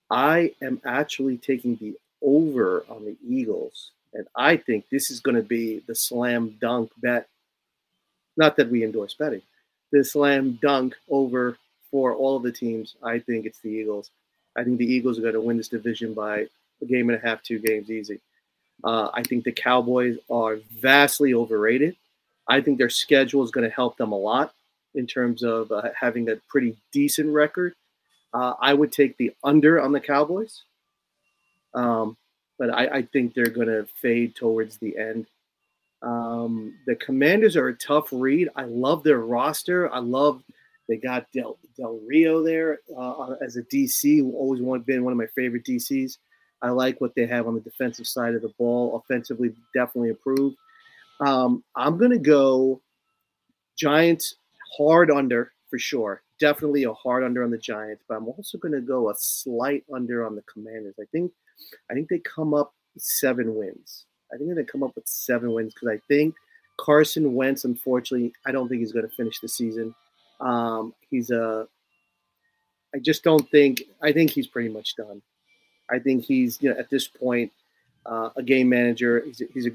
I 0.09 0.53
am 0.61 0.81
actually 0.85 1.37
taking 1.37 1.75
the 1.77 1.95
over 2.21 2.85
on 2.89 3.05
the 3.05 3.17
Eagles, 3.27 3.91
and 4.13 4.27
I 4.35 4.57
think 4.57 4.85
this 4.89 5.09
is 5.09 5.19
going 5.19 5.37
to 5.37 5.43
be 5.43 5.81
the 5.87 5.95
slam 5.95 6.57
dunk 6.59 6.91
bet 6.97 7.27
not 8.37 8.55
that 8.57 8.69
we 8.69 8.83
endorse 8.83 9.13
betting. 9.13 9.41
The 9.91 10.03
slam 10.03 10.57
dunk 10.61 10.95
over 11.09 11.57
for 11.91 12.15
all 12.15 12.37
of 12.37 12.43
the 12.43 12.51
teams. 12.51 12.95
I 13.03 13.19
think 13.19 13.45
it's 13.45 13.59
the 13.59 13.69
Eagles. 13.69 14.09
I 14.57 14.63
think 14.63 14.77
the 14.77 14.91
Eagles 14.91 15.19
are 15.19 15.21
going 15.21 15.33
to 15.33 15.41
win 15.41 15.57
this 15.57 15.67
division 15.67 16.13
by 16.13 16.47
a 16.81 16.85
game 16.85 17.09
and 17.09 17.21
a 17.21 17.25
half, 17.25 17.43
two 17.43 17.59
games 17.59 17.91
easy. 17.91 18.19
Uh, 18.83 19.09
I 19.13 19.21
think 19.23 19.43
the 19.43 19.51
Cowboys 19.51 20.17
are 20.29 20.57
vastly 20.71 21.33
overrated. 21.33 21.95
I 22.47 22.61
think 22.61 22.77
their 22.77 22.89
schedule 22.89 23.43
is 23.43 23.51
going 23.51 23.69
to 23.69 23.75
help 23.75 23.97
them 23.97 24.11
a 24.11 24.17
lot 24.17 24.53
in 24.95 25.07
terms 25.07 25.43
of 25.43 25.71
uh, 25.71 25.89
having 25.99 26.29
a 26.29 26.37
pretty 26.47 26.75
decent 26.91 27.29
record. 27.29 27.75
Uh, 28.33 28.53
I 28.59 28.73
would 28.73 28.91
take 28.91 29.17
the 29.17 29.33
under 29.43 29.79
on 29.79 29.91
the 29.91 29.99
Cowboys, 29.99 30.63
um, 31.73 32.17
but 32.57 32.69
I, 32.69 32.87
I, 32.87 33.01
think 33.01 33.33
they're 33.33 33.45
going 33.47 33.67
to 33.67 33.85
fade 34.01 34.35
towards 34.35 34.77
the 34.77 34.97
end. 34.97 35.27
Um, 36.01 36.75
the 36.87 36.95
Commanders 36.95 37.57
are 37.57 37.67
a 37.67 37.75
tough 37.75 38.07
read. 38.11 38.49
I 38.55 38.63
love 38.63 39.03
their 39.03 39.19
roster. 39.19 39.91
I 39.93 39.99
love 39.99 40.41
they 40.91 40.97
got 40.97 41.31
Del, 41.31 41.57
Del 41.77 42.01
Rio 42.05 42.43
there 42.43 42.79
uh, 42.97 43.35
as 43.41 43.55
a 43.55 43.63
DC, 43.63 44.21
always 44.33 44.59
been 44.83 45.05
one 45.05 45.13
of 45.13 45.17
my 45.17 45.27
favorite 45.27 45.63
DCs. 45.63 46.17
I 46.61 46.69
like 46.69 46.99
what 46.99 47.15
they 47.15 47.25
have 47.25 47.47
on 47.47 47.55
the 47.55 47.61
defensive 47.61 48.05
side 48.05 48.35
of 48.35 48.41
the 48.41 48.53
ball. 48.57 48.97
Offensively, 48.97 49.55
definitely 49.73 50.09
improved. 50.09 50.57
Um, 51.21 51.63
I'm 51.77 51.97
going 51.97 52.11
to 52.11 52.19
go 52.19 52.81
Giants 53.77 54.35
hard 54.77 55.09
under 55.09 55.53
for 55.69 55.79
sure. 55.79 56.23
Definitely 56.39 56.83
a 56.83 56.93
hard 56.93 57.23
under 57.23 57.41
on 57.41 57.51
the 57.51 57.57
Giants, 57.57 58.03
but 58.09 58.15
I'm 58.15 58.27
also 58.27 58.57
going 58.57 58.73
to 58.73 58.81
go 58.81 59.09
a 59.09 59.15
slight 59.15 59.85
under 59.93 60.25
on 60.25 60.35
the 60.35 60.43
Commanders. 60.43 60.95
I 60.99 61.05
think, 61.13 61.31
I 61.89 61.93
think 61.93 62.09
they 62.09 62.19
come 62.19 62.53
up 62.53 62.73
seven 62.97 63.55
wins. 63.55 64.07
I 64.33 64.37
think 64.37 64.49
they're 64.49 64.65
to 64.65 64.69
come 64.69 64.83
up 64.83 64.95
with 64.95 65.07
seven 65.07 65.53
wins 65.53 65.73
because 65.73 65.87
I 65.87 66.01
think 66.09 66.35
Carson 66.77 67.33
Wentz, 67.33 67.63
unfortunately, 67.63 68.33
I 68.45 68.51
don't 68.51 68.67
think 68.67 68.79
he's 68.79 68.91
going 68.91 69.07
to 69.07 69.15
finish 69.15 69.39
the 69.39 69.47
season. 69.47 69.95
Um, 70.41 70.93
he's 71.09 71.31
a, 71.31 71.67
I 72.93 72.99
just 72.99 73.23
don't 73.23 73.49
think, 73.49 73.83
I 74.01 74.11
think 74.11 74.31
he's 74.31 74.47
pretty 74.47 74.69
much 74.69 74.95
done. 74.95 75.21
I 75.89 75.99
think 75.99 76.25
he's, 76.25 76.61
you 76.61 76.69
know, 76.69 76.79
at 76.79 76.89
this 76.89 77.07
point, 77.07 77.51
uh, 78.05 78.29
a 78.35 78.43
game 78.43 78.69
manager. 78.69 79.23
He's 79.25 79.41
a, 79.41 79.45
he's 79.53 79.67
a 79.67 79.71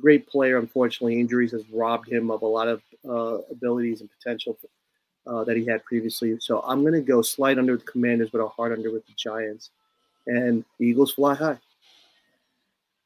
great 0.00 0.26
player. 0.26 0.56
Unfortunately, 0.58 1.20
injuries 1.20 1.52
has 1.52 1.62
robbed 1.70 2.08
him 2.08 2.30
of 2.30 2.42
a 2.42 2.46
lot 2.46 2.68
of 2.68 2.82
uh, 3.08 3.38
abilities 3.50 4.00
and 4.00 4.10
potential 4.18 4.58
uh, 5.26 5.44
that 5.44 5.56
he 5.56 5.64
had 5.66 5.84
previously. 5.84 6.36
So 6.40 6.62
I'm 6.66 6.80
going 6.82 6.94
to 6.94 7.00
go 7.00 7.22
slight 7.22 7.58
under 7.58 7.72
with 7.72 7.84
the 7.84 7.92
Commanders, 7.92 8.30
but 8.30 8.38
a 8.38 8.48
hard 8.48 8.72
under 8.72 8.90
with 8.90 9.06
the 9.06 9.12
Giants. 9.16 9.70
And 10.26 10.64
the 10.78 10.86
Eagles 10.86 11.12
fly 11.12 11.34
high. 11.34 11.58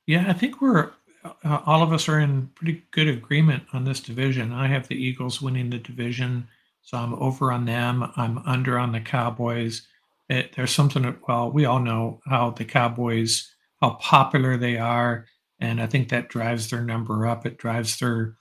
Yeah, 0.07 0.25
I 0.29 0.33
think 0.33 0.61
we're 0.61 0.91
uh, 1.25 1.61
all 1.65 1.83
of 1.83 1.93
us 1.93 2.09
are 2.09 2.21
in 2.21 2.49
pretty 2.55 2.83
good 2.91 3.09
agreement 3.09 3.63
on 3.73 3.85
this 3.85 4.01
division. 4.01 4.53
I 4.53 4.67
have 4.67 4.89
the 4.89 4.95
Eagles 4.95 5.41
winning 5.41 5.71
the 5.71 5.79
division, 5.79 6.47
so 6.85 6.99
I'm 6.99 7.15
over 7.15 7.51
on 7.51 7.65
them. 7.65 8.11
I'm 8.17 8.39
under 8.47 8.79
on 8.79 8.93
the 8.93 9.01
Cowboys. 9.01 9.87
It, 10.29 10.55
there's 10.55 10.71
something 10.71 11.03
that, 11.03 11.17
well, 11.27 11.51
we 11.51 11.65
all 11.65 11.81
know 11.81 12.21
how 12.27 12.51
the 12.51 12.65
Cowboys, 12.65 13.51
how 13.81 13.95
popular 13.95 14.57
they 14.57 14.77
are, 14.77 15.27
and 15.59 15.81
I 15.81 15.87
think 15.87 16.11
that 16.11 16.29
drives 16.29 16.71
their 16.71 16.83
number 16.83 17.27
up. 17.27 17.47
It 17.47 17.57
drives 17.57 17.99
their, 17.99 18.37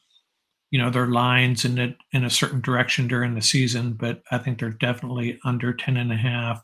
you 0.72 0.80
know, 0.80 0.89
their 0.89 1.08
lines 1.08 1.64
in 1.64 1.80
a, 1.80 1.96
in 2.12 2.26
a 2.26 2.30
certain 2.30 2.60
direction 2.60 3.08
during 3.08 3.34
the 3.34 3.41
season. 3.41 3.94
But 3.94 4.24
I 4.30 4.39
think 4.39 4.60
they're 4.60 4.72
definitely 4.72 5.39
under 5.46 5.74
10 5.74 5.96
and 5.96 6.12
a 6.12 6.18
half. 6.18 6.64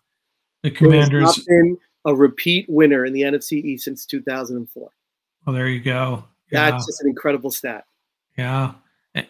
The 0.64 0.72
Commanders 0.72 1.46
been 1.48 1.78
a 2.06 2.14
repeat 2.14 2.66
winner 2.68 3.06
in 3.06 3.14
the 3.14 3.22
NFC 3.22 3.64
East 3.64 3.86
since 3.86 4.06
2004. 4.06 4.90
Well, 5.46 5.56
there 5.56 5.70
you 5.70 5.80
go. 5.80 6.26
Yeah. 6.52 6.72
That's 6.72 6.86
just 6.86 7.02
an 7.02 7.08
incredible 7.08 7.52
stat. 7.52 7.86
Yeah. 8.38 8.74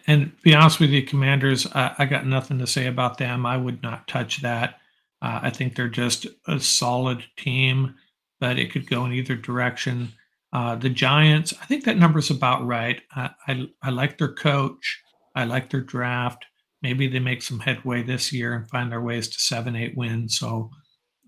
And, 0.06 0.32
be 0.42 0.54
honest 0.54 0.78
with 0.78 0.90
you, 0.90 1.02
Commanders, 1.02 1.66
I, 1.66 1.94
I, 1.98 2.04
got 2.04 2.26
nothing 2.26 2.58
to 2.58 2.66
say 2.66 2.86
about 2.86 3.16
them. 3.16 3.46
I 3.46 3.56
would 3.56 3.82
not 3.82 4.06
touch 4.06 4.42
that. 4.42 4.74
Uh, 5.22 5.40
I 5.42 5.50
think 5.50 5.74
they're 5.74 5.88
just 5.88 6.26
a 6.46 6.60
solid 6.60 7.24
team, 7.36 7.94
but 8.40 8.58
it 8.58 8.72
could 8.72 8.88
go 8.88 9.06
in 9.06 9.12
either 9.12 9.36
direction. 9.36 10.12
Uh, 10.52 10.74
the 10.74 10.90
Giants, 10.90 11.54
I 11.62 11.64
think 11.66 11.84
that 11.84 11.96
number's 11.96 12.30
about 12.30 12.66
right. 12.66 13.00
I, 13.14 13.30
I, 13.46 13.68
I 13.82 13.90
like 13.90 14.18
their 14.18 14.32
coach. 14.32 15.00
I 15.34 15.44
like 15.44 15.70
their 15.70 15.80
draft. 15.80 16.44
Maybe 16.82 17.08
they 17.08 17.18
make 17.18 17.42
some 17.42 17.60
headway 17.60 18.02
this 18.02 18.32
year 18.32 18.54
and 18.54 18.68
find 18.68 18.90
their 18.90 19.02
ways 19.02 19.28
to 19.28 19.38
seven, 19.38 19.76
eight 19.76 19.96
wins. 19.96 20.38
So 20.38 20.70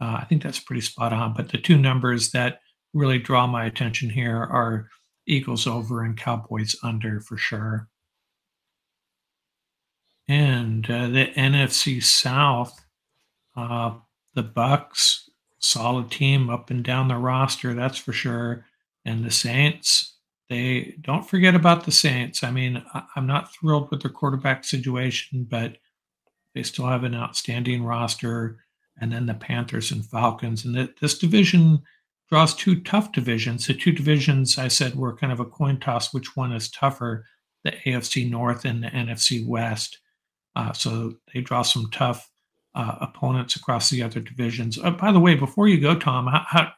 uh, 0.01 0.19
I 0.21 0.25
think 0.25 0.43
that's 0.43 0.61
pretty 0.61 0.81
spot 0.81 1.13
on. 1.13 1.35
But 1.35 1.51
the 1.51 1.59
two 1.59 1.79
numbers 1.79 2.31
that 2.33 2.61
really 2.93 3.19
draw 3.19 3.47
my 3.47 3.65
attention 3.65 4.11
here 4.11 4.37
are 4.37 4.89
Eagles 5.27 5.67
over 5.67 6.03
and 6.03 6.17
Cowboys 6.17 6.75
under 6.83 7.21
for 7.21 7.37
sure. 7.37 7.89
And 10.29 10.89
uh, 10.91 11.09
the 11.09 11.27
NFC 11.37 12.03
South, 12.03 12.79
Uh, 13.57 13.97
the 14.35 14.43
Bucks, 14.43 15.29
solid 15.59 16.11
team 16.11 16.51
up 16.51 16.71
and 16.71 16.85
down 16.85 17.09
the 17.09 17.17
roster, 17.17 17.75
that's 17.75 17.99
for 17.99 18.13
sure. 18.13 18.67
And 19.05 19.25
the 19.25 19.31
Saints, 19.31 20.19
they 20.49 20.97
don't 21.03 21.29
forget 21.29 21.55
about 21.55 21.85
the 21.85 21.93
Saints. 21.93 22.43
I 22.45 22.51
mean, 22.51 22.83
I, 22.95 23.05
I'm 23.17 23.27
not 23.27 23.53
thrilled 23.55 23.91
with 23.91 24.03
their 24.03 24.11
quarterback 24.11 24.65
situation, 24.65 25.47
but 25.51 25.77
they 26.55 26.63
still 26.63 26.87
have 26.87 27.05
an 27.05 27.15
outstanding 27.15 27.85
roster. 27.85 28.65
And 29.01 29.13
then 29.13 29.27
the 29.27 29.35
Panthers 29.35 29.93
and 29.93 30.05
Falcons. 30.07 30.65
And 30.65 30.75
the, 30.75 30.95
this 31.01 31.19
division 31.19 31.83
draws 32.31 32.55
two 32.55 32.81
tough 32.83 33.13
divisions. 33.13 33.67
The 33.67 33.75
two 33.75 33.93
divisions 33.93 34.59
I 34.59 34.69
said 34.69 34.95
were 34.95 35.17
kind 35.17 35.33
of 35.33 35.41
a 35.41 35.45
coin 35.47 35.81
toss 35.81 36.15
which 36.15 36.37
one 36.37 36.53
is 36.53 36.71
tougher 36.71 37.27
the 37.65 37.73
AFC 37.87 38.31
North 38.31 38.65
and 38.65 38.83
the 38.83 38.89
NFC 38.89 39.47
West. 39.47 39.99
Uh, 40.55 40.73
so 40.73 41.15
they 41.33 41.41
draw 41.41 41.63
some 41.63 41.89
tough 41.91 42.29
uh, 42.75 42.97
opponents 43.01 43.57
across 43.57 43.91
the 43.91 44.03
other 44.03 44.21
divisions. 44.21 44.79
Uh, 44.79 44.91
by 44.91 45.13
the 45.13 45.21
way, 45.21 45.35
before 45.35 45.69
you 45.69 45.81
go, 45.81 45.95
Tom, 45.95 46.27
how, 46.27 46.45
how 46.47 46.73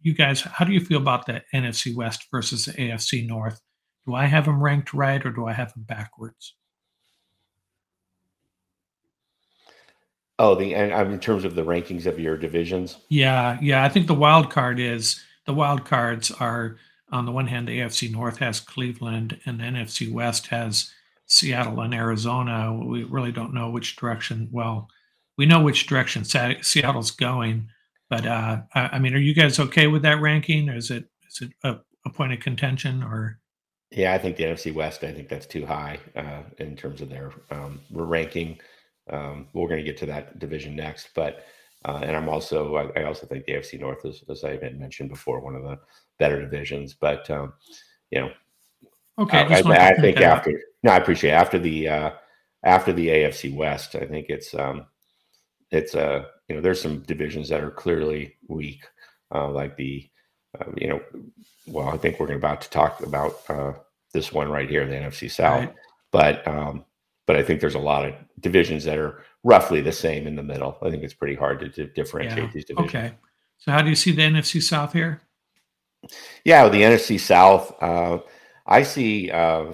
you 0.00 0.14
guys, 0.14 0.40
how 0.40 0.64
do 0.64 0.72
you 0.72 0.80
feel 0.80 0.98
about 0.98 1.26
the 1.26 1.42
NFC 1.54 1.94
West 1.94 2.26
versus 2.30 2.64
the 2.64 2.72
AFC 2.72 3.26
North? 3.26 3.60
Do 4.06 4.14
I 4.14 4.26
have 4.26 4.46
them 4.46 4.62
ranked 4.62 4.92
right 4.92 5.24
or 5.24 5.30
do 5.30 5.46
I 5.46 5.52
have 5.52 5.72
them 5.74 5.84
backwards? 5.84 6.54
Oh, 10.38 10.54
the 10.56 10.74
and 10.74 11.12
in 11.12 11.20
terms 11.20 11.44
of 11.44 11.54
the 11.54 11.64
rankings 11.64 12.06
of 12.06 12.18
your 12.18 12.36
divisions. 12.36 12.96
Yeah, 13.08 13.58
yeah. 13.62 13.84
I 13.84 13.88
think 13.88 14.08
the 14.08 14.14
wild 14.14 14.50
card 14.50 14.80
is 14.80 15.22
the 15.46 15.54
wild 15.54 15.84
cards 15.84 16.32
are 16.32 16.78
on 17.12 17.26
the 17.26 17.32
one 17.32 17.46
hand, 17.46 17.68
the 17.68 17.78
AFC 17.78 18.10
North 18.10 18.38
has 18.38 18.58
Cleveland, 18.58 19.38
and 19.44 19.60
the 19.60 19.64
NFC 19.64 20.10
West 20.10 20.46
has 20.48 20.90
Seattle 21.26 21.80
and 21.80 21.94
Arizona. 21.94 22.72
We 22.72 23.04
really 23.04 23.32
don't 23.32 23.54
know 23.54 23.70
which 23.70 23.96
direction. 23.96 24.48
Well, 24.50 24.88
we 25.38 25.46
know 25.46 25.62
which 25.62 25.86
direction 25.86 26.24
Seattle's 26.24 27.10
going, 27.10 27.68
but 28.10 28.26
uh, 28.26 28.60
I 28.74 28.98
mean, 28.98 29.14
are 29.14 29.18
you 29.18 29.34
guys 29.34 29.58
okay 29.58 29.86
with 29.86 30.02
that 30.02 30.20
ranking? 30.20 30.68
Is 30.68 30.90
it 30.90 31.06
is 31.28 31.40
it 31.42 31.52
a, 31.64 31.78
a 32.04 32.10
point 32.10 32.32
of 32.32 32.40
contention 32.40 33.02
or? 33.02 33.38
Yeah, 33.90 34.14
I 34.14 34.18
think 34.18 34.36
the 34.36 34.44
NFC 34.44 34.72
West. 34.72 35.04
I 35.04 35.12
think 35.12 35.28
that's 35.28 35.46
too 35.46 35.66
high 35.66 35.98
uh, 36.16 36.42
in 36.58 36.76
terms 36.76 37.00
of 37.02 37.10
their 37.10 37.32
um, 37.50 37.80
ranking. 37.90 38.58
Um, 39.10 39.48
we're 39.52 39.68
going 39.68 39.84
to 39.84 39.90
get 39.90 39.98
to 39.98 40.06
that 40.06 40.38
division 40.38 40.76
next, 40.76 41.10
but 41.14 41.44
uh, 41.84 42.00
and 42.02 42.16
I'm 42.16 42.28
also 42.28 42.76
I, 42.76 43.00
I, 43.00 43.04
also 43.04 43.26
think 43.26 43.44
the 43.44 43.52
AFC 43.52 43.80
North 43.80 44.04
is, 44.04 44.22
as 44.30 44.44
I 44.44 44.56
had 44.62 44.78
mentioned 44.78 45.10
before, 45.10 45.40
one 45.40 45.56
of 45.56 45.62
the 45.62 45.78
better 46.18 46.40
divisions. 46.40 46.94
But 46.94 47.28
um, 47.30 47.52
you 48.10 48.20
know, 48.20 48.30
okay, 49.22 49.38
I, 49.38 49.60
I, 49.60 49.88
I 49.88 50.00
think 50.00 50.20
after 50.20 50.60
no, 50.82 50.92
I 50.92 50.96
appreciate 50.96 51.30
it. 51.30 51.34
after 51.34 51.58
the 51.58 51.88
uh, 51.88 52.10
after 52.64 52.92
the 52.92 53.08
AFC 53.08 53.54
West, 53.54 53.94
I 53.94 54.06
think 54.06 54.26
it's 54.28 54.54
um, 54.54 54.86
it's 55.70 55.94
uh, 55.94 56.24
you 56.48 56.54
know 56.54 56.60
there's 56.60 56.80
some 56.80 57.00
divisions 57.00 57.48
that 57.48 57.62
are 57.62 57.70
clearly 57.70 58.36
weak, 58.48 58.84
uh, 59.34 59.48
like 59.50 59.76
the 59.76 60.08
uh, 60.60 60.70
you 60.76 60.88
know, 60.88 61.00
well, 61.66 61.88
I 61.88 61.96
think 61.96 62.18
we're 62.18 62.32
about 62.32 62.60
to 62.62 62.70
talk 62.70 63.00
about 63.04 63.34
uh, 63.48 63.72
this 64.12 64.32
one 64.32 64.50
right 64.50 64.68
here, 64.68 64.86
the 64.86 64.94
NFC 64.94 65.30
South, 65.30 65.60
right. 65.60 65.74
but 66.10 66.46
um, 66.46 66.84
but 67.26 67.36
I 67.36 67.42
think 67.42 67.60
there's 67.60 67.74
a 67.74 67.80
lot 67.80 68.06
of 68.06 68.14
divisions 68.40 68.84
that 68.84 68.98
are 68.98 69.22
roughly 69.44 69.80
the 69.80 69.92
same 69.92 70.26
in 70.26 70.36
the 70.36 70.42
middle. 70.42 70.76
I 70.82 70.90
think 70.90 71.02
it's 71.02 71.14
pretty 71.14 71.34
hard 71.34 71.60
to, 71.60 71.68
to 71.70 71.86
differentiate 71.86 72.44
yeah. 72.44 72.50
these 72.52 72.64
divisions. 72.64 72.94
Okay. 72.94 73.12
So 73.58 73.72
how 73.72 73.82
do 73.82 73.88
you 73.88 73.96
see 73.96 74.12
the 74.12 74.22
NFC 74.22 74.60
South 74.60 74.92
here? 74.92 75.22
Yeah, 76.44 76.68
the 76.68 76.82
NFC 76.82 77.18
South, 77.18 77.80
uh, 77.80 78.18
I 78.72 78.82
see 78.84 79.30
uh, 79.30 79.66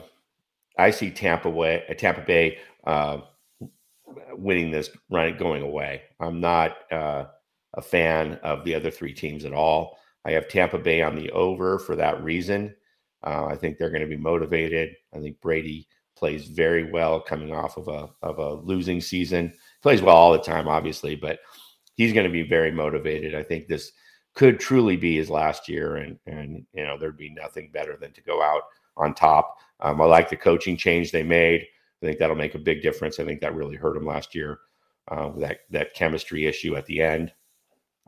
I 0.77 0.91
see 0.91 1.13
Tampa 1.13 1.49
way 1.49 1.85
Tampa 1.99 2.23
Bay 2.23 2.59
uh, 2.85 3.19
winning 4.33 4.73
this 4.73 4.91
run 5.09 5.37
going 5.37 5.63
away. 5.63 6.03
I'm 6.19 6.41
not 6.41 6.79
uh, 6.91 7.27
a 7.75 7.83
fan 7.83 8.41
of 8.43 8.65
the 8.65 8.75
other 8.75 8.91
three 8.91 9.15
teams 9.15 9.45
at 9.45 9.53
all. 9.53 9.99
I 10.25 10.33
have 10.33 10.49
Tampa 10.49 10.79
Bay 10.79 11.01
on 11.01 11.15
the 11.15 11.31
over 11.31 11.79
for 11.79 11.95
that 11.95 12.25
reason. 12.25 12.75
Uh, 13.25 13.47
I 13.47 13.55
think 13.55 13.79
they're 13.79 13.91
going 13.91 14.03
to 14.03 14.09
be 14.09 14.17
motivated. 14.17 14.97
I 15.15 15.21
think 15.21 15.41
Brady 15.41 15.87
plays 16.17 16.49
very 16.49 16.91
well 16.91 17.21
coming 17.21 17.55
off 17.55 17.77
of 17.77 17.87
a 17.87 18.09
of 18.23 18.39
a 18.41 18.55
losing 18.55 19.01
season. 19.01 19.53
Plays 19.81 20.03
well 20.03 20.17
all 20.17 20.33
the 20.33 20.41
time, 20.41 20.67
obviously, 20.67 21.15
but 21.15 21.39
he's 21.95 22.13
going 22.13 22.27
to 22.27 22.33
be 22.33 22.43
very 22.43 22.73
motivated. 22.73 23.37
I 23.37 23.45
think 23.45 23.69
this 23.69 23.93
could 24.35 24.59
truly 24.59 24.97
be 24.97 25.17
his 25.17 25.31
last 25.31 25.69
year, 25.69 25.97
and 25.97 26.19
and 26.27 26.67
you 26.73 26.85
know 26.85 26.99
there'd 26.99 27.17
be 27.17 27.31
nothing 27.31 27.71
better 27.73 27.97
than 27.97 28.13
to 28.15 28.23
go 28.23 28.43
out 28.43 28.63
on 28.99 29.15
top. 29.15 29.57
Um, 29.81 30.01
I 30.01 30.05
like 30.05 30.29
the 30.29 30.37
coaching 30.37 30.77
change 30.77 31.11
they 31.13 31.23
made. 31.23 31.63
I 32.03 32.07
think 32.07 32.19
that'll 32.19 32.37
make 32.37 32.55
a 32.55 32.61
big 32.61 32.83
difference. 32.83 33.19
I 33.19 33.25
think 33.25 33.41
that 33.41 33.55
really 33.55 33.77
hurt 33.77 33.95
them 33.95 34.07
last 34.07 34.35
year. 34.35 34.59
Uh, 35.09 35.31
that 35.39 35.61
that 35.71 35.95
chemistry 35.95 36.47
issue 36.47 36.77
at 36.77 36.85
the 36.87 37.01
end 37.01 37.33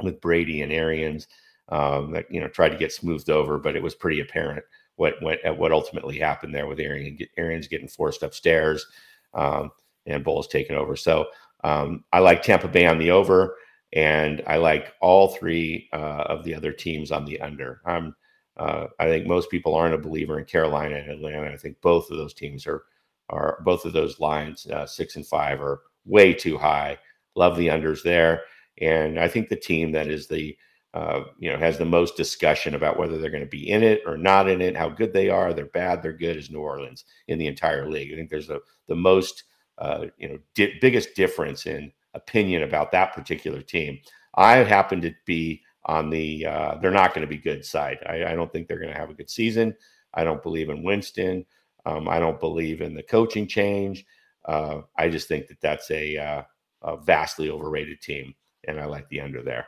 with 0.03 0.21
Brady 0.21 0.61
and 0.63 0.73
Arians 0.73 1.29
um, 1.71 2.11
that 2.13 2.27
you 2.31 2.41
know 2.41 2.49
tried 2.49 2.71
to 2.71 2.79
get 2.79 2.93
smoothed 2.93 3.31
over, 3.31 3.59
but 3.59 3.77
it 3.77 3.83
was 3.83 3.95
pretty 3.95 4.21
apparent 4.21 4.65
what 4.97 5.15
what 5.23 5.39
what 5.57 5.73
ultimately 5.73 6.19
happened 6.19 6.55
there 6.55 6.67
with 6.67 6.79
Arian, 6.79 7.19
Arians 7.39 7.69
getting 7.69 7.89
forced 7.89 8.23
upstairs 8.23 8.87
um, 9.33 9.71
and 10.07 10.23
Bowles 10.23 10.49
taking 10.49 10.77
over. 10.77 10.95
So 10.95 11.27
um, 11.65 12.05
I 12.13 12.19
like 12.19 12.43
Tampa 12.43 12.69
Bay 12.69 12.87
on 12.87 12.99
the 12.99 13.11
over, 13.11 13.57
and 13.95 14.43
I 14.47 14.59
like 14.59 14.93
all 15.01 15.29
three 15.29 15.89
uh, 15.93 16.25
of 16.27 16.45
the 16.45 16.55
other 16.55 16.73
teams 16.73 17.11
on 17.11 17.25
the 17.25 17.41
under. 17.41 17.81
I'm 17.87 18.15
uh, 18.61 18.89
I 18.99 19.07
think 19.07 19.27
most 19.27 19.51
people 19.51 19.75
aren't 19.75 19.95
a 19.95 19.99
believer 19.99 20.39
in 20.39 20.45
Carolina 20.45 20.97
and 20.97 21.11
Atlanta. 21.11 21.51
I 21.51 21.57
think 21.57 21.81
both 21.81 22.11
of 22.11 22.19
those 22.19 22.35
teams 22.35 22.67
are 22.67 22.85
are 23.31 23.63
both 23.65 23.85
of 23.85 23.93
those 23.93 24.21
lines 24.21 24.67
uh, 24.67 24.87
six 24.87 25.17
and 25.17 25.27
five 25.27 25.61
are 25.61 25.81
way 26.05 26.35
too 26.35 26.59
high. 26.59 26.99
Love 27.37 27.57
the 27.57 27.69
unders 27.69 28.03
there, 28.03 28.43
and 28.81 29.19
I 29.19 29.29
think 29.29 29.49
the 29.49 29.57
team 29.57 29.93
that 29.93 30.09
is 30.09 30.29
the 30.29 30.57
uh, 30.93 31.23
you 31.39 31.51
know, 31.51 31.57
has 31.57 31.79
the 31.79 31.85
most 31.85 32.17
discussion 32.17 32.75
about 32.75 32.99
whether 32.99 33.17
they're 33.19 33.31
going 33.31 33.45
to 33.45 33.49
be 33.49 33.71
in 33.71 33.83
it 33.83 34.03
or 34.07 34.17
not 34.17 34.49
in 34.49 34.61
it, 34.61 34.77
how 34.77 34.89
good 34.89 35.13
they 35.13 35.31
are, 35.31 35.53
they're 35.53 35.67
bad, 35.67 36.03
they're 36.03 36.13
good, 36.13 36.37
is 36.37 36.51
New 36.51 36.59
Orleans 36.59 37.05
in 37.29 37.39
the 37.39 37.47
entire 37.47 37.89
league. 37.89 38.13
I 38.13 38.17
think 38.17 38.29
there's 38.29 38.49
the 38.49 38.61
the 38.89 38.97
most, 38.97 39.45
uh, 39.79 40.07
you 40.19 40.29
know, 40.29 40.39
di- 40.55 40.79
biggest 40.81 41.15
difference 41.15 41.67
in 41.67 41.93
opinion 42.15 42.65
about 42.65 42.91
that 42.91 43.15
particular 43.15 43.63
team. 43.63 44.01
I 44.35 44.57
happen 44.57 45.01
to 45.03 45.13
be 45.27 45.63
on 45.85 46.11
the 46.11 46.47
uh, 46.47 46.75
they're 46.77 46.91
not 46.91 47.15
going 47.15 47.27
to 47.27 47.29
be 47.29 47.39
good 47.39 47.65
side. 47.65 47.99
I, 48.07 48.25
I 48.25 48.35
don't 48.35 48.53
think 48.53 48.69
they're 48.69 48.79
going 48.79 48.93
to 48.93 48.99
have 48.99 49.11
a 49.11 49.15
good 49.15 49.31
season. 49.31 49.75
I 50.15 50.25
don't 50.25 50.43
believe 50.43 50.71
in 50.71 50.83
Winston. 50.83 51.47
Um, 51.87 52.09
I 52.09 52.19
don't 52.19 52.41
believe 52.41 52.81
in 52.81 52.95
the 52.95 53.03
coaching 53.03 53.47
change. 53.47 54.05
Uh, 54.45 54.83
I 54.97 55.09
just 55.09 55.29
think 55.29 55.49
that 55.49 55.61
that's 55.61 55.91
a, 55.91 56.17
uh, 56.17 56.43
a 56.83 56.97
vastly 56.97 57.51
overrated 57.51 58.01
team, 58.01 58.35
and 58.67 58.81
I 58.81 58.87
like 58.87 59.09
the 59.09 59.21
under 59.21 59.43
there. 59.43 59.67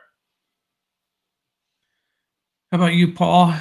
How 2.71 2.79
about 2.79 2.95
you, 2.95 3.13
Paul? 3.13 3.55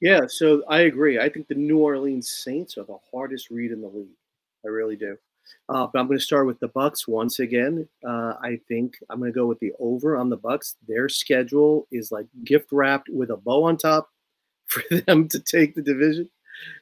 Yeah, 0.00 0.20
so 0.28 0.62
I 0.68 0.80
agree. 0.80 1.18
I 1.18 1.28
think 1.28 1.48
the 1.48 1.54
New 1.54 1.78
Orleans 1.78 2.30
Saints 2.30 2.78
are 2.78 2.84
the 2.84 2.98
hardest 3.10 3.50
read 3.50 3.70
in 3.70 3.80
the 3.80 3.88
league. 3.88 4.08
I 4.64 4.68
really 4.68 4.96
do. 4.96 5.16
Uh, 5.68 5.86
but 5.86 6.00
I'm 6.00 6.06
going 6.06 6.18
to 6.18 6.24
start 6.24 6.46
with 6.46 6.58
the 6.58 6.68
Bucks 6.68 7.06
once 7.06 7.38
again. 7.38 7.88
Uh, 8.04 8.34
I 8.42 8.58
think 8.66 8.98
I'm 9.08 9.20
going 9.20 9.32
to 9.32 9.38
go 9.38 9.46
with 9.46 9.60
the 9.60 9.72
over 9.78 10.16
on 10.16 10.28
the 10.28 10.36
Bucks. 10.36 10.76
Their 10.88 11.08
schedule 11.08 11.86
is 11.92 12.10
like 12.10 12.26
gift 12.44 12.72
wrapped 12.72 13.08
with 13.08 13.30
a 13.30 13.36
bow 13.36 13.64
on 13.64 13.76
top 13.76 14.10
for 14.66 14.82
them 15.06 15.28
to 15.28 15.38
take 15.38 15.74
the 15.74 15.82
division. 15.82 16.28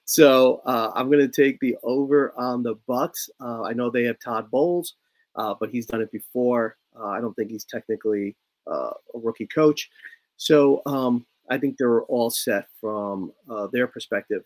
So 0.04 0.62
uh, 0.64 0.90
I'm 0.94 1.10
going 1.10 1.28
to 1.30 1.42
take 1.42 1.60
the 1.60 1.76
over 1.82 2.32
on 2.36 2.62
the 2.62 2.76
Bucks. 2.86 3.28
Uh, 3.40 3.62
I 3.62 3.74
know 3.74 3.90
they 3.90 4.04
have 4.04 4.16
Todd 4.24 4.50
Bowles, 4.50 4.94
uh, 5.36 5.54
but 5.60 5.70
he's 5.70 5.86
done 5.86 6.00
it 6.00 6.10
before. 6.10 6.76
Uh, 6.98 7.08
I 7.08 7.20
don't 7.20 7.34
think 7.34 7.50
he's 7.50 7.64
technically 7.64 8.36
a 8.66 8.90
rookie 9.14 9.46
coach. 9.46 9.88
So 10.36 10.82
um, 10.86 11.26
I 11.50 11.58
think 11.58 11.76
they're 11.76 12.02
all 12.02 12.30
set 12.30 12.66
from 12.80 13.32
their 13.72 13.86
perspective. 13.86 14.44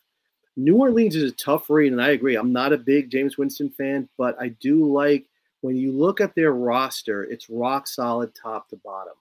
New 0.56 0.76
Orleans 0.76 1.16
is 1.16 1.30
a 1.30 1.34
tough 1.34 1.70
read, 1.70 1.92
and 1.92 2.02
I 2.02 2.10
agree. 2.10 2.36
I'm 2.36 2.52
not 2.52 2.72
a 2.72 2.78
big 2.78 3.10
Jameis 3.10 3.38
Winston 3.38 3.70
fan, 3.70 4.08
but 4.18 4.36
I 4.40 4.48
do 4.48 4.90
like 4.92 5.26
when 5.62 5.76
you 5.76 5.92
look 5.92 6.20
at 6.20 6.34
their 6.34 6.52
roster, 6.52 7.24
it's 7.24 7.48
rock 7.48 7.86
solid 7.86 8.34
top 8.34 8.68
to 8.68 8.76
bottom. 8.84 9.14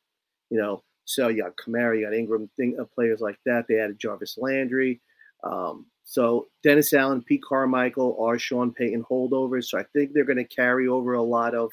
You 0.49 0.57
know, 0.57 0.83
so 1.05 1.29
you 1.29 1.43
got 1.43 1.55
Kamara, 1.55 1.99
you 1.99 2.05
got 2.05 2.13
Ingram, 2.13 2.49
thing, 2.57 2.77
uh, 2.79 2.85
players 2.85 3.21
like 3.21 3.39
that. 3.45 3.65
They 3.67 3.79
added 3.79 3.99
Jarvis 3.99 4.37
Landry. 4.37 4.99
Um, 5.43 5.85
so 6.03 6.47
Dennis 6.63 6.93
Allen, 6.93 7.21
Pete 7.21 7.43
Carmichael 7.43 8.17
are 8.21 8.37
Sean 8.37 8.73
Payton 8.73 9.05
holdovers. 9.09 9.65
So 9.65 9.77
I 9.77 9.83
think 9.93 10.11
they're 10.11 10.25
going 10.25 10.37
to 10.37 10.43
carry 10.43 10.87
over 10.87 11.13
a 11.13 11.21
lot 11.21 11.55
of 11.55 11.71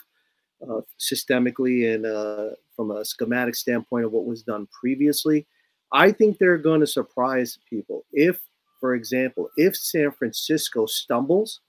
uh, 0.62 0.80
systemically 1.00 1.94
and 1.94 2.06
uh, 2.06 2.50
from 2.76 2.90
a 2.90 3.04
schematic 3.04 3.56
standpoint 3.56 4.04
of 4.04 4.12
what 4.12 4.26
was 4.26 4.42
done 4.42 4.68
previously. 4.78 5.46
I 5.92 6.12
think 6.12 6.38
they're 6.38 6.58
going 6.58 6.80
to 6.80 6.86
surprise 6.86 7.58
people. 7.68 8.04
If, 8.12 8.40
for 8.80 8.94
example, 8.94 9.50
if 9.56 9.76
San 9.76 10.10
Francisco 10.10 10.86
stumbles, 10.86 11.60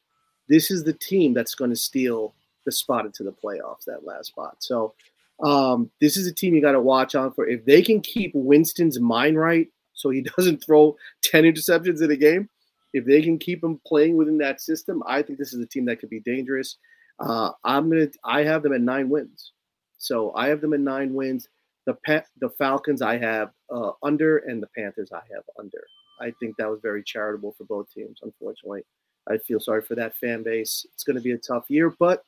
this 0.48 0.72
is 0.72 0.84
the 0.84 0.94
team 0.94 1.34
that's 1.34 1.56
going 1.56 1.70
to 1.70 1.76
steal 1.76 2.34
the 2.66 2.72
spot 2.72 3.06
into 3.06 3.24
the 3.24 3.32
playoffs, 3.32 3.86
that 3.86 4.06
last 4.06 4.28
spot. 4.28 4.58
So 4.60 4.94
um, 5.44 5.90
this 6.02 6.18
is 6.18 6.28
a 6.28 6.34
team 6.34 6.54
you 6.54 6.62
got 6.62 6.74
to 6.74 6.82
watch 6.82 7.16
on 7.16 7.32
for. 7.34 7.48
If 7.48 7.66
they 7.66 7.82
can 7.82 8.02
keep 8.02 8.32
Winston's 8.34 9.00
mind 9.00 9.40
right 9.40 9.68
so 9.94 10.10
he 10.10 10.22
doesn't 10.38 10.64
throw 10.64 10.96
10 11.24 11.44
interceptions 11.44 12.02
in 12.02 12.12
a 12.12 12.16
game, 12.16 12.50
if 12.94 13.06
they 13.06 13.22
can 13.22 13.38
keep 13.38 13.64
him 13.64 13.80
playing 13.86 14.18
within 14.18 14.38
that 14.40 14.62
system, 14.62 15.04
I 15.06 15.22
think 15.22 15.38
this 15.38 15.54
is 15.54 15.62
a 15.62 15.68
team 15.68 15.86
that 15.86 16.00
could 16.00 16.10
be 16.10 16.22
dangerous. 16.22 16.78
Uh, 17.20 17.52
I'm 17.64 17.90
gonna. 17.90 18.08
I 18.24 18.44
have 18.44 18.64
them 18.64 18.74
at 18.74 18.82
nine 18.82 19.10
wins. 19.10 19.52
So 19.98 20.34
I 20.34 20.48
have 20.48 20.62
them 20.62 20.74
at 20.74 20.80
nine 20.80 21.14
wins. 21.14 21.48
The 21.86 21.96
pa- 22.06 22.24
the 22.40 22.50
Falcons 22.50 23.02
I 23.02 23.18
have 23.18 23.52
uh, 23.70 23.92
under, 24.02 24.38
and 24.38 24.64
the 24.64 24.70
Panthers 24.76 25.12
I 25.12 25.22
have 25.34 25.44
under. 25.60 25.84
I 26.20 26.32
think 26.40 26.56
that 26.58 26.70
was 26.70 26.80
very 26.82 27.04
charitable 27.04 27.54
for 27.58 27.64
both 27.66 27.92
teams. 27.92 28.20
Unfortunately, 28.22 28.84
I 29.30 29.38
feel 29.38 29.60
sorry 29.60 29.82
for 29.82 29.96
that 29.96 30.16
fan 30.18 30.44
base. 30.44 30.86
It's 30.94 31.04
going 31.04 31.16
to 31.16 31.22
be 31.22 31.32
a 31.32 31.38
tough 31.38 31.66
year, 31.70 31.94
but 32.00 32.24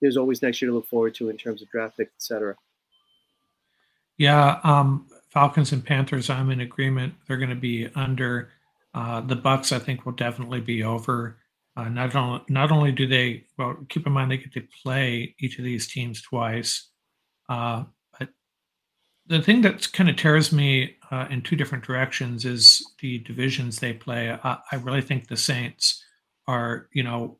there's 0.00 0.16
always 0.16 0.42
next 0.42 0.60
year 0.60 0.70
to 0.70 0.74
look 0.74 0.88
forward 0.88 1.14
to 1.16 1.28
in 1.28 1.36
terms 1.36 1.62
of 1.62 1.70
draft 1.70 1.96
picks, 1.96 2.12
etc. 2.16 2.56
Yeah, 4.18 4.60
um, 4.64 5.06
Falcons 5.30 5.72
and 5.72 5.84
Panthers, 5.84 6.30
I'm 6.30 6.50
in 6.50 6.60
agreement. 6.60 7.14
They're 7.26 7.36
going 7.36 7.50
to 7.50 7.56
be 7.56 7.88
under. 7.94 8.50
Uh, 8.94 9.20
the 9.20 9.36
Bucks, 9.36 9.72
I 9.72 9.78
think, 9.78 10.06
will 10.06 10.14
definitely 10.14 10.60
be 10.60 10.82
over. 10.82 11.36
Uh, 11.76 11.90
not 11.90 12.16
only 12.16 12.40
not 12.48 12.72
only 12.72 12.90
do 12.90 13.06
they 13.06 13.44
well 13.58 13.76
keep 13.90 14.06
in 14.06 14.12
mind 14.12 14.30
they 14.30 14.38
get 14.38 14.54
to 14.54 14.66
play 14.82 15.34
each 15.38 15.58
of 15.58 15.64
these 15.64 15.86
teams 15.86 16.22
twice, 16.22 16.90
uh, 17.50 17.84
the 19.28 19.42
thing 19.42 19.62
that 19.62 19.92
kind 19.92 20.08
of 20.08 20.16
tears 20.16 20.52
me 20.52 20.96
uh, 21.10 21.26
in 21.30 21.42
two 21.42 21.56
different 21.56 21.84
directions 21.84 22.44
is 22.44 22.92
the 23.00 23.18
divisions 23.18 23.78
they 23.78 23.92
play. 23.92 24.30
I, 24.30 24.58
I 24.72 24.76
really 24.76 25.02
think 25.02 25.28
the 25.28 25.36
Saints 25.36 26.02
are 26.48 26.88
you 26.92 27.02
know 27.02 27.36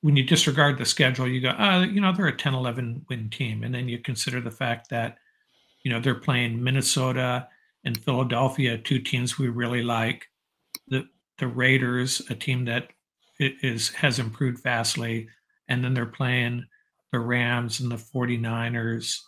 when 0.00 0.16
you 0.16 0.22
disregard 0.22 0.78
the 0.78 0.84
schedule, 0.84 1.26
you 1.26 1.40
go, 1.40 1.50
uh, 1.50 1.80
you 1.80 2.00
know, 2.00 2.12
they're 2.12 2.28
a 2.28 2.36
10, 2.36 2.54
11 2.54 3.06
win 3.08 3.28
team. 3.30 3.64
And 3.64 3.74
then 3.74 3.88
you 3.88 3.98
consider 3.98 4.40
the 4.40 4.50
fact 4.50 4.90
that, 4.90 5.18
you 5.82 5.90
know, 5.90 6.00
they're 6.00 6.14
playing 6.14 6.62
Minnesota 6.62 7.48
and 7.84 7.98
Philadelphia, 7.98 8.78
two 8.78 9.00
teams 9.00 9.38
we 9.38 9.48
really 9.48 9.82
like. 9.82 10.26
The 10.88 11.06
the 11.38 11.46
Raiders, 11.46 12.20
a 12.30 12.34
team 12.34 12.64
that 12.64 12.88
is 13.38 13.88
has 13.90 14.18
improved 14.18 14.62
vastly, 14.62 15.28
and 15.68 15.84
then 15.84 15.94
they're 15.94 16.06
playing 16.06 16.66
the 17.12 17.20
Rams 17.20 17.80
and 17.80 17.90
the 17.90 17.96
49ers 17.96 19.20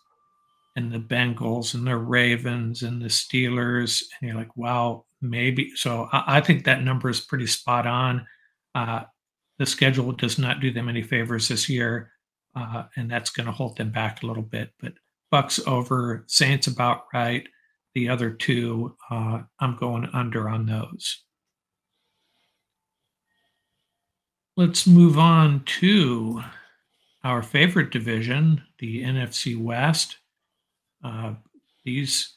and 0.80 0.92
the 0.92 0.98
Bengals 0.98 1.74
and 1.74 1.86
the 1.86 1.96
Ravens 1.96 2.82
and 2.82 3.00
the 3.00 3.06
Steelers. 3.06 4.02
And 4.20 4.28
you're 4.28 4.38
like, 4.38 4.56
wow, 4.56 5.04
maybe. 5.20 5.72
So 5.76 6.08
I, 6.12 6.38
I 6.38 6.40
think 6.40 6.64
that 6.64 6.82
number 6.82 7.08
is 7.08 7.20
pretty 7.20 7.46
spot 7.46 7.86
on. 7.86 8.26
Uh, 8.74 9.02
the 9.58 9.66
schedule 9.66 10.10
does 10.12 10.38
not 10.38 10.60
do 10.60 10.72
them 10.72 10.88
any 10.88 11.02
favors 11.02 11.48
this 11.48 11.68
year, 11.68 12.10
uh, 12.56 12.84
and 12.96 13.10
that's 13.10 13.30
going 13.30 13.46
to 13.46 13.52
hold 13.52 13.76
them 13.76 13.90
back 13.90 14.22
a 14.22 14.26
little 14.26 14.42
bit. 14.42 14.72
But 14.80 14.94
Bucks 15.30 15.60
over, 15.66 16.24
Saints 16.26 16.66
about 16.66 17.04
right. 17.12 17.46
The 17.94 18.08
other 18.08 18.30
two, 18.30 18.96
uh, 19.10 19.42
I'm 19.58 19.76
going 19.76 20.08
under 20.12 20.48
on 20.48 20.66
those. 20.66 21.22
Let's 24.56 24.86
move 24.86 25.18
on 25.18 25.64
to 25.80 26.42
our 27.24 27.42
favorite 27.42 27.90
division, 27.90 28.62
the 28.78 29.02
NFC 29.02 29.60
West. 29.60 30.16
Uh, 31.02 31.34
these 31.84 32.36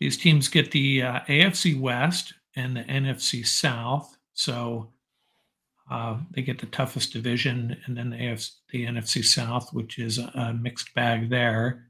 these 0.00 0.16
teams 0.16 0.48
get 0.48 0.70
the 0.70 1.02
uh, 1.02 1.20
AFC 1.28 1.78
West 1.78 2.34
and 2.56 2.76
the 2.76 2.84
NFC 2.84 3.46
South. 3.46 4.16
So 4.34 4.92
uh, 5.90 6.18
they 6.30 6.42
get 6.42 6.58
the 6.58 6.66
toughest 6.66 7.12
division, 7.12 7.76
and 7.86 7.96
then 7.96 8.10
the, 8.10 8.16
AFC, 8.16 8.52
the 8.70 8.84
NFC 8.84 9.24
South, 9.24 9.72
which 9.72 9.98
is 9.98 10.18
a, 10.18 10.30
a 10.34 10.52
mixed 10.52 10.94
bag 10.94 11.30
there. 11.30 11.86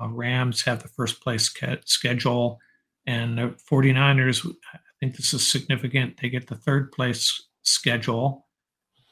Uh, 0.00 0.08
Rams 0.08 0.62
have 0.62 0.82
the 0.82 0.88
first 0.88 1.22
place 1.22 1.54
schedule, 1.84 2.58
and 3.06 3.38
the 3.38 3.54
49ers, 3.70 4.46
I 4.74 4.78
think 4.98 5.16
this 5.16 5.32
is 5.32 5.46
significant. 5.46 6.20
They 6.20 6.28
get 6.28 6.48
the 6.48 6.56
third 6.56 6.92
place 6.92 7.48
schedule. 7.62 8.46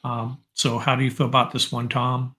Um, 0.03 0.39
so, 0.53 0.77
how 0.77 0.95
do 0.95 1.03
you 1.03 1.11
feel 1.11 1.27
about 1.27 1.51
this 1.51 1.71
one, 1.71 1.89
Tom? 1.89 2.35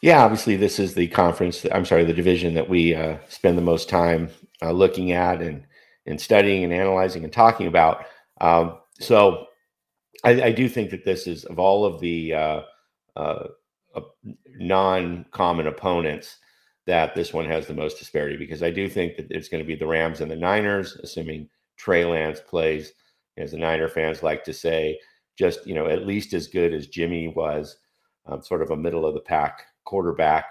Yeah, 0.00 0.22
obviously, 0.22 0.56
this 0.56 0.78
is 0.78 0.94
the 0.94 1.08
conference. 1.08 1.66
I'm 1.72 1.84
sorry, 1.84 2.04
the 2.04 2.12
division 2.12 2.54
that 2.54 2.68
we 2.68 2.94
uh, 2.94 3.18
spend 3.28 3.58
the 3.58 3.62
most 3.62 3.88
time 3.88 4.30
uh, 4.62 4.70
looking 4.70 5.12
at 5.12 5.42
and 5.42 5.64
and 6.06 6.20
studying 6.20 6.64
and 6.64 6.72
analyzing 6.72 7.24
and 7.24 7.32
talking 7.32 7.66
about. 7.66 8.04
Um, 8.40 8.78
so, 9.00 9.46
I, 10.24 10.42
I, 10.42 10.52
do 10.52 10.68
think 10.68 10.90
that 10.90 11.04
this 11.04 11.26
is 11.26 11.44
of 11.44 11.58
all 11.58 11.84
of 11.84 12.00
the 12.00 12.32
uh, 12.34 12.60
uh 13.16 13.48
non-common 14.58 15.66
opponents 15.66 16.38
that 16.86 17.14
this 17.14 17.32
one 17.32 17.44
has 17.46 17.66
the 17.66 17.74
most 17.74 17.98
disparity 17.98 18.36
because 18.36 18.62
I 18.62 18.70
do 18.70 18.88
think 18.88 19.16
that 19.16 19.26
it's 19.30 19.48
going 19.48 19.62
to 19.62 19.66
be 19.66 19.74
the 19.74 19.86
Rams 19.86 20.20
and 20.20 20.30
the 20.30 20.36
Niners, 20.36 20.96
assuming 21.02 21.48
Trey 21.76 22.04
Lance 22.04 22.40
plays, 22.40 22.92
as 23.36 23.50
the 23.50 23.58
Niner 23.58 23.88
fans 23.88 24.22
like 24.22 24.44
to 24.44 24.52
say, 24.52 24.98
just 25.36 25.66
you 25.66 25.74
know 25.74 25.86
at 25.86 26.06
least 26.06 26.32
as 26.32 26.46
good 26.46 26.72
as 26.72 26.86
Jimmy 26.86 27.28
was, 27.28 27.76
um, 28.26 28.42
sort 28.42 28.62
of 28.62 28.70
a 28.70 28.76
middle 28.76 29.04
of 29.04 29.14
the 29.14 29.20
pack 29.20 29.64
quarterback. 29.88 30.44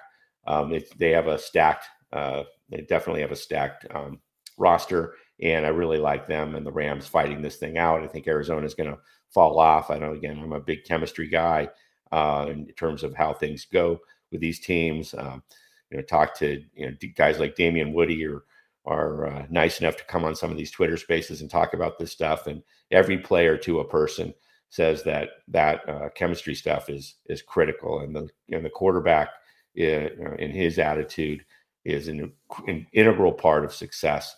Um, 0.47 0.73
they 0.97 1.11
have 1.11 1.27
a 1.27 1.37
stacked, 1.37 1.85
uh, 2.11 2.43
they 2.69 2.81
definitely 2.81 3.21
have 3.21 3.31
a 3.31 3.35
stacked 3.35 3.85
um, 3.93 4.19
roster, 4.57 5.13
and 5.41 5.65
I 5.65 5.69
really 5.69 5.99
like 5.99 6.25
them 6.25 6.55
and 6.55 6.65
the 6.65 6.71
Rams 6.71 7.05
fighting 7.05 7.41
this 7.41 7.57
thing 7.57 7.77
out. 7.77 8.03
I 8.03 8.07
think 8.07 8.27
Arizona 8.27 8.65
is 8.65 8.73
going 8.73 8.89
to 8.89 8.99
fall 9.29 9.59
off. 9.59 9.91
I 9.91 9.99
know 9.99 10.13
again, 10.13 10.39
I'm 10.39 10.53
a 10.53 10.59
big 10.59 10.83
chemistry 10.85 11.27
guy 11.29 11.69
uh, 12.11 12.47
in 12.49 12.65
terms 12.73 13.03
of 13.03 13.13
how 13.13 13.33
things 13.33 13.65
go 13.71 13.99
with 14.31 14.41
these 14.41 14.59
teams. 14.59 15.13
Um, 15.13 15.43
you 15.91 15.97
know, 15.97 16.03
talk 16.03 16.35
to 16.39 16.63
you 16.73 16.87
know 16.87 16.95
guys 17.15 17.39
like 17.39 17.55
Damien 17.55 17.93
Woody 17.93 18.25
or 18.25 18.45
are 18.85 19.27
uh, 19.27 19.45
nice 19.49 19.79
enough 19.79 19.97
to 19.97 20.05
come 20.05 20.23
on 20.23 20.33
some 20.33 20.49
of 20.49 20.57
these 20.57 20.71
Twitter 20.71 20.97
spaces 20.97 21.41
and 21.41 21.51
talk 21.51 21.73
about 21.73 21.99
this 21.99 22.11
stuff. 22.11 22.47
And 22.47 22.63
every 22.89 23.17
player 23.17 23.57
to 23.57 23.81
a 23.81 23.87
person 23.87 24.33
says 24.69 25.03
that 25.03 25.29
that 25.47 25.87
uh, 25.87 26.09
chemistry 26.15 26.55
stuff 26.55 26.89
is 26.89 27.15
is 27.27 27.41
critical, 27.41 27.99
and 27.99 28.15
the 28.15 28.29
and 28.51 28.65
the 28.65 28.69
quarterback 28.69 29.29
in, 29.75 30.09
uh, 30.25 30.35
in 30.35 30.51
his 30.51 30.79
attitude 30.79 31.45
is 31.85 32.07
an, 32.07 32.31
an, 32.67 32.85
integral 32.91 33.31
part 33.31 33.63
of 33.63 33.73
success. 33.73 34.35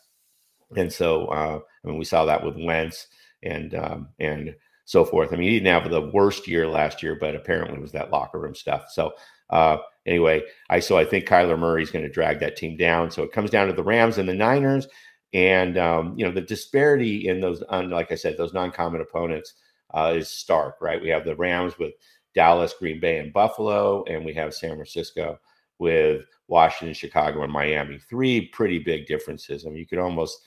And 0.75 0.91
so, 0.91 1.25
uh, 1.27 1.59
I 1.83 1.87
mean, 1.87 1.97
we 1.97 2.05
saw 2.05 2.25
that 2.25 2.43
with 2.43 2.55
Wentz 2.57 3.07
and 3.41 3.73
um, 3.73 4.09
and 4.19 4.55
so 4.85 5.05
forth. 5.05 5.33
I 5.33 5.35
mean, 5.35 5.49
he 5.49 5.59
didn't 5.59 5.81
have 5.81 5.89
the 5.89 6.11
worst 6.13 6.47
year 6.47 6.67
last 6.67 7.01
year, 7.01 7.17
but 7.19 7.35
apparently 7.35 7.77
it 7.77 7.81
was 7.81 7.91
that 7.93 8.11
locker 8.11 8.39
room 8.39 8.55
stuff. 8.55 8.89
So 8.91 9.13
uh, 9.49 9.77
anyway, 10.05 10.43
I 10.69 10.79
so 10.79 10.97
I 10.97 11.05
think 11.05 11.25
Kyler 11.25 11.57
Murray 11.57 11.81
is 11.81 11.91
going 11.91 12.05
to 12.05 12.11
drag 12.11 12.39
that 12.39 12.55
team 12.55 12.77
down. 12.77 13.09
So 13.09 13.23
it 13.23 13.31
comes 13.31 13.49
down 13.49 13.67
to 13.67 13.73
the 13.73 13.83
Rams 13.83 14.17
and 14.17 14.29
the 14.29 14.33
Niners, 14.33 14.87
and 15.33 15.77
um, 15.77 16.13
you 16.17 16.25
know 16.25 16.31
the 16.31 16.41
disparity 16.41 17.27
in 17.27 17.39
those, 17.39 17.63
like 17.71 18.11
I 18.11 18.15
said, 18.15 18.37
those 18.37 18.53
non-common 18.53 19.01
opponents 19.01 19.53
uh, 19.93 20.13
is 20.15 20.29
stark, 20.29 20.75
right? 20.81 21.01
We 21.01 21.09
have 21.09 21.25
the 21.25 21.35
Rams 21.35 21.77
with 21.77 21.93
Dallas, 22.35 22.73
Green 22.77 22.99
Bay, 22.99 23.19
and 23.19 23.33
Buffalo, 23.33 24.03
and 24.05 24.23
we 24.23 24.33
have 24.33 24.53
San 24.53 24.75
Francisco 24.75 25.39
with 25.79 26.23
Washington, 26.47 26.93
Chicago, 26.93 27.43
and 27.43 27.51
Miami. 27.51 27.99
Three 28.09 28.47
pretty 28.47 28.79
big 28.79 29.07
differences. 29.07 29.65
I 29.65 29.69
mean, 29.69 29.77
you 29.77 29.87
could 29.87 29.99
almost 29.99 30.39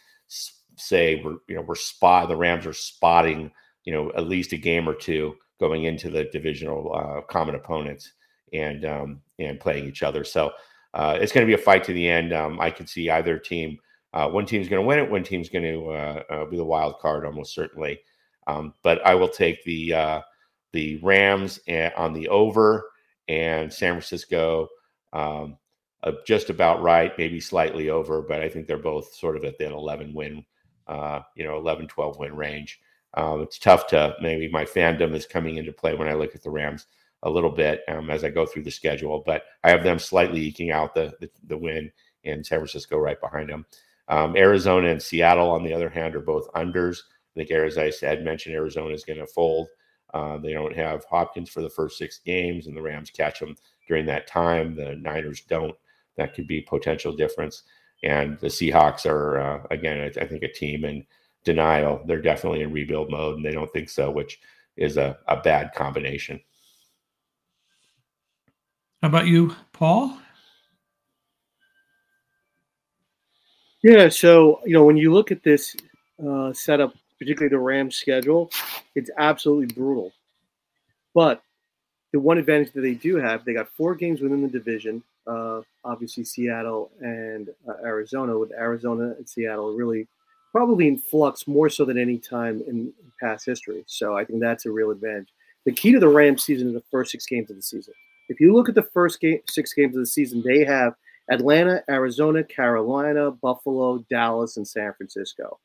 say 0.76 1.22
we're 1.24 1.36
you 1.49 1.55
know 1.55 1.62
we're 1.62 1.74
spot 1.74 2.28
the 2.28 2.36
Rams 2.36 2.64
are 2.64 2.72
spotting 2.72 3.51
you 3.84 3.93
know 3.93 4.11
at 4.16 4.26
least 4.26 4.53
a 4.53 4.57
game 4.57 4.88
or 4.88 4.95
two 4.95 5.34
going 5.61 5.84
into 5.84 6.09
the 6.11 6.24
divisional 6.32 6.95
uh, 6.95 7.20
common 7.22 7.55
opponents 7.55 8.12
and 8.53 8.84
um, 8.84 9.20
and 9.38 9.61
playing 9.61 9.86
each 9.86 10.03
other. 10.03 10.24
So 10.24 10.53
uh, 10.95 11.18
it's 11.20 11.32
going 11.32 11.47
to 11.47 11.51
be 11.51 11.61
a 11.61 11.64
fight 11.64 11.84
to 11.84 11.93
the 11.93 12.09
end. 12.09 12.32
Um, 12.32 12.61
I 12.61 12.70
can 12.70 12.86
see 12.86 13.11
either 13.11 13.38
team. 13.38 13.78
Uh, 14.12 14.28
one 14.28 14.45
team's 14.45 14.68
going 14.68 14.82
to 14.82 14.86
win 14.86 14.99
it. 14.99 15.11
One 15.11 15.24
team's 15.24 15.49
going 15.49 15.64
to 15.64 15.90
uh, 15.90 16.22
uh, 16.30 16.45
be 16.47 16.57
the 16.57 16.64
wild 16.64 16.99
card, 16.99 17.24
almost 17.24 17.55
certainly. 17.55 18.01
Um, 18.47 18.74
but 18.82 19.05
I 19.07 19.14
will 19.14 19.28
take 19.28 19.62
the 19.64 19.95
uh, 19.95 20.20
the 20.72 20.97
Rams 20.97 21.61
on 21.97 22.12
the 22.12 22.28
over 22.28 22.90
and 23.28 23.72
San 23.72 23.93
Francisco 23.93 24.68
um, 25.12 25.57
uh, 26.05 26.12
just 26.26 26.51
about 26.51 26.82
right, 26.82 27.16
maybe 27.18 27.40
slightly 27.40 27.88
over, 27.90 28.22
but 28.22 28.43
I 28.43 28.49
think 28.49 28.66
they're 28.66 28.78
both 28.78 29.14
sort 29.14 29.36
of 29.36 29.45
at 29.45 29.59
that 29.59 29.72
11 29.72 30.12
win, 30.14 30.45
uh, 30.88 31.20
you 31.36 31.45
know, 31.45 31.57
11, 31.57 31.88
12 31.88 32.18
win 32.18 32.34
range. 32.34 32.80
Um, 33.14 33.43
it's 33.43 33.59
tough 33.59 33.86
to 33.88 34.16
maybe 34.20 34.49
my 34.49 34.64
fandom 34.64 35.14
is 35.14 35.26
coming 35.26 35.59
into 35.59 35.72
play 35.72 35.95
when 35.95 36.09
I 36.09 36.14
look 36.14 36.34
at 36.34 36.43
the 36.43 36.51
Rams 36.51 36.86
a 37.22 37.30
little 37.30 37.51
bit 37.51 37.82
um, 37.88 38.11
as 38.11 38.24
I 38.24 38.30
go 38.30 38.47
through 38.47 38.64
the 38.64 38.70
schedule, 38.70 39.22
but 39.24 39.45
I 39.62 39.70
have 39.70 39.84
them 39.84 39.99
slightly 39.99 40.40
eking 40.40 40.70
out 40.72 40.95
the, 40.95 41.12
the, 41.20 41.30
the 41.47 41.59
win 41.59 41.93
and 42.24 42.45
San 42.45 42.59
Francisco 42.59 42.99
right 42.99 43.20
behind 43.20 43.49
them. 43.49 43.66
Um, 44.09 44.36
Arizona 44.36 44.88
and 44.88 45.01
Seattle, 45.01 45.51
on 45.51 45.62
the 45.62 45.72
other 45.72 45.88
hand, 45.88 46.16
are 46.16 46.20
both 46.20 46.53
unders. 46.55 46.99
I 47.34 47.40
think, 47.40 47.50
as 47.50 47.78
I 47.78 47.90
said, 47.90 48.24
mentioned 48.24 48.54
Arizona 48.54 48.94
is 48.94 49.04
going 49.04 49.18
to 49.18 49.26
fold. 49.26 49.68
Uh, 50.12 50.36
they 50.38 50.52
don't 50.52 50.76
have 50.76 51.04
Hopkins 51.04 51.48
for 51.48 51.62
the 51.62 51.70
first 51.70 51.96
six 51.96 52.18
games, 52.18 52.66
and 52.66 52.76
the 52.76 52.82
Rams 52.82 53.10
catch 53.10 53.40
them 53.40 53.56
during 53.88 54.04
that 54.06 54.26
time. 54.26 54.74
The 54.74 54.96
Niners 54.96 55.42
don't. 55.48 55.74
That 56.16 56.34
could 56.34 56.46
be 56.46 56.60
potential 56.60 57.16
difference. 57.16 57.62
And 58.02 58.38
the 58.40 58.48
Seahawks 58.48 59.06
are 59.06 59.38
uh, 59.38 59.62
again, 59.70 60.00
I, 60.00 60.20
I, 60.20 60.26
think, 60.26 60.42
a 60.42 60.52
team 60.52 60.84
in 60.84 61.06
denial. 61.44 62.02
They're 62.06 62.20
definitely 62.20 62.62
in 62.62 62.72
rebuild 62.72 63.10
mode, 63.10 63.36
and 63.36 63.44
they 63.44 63.52
don't 63.52 63.72
think 63.72 63.88
so, 63.88 64.10
which 64.10 64.40
is 64.76 64.98
a, 64.98 65.18
a 65.28 65.40
bad 65.40 65.72
combination. 65.74 66.40
How 69.00 69.08
about 69.08 69.26
you, 69.26 69.56
Paul? 69.72 70.18
Yeah, 73.82 74.08
so 74.10 74.60
you 74.64 74.74
know 74.74 74.84
when 74.84 74.96
you 74.96 75.12
look 75.12 75.32
at 75.32 75.42
this 75.42 75.74
uh, 76.24 76.52
setup, 76.52 76.94
particularly 77.22 77.48
the 77.48 77.58
Rams 77.58 77.94
schedule, 77.94 78.50
it's 78.96 79.10
absolutely 79.16 79.72
brutal. 79.72 80.12
But 81.14 81.42
the 82.12 82.18
one 82.18 82.38
advantage 82.38 82.72
that 82.72 82.80
they 82.80 82.94
do 82.94 83.16
have, 83.16 83.44
they 83.44 83.54
got 83.54 83.68
four 83.68 83.94
games 83.94 84.20
within 84.20 84.42
the 84.42 84.48
division. 84.48 85.02
Uh, 85.24 85.60
obviously, 85.84 86.24
Seattle 86.24 86.90
and 87.00 87.48
uh, 87.68 87.74
Arizona, 87.84 88.36
with 88.36 88.50
Arizona 88.52 89.14
and 89.16 89.28
Seattle 89.28 89.72
really 89.74 90.08
probably 90.50 90.88
in 90.88 90.98
flux 90.98 91.46
more 91.46 91.70
so 91.70 91.84
than 91.84 91.96
any 91.96 92.18
time 92.18 92.62
in 92.66 92.92
past 93.20 93.46
history. 93.46 93.84
So 93.86 94.16
I 94.16 94.24
think 94.24 94.40
that's 94.40 94.66
a 94.66 94.70
real 94.70 94.90
advantage. 94.90 95.28
The 95.64 95.72
key 95.72 95.92
to 95.92 96.00
the 96.00 96.08
Rams 96.08 96.42
season 96.42 96.68
is 96.68 96.74
the 96.74 96.82
first 96.90 97.12
six 97.12 97.24
games 97.24 97.50
of 97.50 97.56
the 97.56 97.62
season. 97.62 97.94
If 98.28 98.40
you 98.40 98.52
look 98.52 98.68
at 98.68 98.74
the 98.74 98.82
first 98.82 99.20
game, 99.20 99.40
six 99.48 99.72
games 99.72 99.94
of 99.94 100.02
the 100.02 100.06
season, 100.06 100.42
they 100.44 100.64
have 100.64 100.94
Atlanta, 101.30 101.84
Arizona, 101.88 102.42
Carolina, 102.42 103.30
Buffalo, 103.30 104.04
Dallas, 104.10 104.56
and 104.56 104.66
San 104.66 104.92
Francisco. 104.94 105.60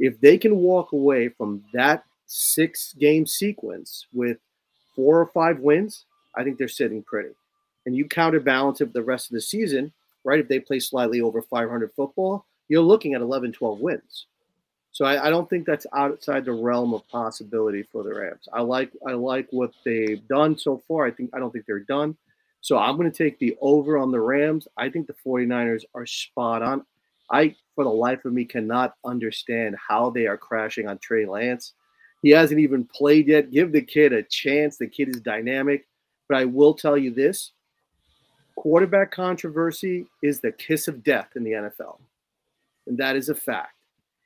If 0.00 0.20
they 0.20 0.38
can 0.38 0.56
walk 0.56 0.92
away 0.92 1.28
from 1.28 1.62
that 1.72 2.04
six 2.26 2.94
game 2.94 3.26
sequence 3.26 4.06
with 4.12 4.38
four 4.96 5.20
or 5.20 5.26
five 5.26 5.60
wins, 5.60 6.06
I 6.34 6.42
think 6.42 6.58
they're 6.58 6.68
sitting 6.68 7.02
pretty. 7.02 7.30
And 7.86 7.94
you 7.94 8.06
counterbalance 8.06 8.80
it 8.80 8.92
the 8.92 9.02
rest 9.02 9.30
of 9.30 9.34
the 9.34 9.40
season, 9.40 9.92
right? 10.24 10.40
If 10.40 10.48
they 10.48 10.58
play 10.58 10.80
slightly 10.80 11.20
over 11.20 11.42
500 11.42 11.92
football, 11.92 12.46
you're 12.68 12.82
looking 12.82 13.14
at 13.14 13.20
11, 13.20 13.52
12 13.52 13.80
wins. 13.80 14.26
So 14.92 15.04
I, 15.04 15.26
I, 15.26 15.30
don't 15.30 15.48
think 15.48 15.66
that's 15.66 15.86
outside 15.94 16.44
the 16.44 16.52
realm 16.52 16.94
of 16.94 17.06
possibility 17.08 17.84
for 17.84 18.02
the 18.02 18.12
Rams. 18.12 18.48
I 18.52 18.60
like 18.62 18.90
I 19.06 19.12
like 19.12 19.46
what 19.50 19.70
they've 19.84 20.26
done 20.26 20.58
so 20.58 20.82
far. 20.88 21.06
I 21.06 21.12
think 21.12 21.30
I 21.32 21.38
don't 21.38 21.52
think 21.52 21.66
they're 21.66 21.78
done. 21.80 22.16
So 22.60 22.76
I'm 22.76 22.96
going 22.96 23.10
to 23.10 23.16
take 23.16 23.38
the 23.38 23.56
over 23.60 23.96
on 23.96 24.10
the 24.10 24.20
Rams. 24.20 24.66
I 24.76 24.90
think 24.90 25.06
the 25.06 25.14
49ers 25.24 25.84
are 25.94 26.06
spot 26.06 26.62
on. 26.62 26.84
I 27.30 27.54
for 27.74 27.84
the 27.84 27.90
life 27.90 28.24
of 28.24 28.32
me 28.32 28.44
cannot 28.44 28.94
understand 29.04 29.76
how 29.88 30.10
they 30.10 30.26
are 30.26 30.36
crashing 30.36 30.88
on 30.88 30.98
Trey 30.98 31.26
Lance. 31.26 31.74
He 32.22 32.30
hasn't 32.30 32.60
even 32.60 32.84
played 32.84 33.28
yet. 33.28 33.50
Give 33.50 33.72
the 33.72 33.82
kid 33.82 34.12
a 34.12 34.22
chance. 34.22 34.76
The 34.76 34.88
kid 34.88 35.08
is 35.08 35.20
dynamic. 35.20 35.86
But 36.28 36.38
I 36.38 36.44
will 36.44 36.74
tell 36.74 36.98
you 36.98 37.12
this 37.12 37.52
quarterback 38.56 39.10
controversy 39.10 40.06
is 40.22 40.40
the 40.40 40.52
kiss 40.52 40.86
of 40.86 41.02
death 41.02 41.30
in 41.34 41.44
the 41.44 41.52
NFL. 41.52 41.98
And 42.86 42.98
that 42.98 43.16
is 43.16 43.30
a 43.30 43.34
fact. 43.34 43.74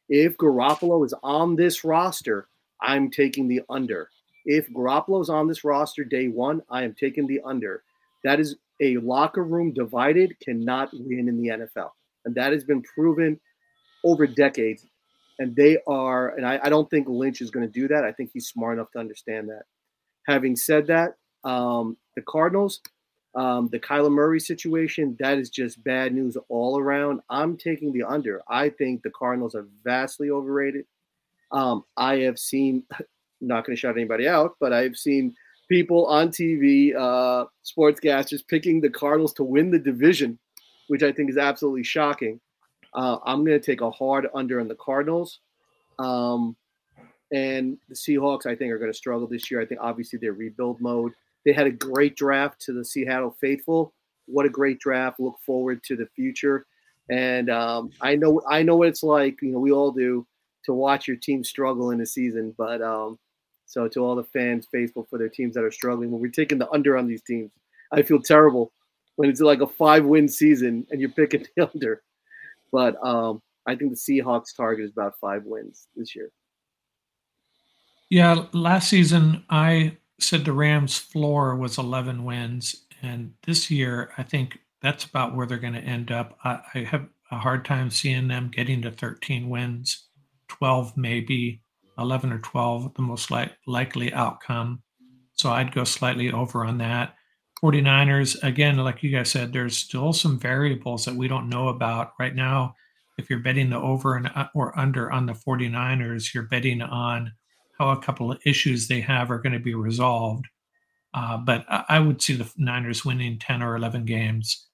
If 0.08 0.36
Garoppolo 0.36 1.06
is 1.06 1.14
on 1.22 1.54
this 1.54 1.84
roster, 1.84 2.48
I'm 2.80 3.10
taking 3.10 3.46
the 3.46 3.62
under. 3.70 4.10
If 4.44 4.68
Garoppolo 4.70 5.22
is 5.22 5.30
on 5.30 5.46
this 5.46 5.64
roster 5.64 6.04
day 6.04 6.28
one, 6.28 6.62
I 6.68 6.82
am 6.82 6.94
taking 6.94 7.26
the 7.26 7.40
under. 7.44 7.84
That 8.24 8.40
is 8.40 8.56
a 8.80 8.96
locker 8.98 9.44
room 9.44 9.72
divided 9.72 10.38
cannot 10.40 10.90
win 10.92 11.28
in 11.28 11.40
the 11.40 11.48
NFL. 11.48 11.90
And 12.24 12.34
that 12.34 12.52
has 12.52 12.64
been 12.64 12.82
proven 12.82 13.40
over 14.04 14.26
decades. 14.26 14.86
And 15.38 15.56
they 15.56 15.78
are, 15.86 16.28
and 16.36 16.46
I, 16.46 16.60
I 16.62 16.68
don't 16.68 16.88
think 16.90 17.08
Lynch 17.08 17.40
is 17.40 17.50
going 17.50 17.66
to 17.66 17.72
do 17.72 17.88
that. 17.88 18.04
I 18.04 18.12
think 18.12 18.30
he's 18.32 18.48
smart 18.48 18.74
enough 18.78 18.90
to 18.92 18.98
understand 19.00 19.48
that. 19.48 19.62
Having 20.26 20.56
said 20.56 20.86
that, 20.86 21.16
um, 21.42 21.96
the 22.16 22.22
Cardinals, 22.22 22.80
um, 23.34 23.68
the 23.72 23.80
Kyler 23.80 24.12
Murray 24.12 24.38
situation, 24.38 25.16
that 25.18 25.38
is 25.38 25.50
just 25.50 25.82
bad 25.82 26.14
news 26.14 26.36
all 26.48 26.78
around. 26.78 27.20
I'm 27.28 27.56
taking 27.56 27.92
the 27.92 28.04
under. 28.04 28.42
I 28.48 28.68
think 28.68 29.02
the 29.02 29.10
Cardinals 29.10 29.54
are 29.54 29.66
vastly 29.84 30.30
overrated. 30.30 30.86
Um, 31.50 31.84
I 31.96 32.18
have 32.18 32.38
seen, 32.38 32.84
not 33.40 33.66
going 33.66 33.76
to 33.76 33.80
shout 33.80 33.96
anybody 33.96 34.28
out, 34.28 34.56
but 34.60 34.72
I've 34.72 34.96
seen 34.96 35.34
people 35.68 36.06
on 36.06 36.28
TV, 36.28 36.94
uh, 36.94 37.46
sportscasters 37.64 38.46
picking 38.46 38.80
the 38.80 38.90
Cardinals 38.90 39.32
to 39.34 39.44
win 39.44 39.70
the 39.70 39.78
division, 39.78 40.38
which 40.88 41.02
I 41.02 41.12
think 41.12 41.30
is 41.30 41.38
absolutely 41.38 41.84
shocking. 41.84 42.40
Uh, 42.94 43.18
I'm 43.24 43.44
going 43.44 43.58
to 43.58 43.64
take 43.64 43.80
a 43.80 43.90
hard 43.90 44.28
under 44.34 44.60
on 44.60 44.68
the 44.68 44.76
Cardinals. 44.76 45.40
Um, 45.98 46.56
and 47.32 47.78
the 47.88 47.94
Seahawks, 47.94 48.46
I 48.46 48.54
think, 48.54 48.72
are 48.72 48.78
going 48.78 48.92
to 48.92 48.96
struggle 48.96 49.26
this 49.26 49.50
year. 49.50 49.60
I 49.60 49.66
think 49.66 49.80
obviously 49.80 50.18
they're 50.18 50.32
rebuild 50.32 50.80
mode. 50.80 51.12
They 51.44 51.52
had 51.52 51.66
a 51.66 51.72
great 51.72 52.16
draft 52.16 52.60
to 52.62 52.72
the 52.72 52.84
Seattle 52.84 53.36
faithful. 53.40 53.92
What 54.26 54.46
a 54.46 54.50
great 54.50 54.78
draft! 54.78 55.20
Look 55.20 55.38
forward 55.44 55.82
to 55.84 55.96
the 55.96 56.06
future. 56.14 56.66
And 57.10 57.50
um, 57.50 57.90
I 58.00 58.14
know 58.14 58.40
I 58.48 58.62
know 58.62 58.76
what 58.76 58.88
it's 58.88 59.02
like. 59.02 59.42
You 59.42 59.52
know, 59.52 59.58
we 59.58 59.72
all 59.72 59.90
do 59.90 60.26
to 60.64 60.72
watch 60.72 61.06
your 61.06 61.18
team 61.18 61.44
struggle 61.44 61.90
in 61.90 61.98
the 61.98 62.06
season. 62.06 62.54
But 62.56 62.80
um, 62.80 63.18
so 63.66 63.88
to 63.88 64.00
all 64.00 64.14
the 64.14 64.24
fans 64.24 64.66
faithful 64.70 65.06
for 65.10 65.18
their 65.18 65.28
teams 65.28 65.54
that 65.54 65.64
are 65.64 65.70
struggling, 65.70 66.10
when 66.10 66.20
we're 66.20 66.30
taking 66.30 66.58
the 66.58 66.70
under 66.70 66.96
on 66.96 67.06
these 67.06 67.22
teams, 67.22 67.50
I 67.92 68.02
feel 68.02 68.22
terrible 68.22 68.72
when 69.16 69.28
it's 69.28 69.40
like 69.40 69.60
a 69.60 69.66
five 69.66 70.04
win 70.04 70.28
season 70.28 70.86
and 70.90 71.00
you're 71.00 71.10
picking 71.10 71.46
the 71.56 71.70
under. 71.74 72.02
But 72.72 72.96
um, 73.04 73.40
I 73.66 73.76
think 73.76 73.92
the 73.92 73.96
Seahawks 73.96 74.56
target 74.56 74.84
is 74.84 74.92
about 74.92 75.14
five 75.20 75.44
wins 75.44 75.88
this 75.96 76.14
year. 76.14 76.30
Yeah, 78.10 78.46
last 78.52 78.90
season 78.90 79.44
I 79.48 79.96
said 80.20 80.44
the 80.44 80.52
Rams' 80.52 80.98
floor 80.98 81.56
was 81.56 81.78
11 81.78 82.24
wins, 82.24 82.84
and 83.02 83.32
this 83.46 83.70
year 83.70 84.12
I 84.18 84.22
think 84.22 84.58
that's 84.82 85.04
about 85.04 85.34
where 85.34 85.46
they're 85.46 85.58
going 85.58 85.72
to 85.74 85.80
end 85.80 86.10
up. 86.10 86.38
I, 86.44 86.60
I, 86.74 86.78
have 86.80 87.08
a 87.30 87.38
hard 87.38 87.64
time 87.64 87.90
seeing 87.90 88.28
them 88.28 88.50
getting 88.54 88.82
to 88.82 88.90
13 88.90 89.48
wins, 89.48 90.08
12 90.48 90.96
maybe, 90.96 91.62
11 91.98 92.32
or 92.32 92.38
12, 92.38 92.94
the 92.94 93.02
most 93.02 93.30
li- 93.30 93.50
likely 93.66 94.12
outcome. 94.12 94.82
So 95.32 95.50
I'd 95.50 95.74
go 95.74 95.84
slightly 95.84 96.30
over 96.30 96.64
on 96.64 96.78
that. 96.78 97.14
49ers, 97.62 98.42
again, 98.42 98.76
like 98.78 99.02
you 99.02 99.10
guys 99.10 99.30
said, 99.30 99.52
there's 99.52 99.76
still 99.76 100.12
some 100.12 100.38
variables 100.38 101.04
that 101.04 101.14
we 101.14 101.28
don't 101.28 101.48
know 101.48 101.68
about 101.68 102.12
right 102.18 102.34
now. 102.34 102.74
If 103.16 103.30
you're 103.30 103.38
betting 103.38 103.70
the 103.70 103.78
over 103.78 104.16
and 104.16 104.30
uh, 104.34 104.48
or 104.54 104.78
under 104.78 105.10
on 105.10 105.26
the 105.26 105.32
49ers, 105.32 106.34
you're 106.34 106.44
betting 106.44 106.82
on 106.82 107.32
how 107.78 107.90
a 107.90 108.00
couple 108.02 108.30
of 108.30 108.40
issues 108.44 108.88
they 108.88 109.00
have 109.00 109.30
are 109.30 109.38
going 109.38 109.52
to 109.52 109.58
be 109.58 109.74
resolved. 109.74 110.46
Uh, 111.12 111.36
but 111.36 111.64
I, 111.68 112.00
would 112.00 112.20
see 112.20 112.34
the 112.34 112.50
Niners 112.56 113.04
winning 113.04 113.38
10 113.38 113.62
or 113.62 113.76
11 113.76 114.04
games. 114.04 114.66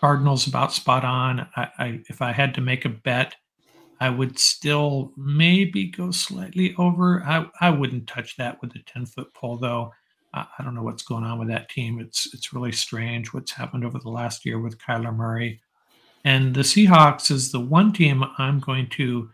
Cardinals 0.00 0.46
about 0.46 0.72
spot 0.72 1.04
on. 1.04 1.46
I, 1.54 1.68
I, 1.78 2.00
if 2.08 2.22
I 2.22 2.32
had 2.32 2.54
to 2.54 2.62
make 2.62 2.86
a 2.86 2.88
bet, 2.88 3.34
I 4.00 4.08
would 4.08 4.38
still 4.38 5.12
maybe 5.18 5.90
go 5.90 6.10
slightly 6.10 6.74
over. 6.78 7.22
I, 7.24 7.46
I 7.60 7.70
wouldn't 7.70 8.06
touch 8.08 8.36
that 8.36 8.60
with 8.62 8.74
a 8.74 8.80
10 8.86 9.04
foot 9.04 9.34
pole, 9.34 9.58
though. 9.58 9.92
I, 10.34 10.46
don't 10.62 10.74
know 10.74 10.82
what's 10.82 11.02
going 11.02 11.24
on 11.24 11.38
with 11.38 11.48
that 11.48 11.68
team. 11.68 12.00
It's 12.00 12.32
it's 12.32 12.52
really 12.52 12.72
strange 12.72 13.32
what's 13.32 13.52
happened 13.52 13.84
over 13.84 13.98
the 13.98 14.10
last 14.10 14.44
year 14.44 14.58
with 14.58 14.78
Kyler 14.78 15.14
Murray. 15.14 15.60
And 16.24 16.54
the 16.54 16.62
Seahawks 16.62 17.30
is 17.30 17.52
the 17.52 17.60
one 17.60 17.92
team 17.92 18.24
I'm 18.38 18.60
going 18.60 18.88
to 18.90 19.28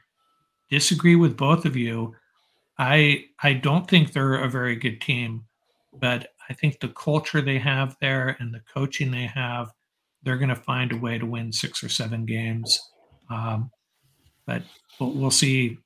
disagree 0.70 1.16
with 1.16 1.36
both 1.36 1.64
of 1.64 1.76
you. 1.76 2.14
I 2.78 3.26
I 3.42 3.52
don't 3.54 3.88
think 3.88 4.12
they're 4.12 4.42
a 4.42 4.50
very 4.50 4.76
good 4.76 5.00
team, 5.00 5.44
but 5.92 6.28
I 6.48 6.54
think 6.54 6.80
the 6.80 6.88
culture 6.88 7.40
they 7.40 7.58
have 7.58 7.96
there 8.00 8.36
and 8.40 8.52
the 8.52 8.62
coaching 8.72 9.10
they 9.10 9.26
have, 9.26 9.72
they're 10.22 10.38
going 10.38 10.48
to 10.48 10.56
find 10.56 10.92
a 10.92 10.96
way 10.96 11.18
to 11.18 11.26
win 11.26 11.52
six 11.52 11.84
or 11.84 11.88
seven 11.88 12.24
games. 12.24 12.80
Um, 13.30 13.70
but 14.46 14.62
we'll, 14.98 15.12
we'll, 15.12 15.30
see. 15.30 15.78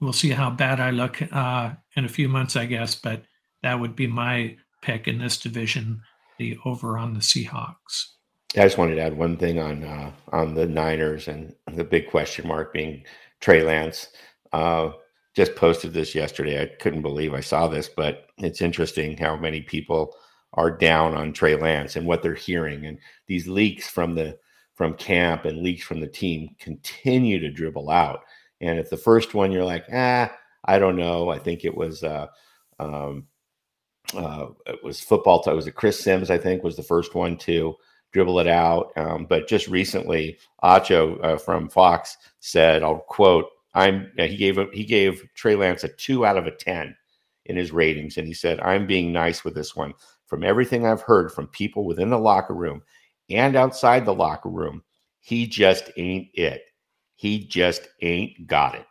We'll 0.00 0.12
see 0.12 0.30
how 0.30 0.50
bad 0.50 0.78
I 0.78 0.90
look 0.90 1.20
uh, 1.32 1.72
in 1.96 2.04
a 2.04 2.08
few 2.08 2.28
months, 2.28 2.54
I 2.54 2.66
guess. 2.66 2.94
But 2.94 3.24
that 3.62 3.78
would 3.78 3.96
be 3.96 4.06
my 4.06 4.56
pick 4.82 5.08
in 5.08 5.18
this 5.18 5.38
division, 5.38 6.02
the 6.38 6.58
over 6.64 6.98
on 6.98 7.14
the 7.14 7.20
Seahawks. 7.20 8.06
I 8.56 8.62
just 8.62 8.76
wanted 8.76 8.96
to 8.96 9.02
add 9.02 9.16
one 9.16 9.36
thing 9.36 9.58
on 9.58 9.84
uh, 9.84 10.12
on 10.32 10.54
the 10.54 10.66
Niners 10.66 11.28
and 11.28 11.54
the 11.72 11.84
big 11.84 12.10
question 12.10 12.46
mark 12.46 12.72
being 12.72 13.04
Trey 13.40 13.62
Lance. 13.62 14.08
Uh, 14.52 14.90
just 15.34 15.56
posted 15.56 15.94
this 15.94 16.14
yesterday. 16.14 16.60
I 16.60 16.66
couldn't 16.66 17.00
believe 17.00 17.32
I 17.32 17.40
saw 17.40 17.66
this, 17.66 17.88
but 17.88 18.26
it's 18.36 18.60
interesting 18.60 19.16
how 19.16 19.36
many 19.36 19.62
people 19.62 20.14
are 20.54 20.70
down 20.70 21.14
on 21.14 21.32
Trey 21.32 21.56
Lance 21.56 21.96
and 21.96 22.06
what 22.06 22.22
they're 22.22 22.34
hearing, 22.34 22.84
and 22.84 22.98
these 23.26 23.48
leaks 23.48 23.88
from 23.88 24.14
the 24.14 24.38
from 24.74 24.94
camp 24.94 25.44
and 25.44 25.62
leaks 25.62 25.84
from 25.84 26.00
the 26.00 26.06
team 26.06 26.50
continue 26.58 27.38
to 27.38 27.50
dribble 27.50 27.90
out. 27.90 28.20
And 28.60 28.78
if 28.78 28.90
the 28.90 28.96
first 28.96 29.34
one 29.34 29.50
you're 29.50 29.64
like, 29.64 29.84
ah, 29.92 30.30
I 30.64 30.78
don't 30.78 30.96
know, 30.96 31.30
I 31.30 31.38
think 31.38 31.64
it 31.64 31.74
was 31.74 32.04
uh, 32.04 32.26
um, 32.78 33.26
uh, 34.14 34.48
it 34.66 34.82
was 34.82 35.00
football. 35.00 35.42
It 35.46 35.54
was 35.54 35.66
a 35.66 35.72
Chris 35.72 36.00
Sims, 36.00 36.30
I 36.30 36.38
think, 36.38 36.62
was 36.62 36.76
the 36.76 36.82
first 36.82 37.14
one 37.14 37.36
to 37.38 37.76
dribble 38.12 38.40
it 38.40 38.46
out. 38.46 38.92
Um, 38.96 39.26
but 39.26 39.48
just 39.48 39.68
recently, 39.68 40.38
Acho 40.62 41.22
uh, 41.24 41.38
from 41.38 41.68
Fox 41.68 42.16
said, 42.40 42.82
"I'll 42.82 43.00
quote." 43.00 43.46
I'm 43.74 44.12
he 44.18 44.36
gave 44.36 44.58
a, 44.58 44.66
he 44.72 44.84
gave 44.84 45.24
Trey 45.34 45.56
Lance 45.56 45.82
a 45.82 45.88
two 45.88 46.26
out 46.26 46.36
of 46.36 46.46
a 46.46 46.50
ten 46.50 46.94
in 47.46 47.56
his 47.56 47.72
ratings, 47.72 48.18
and 48.18 48.26
he 48.26 48.34
said, 48.34 48.60
"I'm 48.60 48.86
being 48.86 49.12
nice 49.12 49.44
with 49.44 49.54
this 49.54 49.74
one. 49.74 49.94
From 50.26 50.44
everything 50.44 50.86
I've 50.86 51.02
heard 51.02 51.32
from 51.32 51.46
people 51.48 51.84
within 51.84 52.10
the 52.10 52.18
locker 52.18 52.54
room 52.54 52.82
and 53.30 53.56
outside 53.56 54.04
the 54.04 54.14
locker 54.14 54.48
room, 54.48 54.82
he 55.20 55.46
just 55.46 55.90
ain't 55.96 56.28
it. 56.34 56.62
He 57.16 57.46
just 57.46 57.88
ain't 58.02 58.46
got 58.46 58.74
it." 58.74 58.86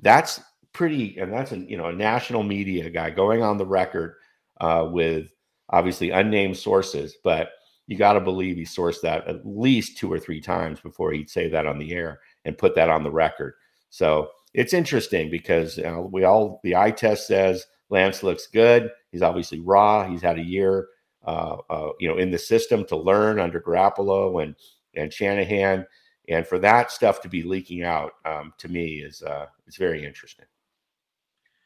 That's 0.00 0.40
pretty, 0.72 1.18
and 1.18 1.32
that's 1.32 1.50
a 1.50 1.58
you 1.58 1.76
know 1.76 1.86
a 1.86 1.92
national 1.92 2.44
media 2.44 2.88
guy 2.90 3.10
going 3.10 3.42
on 3.42 3.58
the 3.58 3.66
record 3.66 4.14
uh, 4.60 4.88
with 4.90 5.28
obviously 5.70 6.10
unnamed 6.10 6.56
sources, 6.56 7.16
but 7.24 7.50
you 7.86 7.96
got 7.96 8.14
to 8.14 8.20
believe 8.20 8.56
he 8.56 8.62
sourced 8.62 9.00
that 9.02 9.26
at 9.26 9.44
least 9.44 9.98
two 9.98 10.10
or 10.12 10.18
three 10.18 10.40
times 10.40 10.80
before 10.80 11.12
he'd 11.12 11.30
say 11.30 11.48
that 11.48 11.66
on 11.66 11.78
the 11.78 11.92
air 11.92 12.20
and 12.44 12.58
put 12.58 12.74
that 12.74 12.90
on 12.90 13.02
the 13.02 13.10
record. 13.10 13.54
So 13.90 14.30
it's 14.54 14.72
interesting 14.72 15.30
because 15.30 15.78
we 16.10 16.24
all 16.24 16.60
the 16.62 16.76
eye 16.76 16.92
test 16.92 17.26
says 17.26 17.66
Lance 17.90 18.22
looks 18.22 18.46
good. 18.46 18.90
He's 19.10 19.22
obviously 19.22 19.60
raw. 19.60 20.08
He's 20.08 20.22
had 20.22 20.38
a 20.38 20.44
year, 20.44 20.88
uh, 21.26 21.58
uh, 21.68 21.90
you 22.00 22.08
know, 22.08 22.16
in 22.16 22.30
the 22.30 22.38
system 22.38 22.84
to 22.86 22.96
learn 22.96 23.38
under 23.38 23.60
Garoppolo 23.60 24.42
and 24.42 24.54
and 24.96 25.12
Shanahan, 25.12 25.86
and 26.28 26.46
for 26.46 26.58
that 26.60 26.92
stuff 26.92 27.20
to 27.22 27.28
be 27.28 27.42
leaking 27.42 27.82
out 27.82 28.12
um, 28.24 28.54
to 28.58 28.68
me 28.68 29.00
is 29.00 29.22
uh, 29.22 29.46
it's 29.66 29.76
very 29.76 30.04
interesting. 30.04 30.46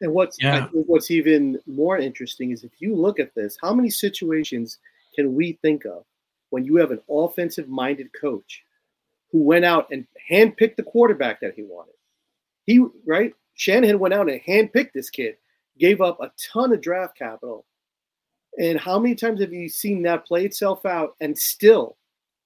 And 0.01 0.13
what's 0.13 0.37
yeah. 0.41 0.69
what's 0.73 1.11
even 1.11 1.59
more 1.67 1.99
interesting 1.99 2.53
is 2.53 2.63
if 2.63 2.73
you 2.79 2.95
look 2.95 3.19
at 3.19 3.35
this, 3.35 3.57
how 3.61 3.75
many 3.75 3.91
situations 3.91 4.79
can 5.15 5.35
we 5.35 5.59
think 5.61 5.85
of 5.85 6.05
when 6.51 6.65
you 6.65 6.77
have 6.77 6.93
an 6.93 7.01
offensive 7.11 7.69
minded 7.69 8.11
coach 8.19 8.63
who 9.33 9.43
went 9.43 9.65
out 9.65 9.89
and 9.91 10.07
handpicked 10.31 10.77
the 10.77 10.85
quarterback 10.85 11.41
that 11.41 11.55
he 11.55 11.63
wanted? 11.63 11.95
He 12.65 12.85
right, 13.07 13.35
Shanahan 13.55 13.99
went 13.99 14.15
out 14.15 14.31
and 14.31 14.41
handpicked 14.47 14.93
this 14.93 15.11
kid, 15.11 15.37
gave 15.79 16.01
up 16.01 16.21
a 16.21 16.31
ton 16.53 16.73
of 16.73 16.81
draft 16.81 17.19
capital. 17.19 17.65
And 18.59 18.79
how 18.79 18.99
many 18.99 19.15
times 19.15 19.41
have 19.41 19.53
you 19.53 19.69
seen 19.69 20.03
that 20.03 20.27
play 20.27 20.45
itself 20.45 20.87
out 20.87 21.17
and 21.21 21.37
still 21.37 21.97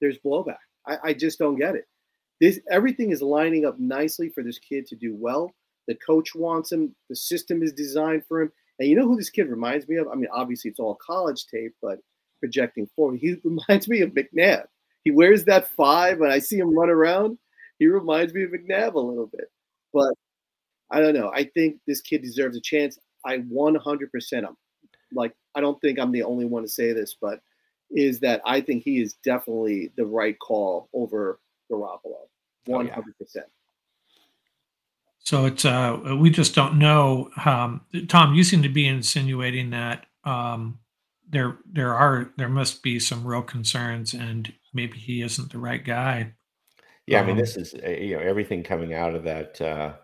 there's 0.01 0.19
blowback? 0.19 0.57
I, 0.87 0.99
I 1.05 1.13
just 1.15 1.39
don't 1.39 1.57
get 1.57 1.75
it. 1.75 1.87
This 2.41 2.61
everything 2.71 3.11
is 3.11 3.23
lining 3.23 3.67
up 3.67 3.79
nicely 3.79 4.31
for 4.31 4.43
this 4.43 4.59
kid 4.59 4.87
to 4.87 4.97
do 4.97 5.15
well 5.15 5.55
the 5.89 5.95
coach 5.95 6.35
wants 6.35 6.73
him. 6.73 6.95
The 7.09 7.17
system 7.17 7.63
is 7.63 7.73
designed 7.73 8.25
for 8.27 8.43
him. 8.43 8.53
And 8.79 8.89
you 8.89 8.97
know 8.97 9.07
who 9.07 9.17
this 9.17 9.31
kid 9.31 9.49
reminds 9.49 9.89
me 9.89 9.97
of? 9.97 10.09
I 10.09 10.15
mean, 10.15 10.29
obviously 10.33 10.71
it's 10.71 10.81
all 10.81 10.99
college 11.05 11.47
tape, 11.47 11.75
but 11.83 11.99
projecting 12.41 12.89
forward, 12.97 13.21
he 13.21 13.37
reminds 13.45 13.89
me 13.89 14.01
of 14.01 14.11
McNabb. 14.11 14.65
He 15.05 15.11
wears 15.11 15.45
that 15.45 15.69
five, 15.69 16.21
and 16.21 16.33
I 16.33 16.39
see 16.39 16.59
him 16.59 16.77
run 16.77 16.89
around. 16.89 17.39
He 17.79 17.87
reminds 17.87 18.33
me 18.33 18.45
of 18.45 18.51
McNabb 18.51 18.95
a 18.95 19.01
little 19.01 19.27
bit. 19.27 19.51
But 19.93 20.15
I 20.91 21.01
don't 21.01 21.15
know. 21.15 21.31
I 21.35 21.45
think 21.45 21.81
this 21.87 22.01
kid 22.01 22.23
deserves 22.23 22.57
a 22.57 22.61
chance. 22.61 22.99
I 23.25 23.39
100% 23.39 24.09
am 24.33 24.57
like 25.15 25.35
I 25.55 25.61
don't 25.61 25.81
think 25.81 25.99
I'm 25.99 26.13
the 26.13 26.23
only 26.23 26.45
one 26.45 26.63
to 26.63 26.69
say 26.69 26.93
this, 26.93 27.17
but 27.21 27.41
is 27.91 28.21
that 28.21 28.41
I 28.47 28.61
think 28.61 28.83
he 28.83 29.01
is 29.01 29.15
definitely 29.25 29.93
the 29.97 30.07
right 30.07 30.39
call 30.39 30.89
over 30.95 31.39
Garoppolo. 31.71 32.29
100%. 32.69 32.71
Oh, 32.71 32.81
yeah. 32.81 33.43
So 35.25 35.47
it's 35.47 35.65
uh, 35.65 36.17
we 36.19 36.31
just 36.31 36.55
don't 36.55 36.79
know. 36.79 37.31
Um, 37.45 37.83
Tom, 38.09 38.35
you 38.35 38.43
seem 38.43 38.63
to 38.63 38.69
be 38.69 38.87
insinuating 38.87 39.71
that 39.71 40.07
um, 40.25 40.81
there 41.29 41.59
there 41.71 41.95
are 41.95 42.33
there 42.37 42.49
must 42.49 42.83
be 42.83 42.99
some 42.99 43.27
real 43.27 43.43
concerns, 43.43 44.15
and 44.15 44.53
maybe 44.75 44.99
he 44.99 45.23
isn't 45.23 45.53
the 45.53 45.59
right 45.59 45.85
guy. 45.85 46.35
Yeah, 47.07 47.21
I 47.21 47.23
mean, 47.23 47.33
um, 47.33 47.39
this 47.39 47.57
is 47.57 47.75
uh, 47.75 47.89
you 47.89 48.17
know 48.17 48.23
everything 48.23 48.63
coming 48.63 48.95
out 48.95 49.15
of 49.15 49.25
that 49.25 49.61
uh, 49.61 49.95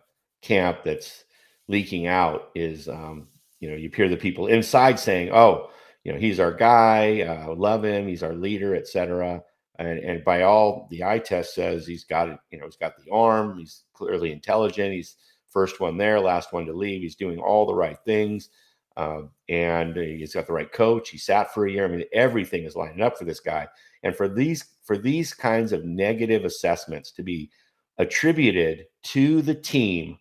camp 0.41 0.79
that's 0.85 1.25
leaking 1.67 2.07
out 2.07 2.51
is 2.55 2.89
um, 2.89 3.29
you 3.61 3.71
know 3.71 3.77
you 3.77 3.91
hear 3.95 4.09
the 4.09 4.17
people 4.17 4.47
inside 4.47 5.01
saying, 5.01 5.31
"Oh, 5.33 5.71
you 6.05 6.13
know 6.13 6.19
he's 6.19 6.39
our 6.39 6.53
guy, 6.53 7.23
uh, 7.23 7.55
love 7.55 7.85
him, 7.85 8.07
he's 8.07 8.23
our 8.23 8.35
leader, 8.35 8.75
etc." 8.75 9.43
and, 9.79 9.99
and 10.01 10.25
by 10.25 10.43
all 10.43 10.89
the 10.91 11.05
eye 11.05 11.19
test 11.19 11.55
says 11.55 11.87
he's 11.87 12.05
got 12.05 12.29
it 12.29 12.39
you 12.51 12.59
know 12.59 12.65
he's 12.65 12.77
got 12.77 12.95
the 12.97 13.11
arm 13.11 13.59
he's 13.59 13.85
clearly 13.93 14.33
intelligent 14.33 14.93
he's 14.93 15.17
first 15.49 15.81
one 15.81 15.97
there 15.97 16.21
last 16.21 16.53
one 16.53 16.67
to 16.67 16.73
leave 16.73 17.03
he's 17.03 17.17
doing 17.17 17.39
all 17.39 17.67
the 17.67 17.75
right 17.75 17.99
things 18.05 18.51
uh, 18.97 19.23
and 19.49 19.97
he's 19.97 20.35
got 20.35 20.47
the 20.47 20.53
right 20.53 20.73
coach 20.73 21.11
he 21.11 21.19
sat 21.19 21.53
for 21.53 21.67
a 21.67 21.71
year 21.71 21.85
i 21.85 21.89
mean 21.89 22.05
everything 22.13 22.65
is 22.65 22.77
lining 22.77 23.01
up 23.01 23.17
for 23.17 23.25
this 23.25 23.41
guy 23.41 23.67
and 24.03 24.15
for 24.15 24.29
these 24.29 24.65
for 24.83 24.99
these 24.99 25.33
kinds 25.33 25.73
of 25.73 25.85
negative 25.85 26.45
assessments 26.45 27.13
to 27.13 27.23
be 27.23 27.51
attributed 27.99 28.87
to 29.03 29.43
the 29.43 29.55
team 29.55 30.19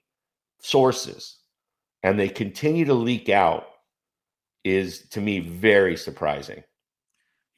sources 0.62 1.38
and 2.03 2.20
they 2.20 2.30
continue 2.30 2.86
to 2.86 2.93
leak 2.93 3.30
out 3.30 3.66
is 4.64 5.08
to 5.10 5.22
me 5.22 5.39
very 5.39 5.95
surprising 5.95 6.64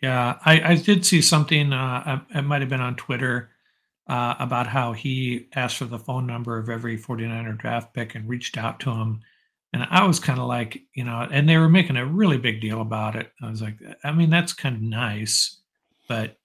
yeah, 0.01 0.39
I, 0.45 0.61
I 0.71 0.75
did 0.75 1.05
see 1.05 1.21
something. 1.21 1.73
Uh, 1.73 2.21
it 2.33 2.43
might 2.43 2.61
have 2.61 2.69
been 2.69 2.81
on 2.81 2.95
Twitter 2.95 3.49
uh, 4.07 4.35
about 4.39 4.67
how 4.67 4.93
he 4.93 5.47
asked 5.55 5.77
for 5.77 5.85
the 5.85 5.99
phone 5.99 6.25
number 6.25 6.57
of 6.57 6.69
every 6.69 6.97
49er 6.97 7.57
draft 7.57 7.93
pick 7.93 8.15
and 8.15 8.27
reached 8.27 8.57
out 8.57 8.79
to 8.81 8.91
him. 8.91 9.21
And 9.71 9.85
I 9.89 10.05
was 10.07 10.19
kind 10.19 10.39
of 10.39 10.47
like, 10.47 10.81
you 10.95 11.03
know, 11.03 11.27
and 11.31 11.47
they 11.47 11.57
were 11.57 11.69
making 11.69 11.97
a 11.97 12.05
really 12.05 12.39
big 12.39 12.59
deal 12.59 12.81
about 12.81 13.15
it. 13.15 13.31
I 13.41 13.49
was 13.49 13.61
like, 13.61 13.77
I 14.03 14.11
mean, 14.11 14.31
that's 14.31 14.53
kind 14.53 14.75
of 14.75 14.81
nice, 14.81 15.59
but 16.07 16.37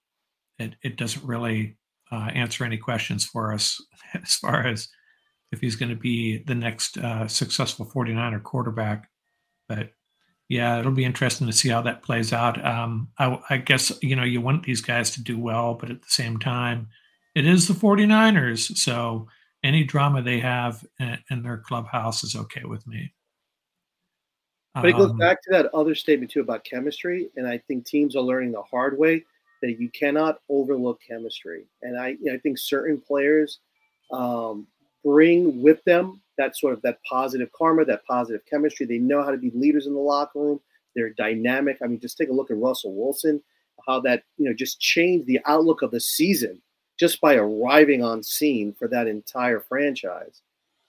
it, 0.59 0.75
it 0.83 0.97
doesn't 0.97 1.25
really 1.25 1.79
uh, 2.13 2.31
answer 2.35 2.65
any 2.65 2.77
questions 2.77 3.25
for 3.25 3.55
us 3.55 3.83
as 4.15 4.35
far 4.35 4.67
as 4.67 4.89
if 5.53 5.61
he's 5.61 5.77
going 5.77 5.89
to 5.89 5.97
be 5.97 6.39
the 6.39 6.55
next 6.55 6.99
uh, 6.99 7.29
successful 7.29 7.87
49er 7.87 8.43
quarterback. 8.43 9.09
But 9.69 9.93
yeah, 10.49 10.79
it'll 10.79 10.93
be 10.93 11.05
interesting 11.05 11.47
to 11.47 11.53
see 11.53 11.71
how 11.71 11.81
that 11.83 12.03
plays 12.03 12.33
out. 12.33 12.63
Um, 12.65 13.09
I, 13.19 13.39
I, 13.49 13.57
guess, 13.57 13.93
you 14.03 14.15
know, 14.15 14.25
you 14.25 14.41
want 14.41 14.65
these 14.65 14.81
guys 14.81 15.11
to 15.13 15.23
do 15.23 15.39
well, 15.39 15.75
but 15.75 15.91
at 15.91 16.03
the 16.03 16.09
same 16.09 16.39
time, 16.39 16.89
it 17.35 17.47
is 17.47 17.67
the 17.67 17.75
49ers. 17.75 18.77
So 18.77 19.29
any 19.63 19.85
drama 19.85 20.23
they 20.23 20.41
have 20.41 20.85
in, 21.01 21.19
in 21.31 21.43
their 21.43 21.59
clubhouse 21.59 22.23
is 22.25 22.37
okay 22.37 22.65
with 22.65 22.87
me. 22.87 23.15
But 24.75 24.87
it 24.87 24.97
goes 24.97 25.11
um, 25.11 25.19
back 25.19 25.41
to 25.45 25.51
that 25.53 25.73
other 25.73 25.95
statement, 25.95 26.33
too, 26.33 26.41
about 26.41 26.65
chemistry. 26.65 27.31
And 27.37 27.47
I 27.47 27.59
think 27.59 27.87
teams 27.87 28.17
are 28.17 28.23
learning 28.23 28.53
the 28.53 28.63
hard 28.63 28.99
way 28.99 29.25
that 29.63 29.81
you 29.81 29.89
cannot 29.91 30.39
overlook 30.49 31.01
chemistry. 31.07 31.65
And 31.83 31.99
I, 31.99 32.09
you 32.09 32.25
know, 32.25 32.35
I 32.35 32.39
think 32.39 32.59
certain 32.59 33.01
players 33.01 33.61
um, 34.13 34.67
bring 35.05 35.63
with 35.63 35.83
them 35.85 36.21
that 36.39 36.57
sort 36.57 36.75
of 36.75 36.83
that 36.83 36.99
positive 37.09 37.51
karma, 37.57 37.85
that 37.85 38.05
positive 38.07 38.43
chemistry. 38.49 38.87
They 38.87 38.99
know 38.99 39.23
how 39.23 39.31
to 39.31 39.37
be 39.37 39.51
leaders 39.55 39.87
in 39.87 39.95
the 39.95 40.01
locker 40.01 40.41
room. 40.41 40.61
They're 40.95 41.11
dynamic. 41.11 41.79
I 41.83 41.87
mean, 41.87 42.01
just 42.01 42.17
take 42.17 42.29
a 42.29 42.33
look 42.33 42.51
at 42.51 42.57
Russell 42.57 42.95
Wilson, 42.95 43.43
how 43.87 44.01
that 44.01 44.25
you 44.37 44.47
know 44.47 44.55
just 44.55 44.81
changed 44.81 45.27
the 45.27 45.41
outlook 45.47 45.83
of 45.83 45.91
the 45.91 46.01
season 46.01 46.61
just 46.99 47.21
by 47.21 47.35
arriving 47.35 48.03
on 48.05 48.23
scene 48.23 48.73
for 48.73 48.87
that 48.89 49.07
entire 49.09 49.61
franchise, 49.61 50.43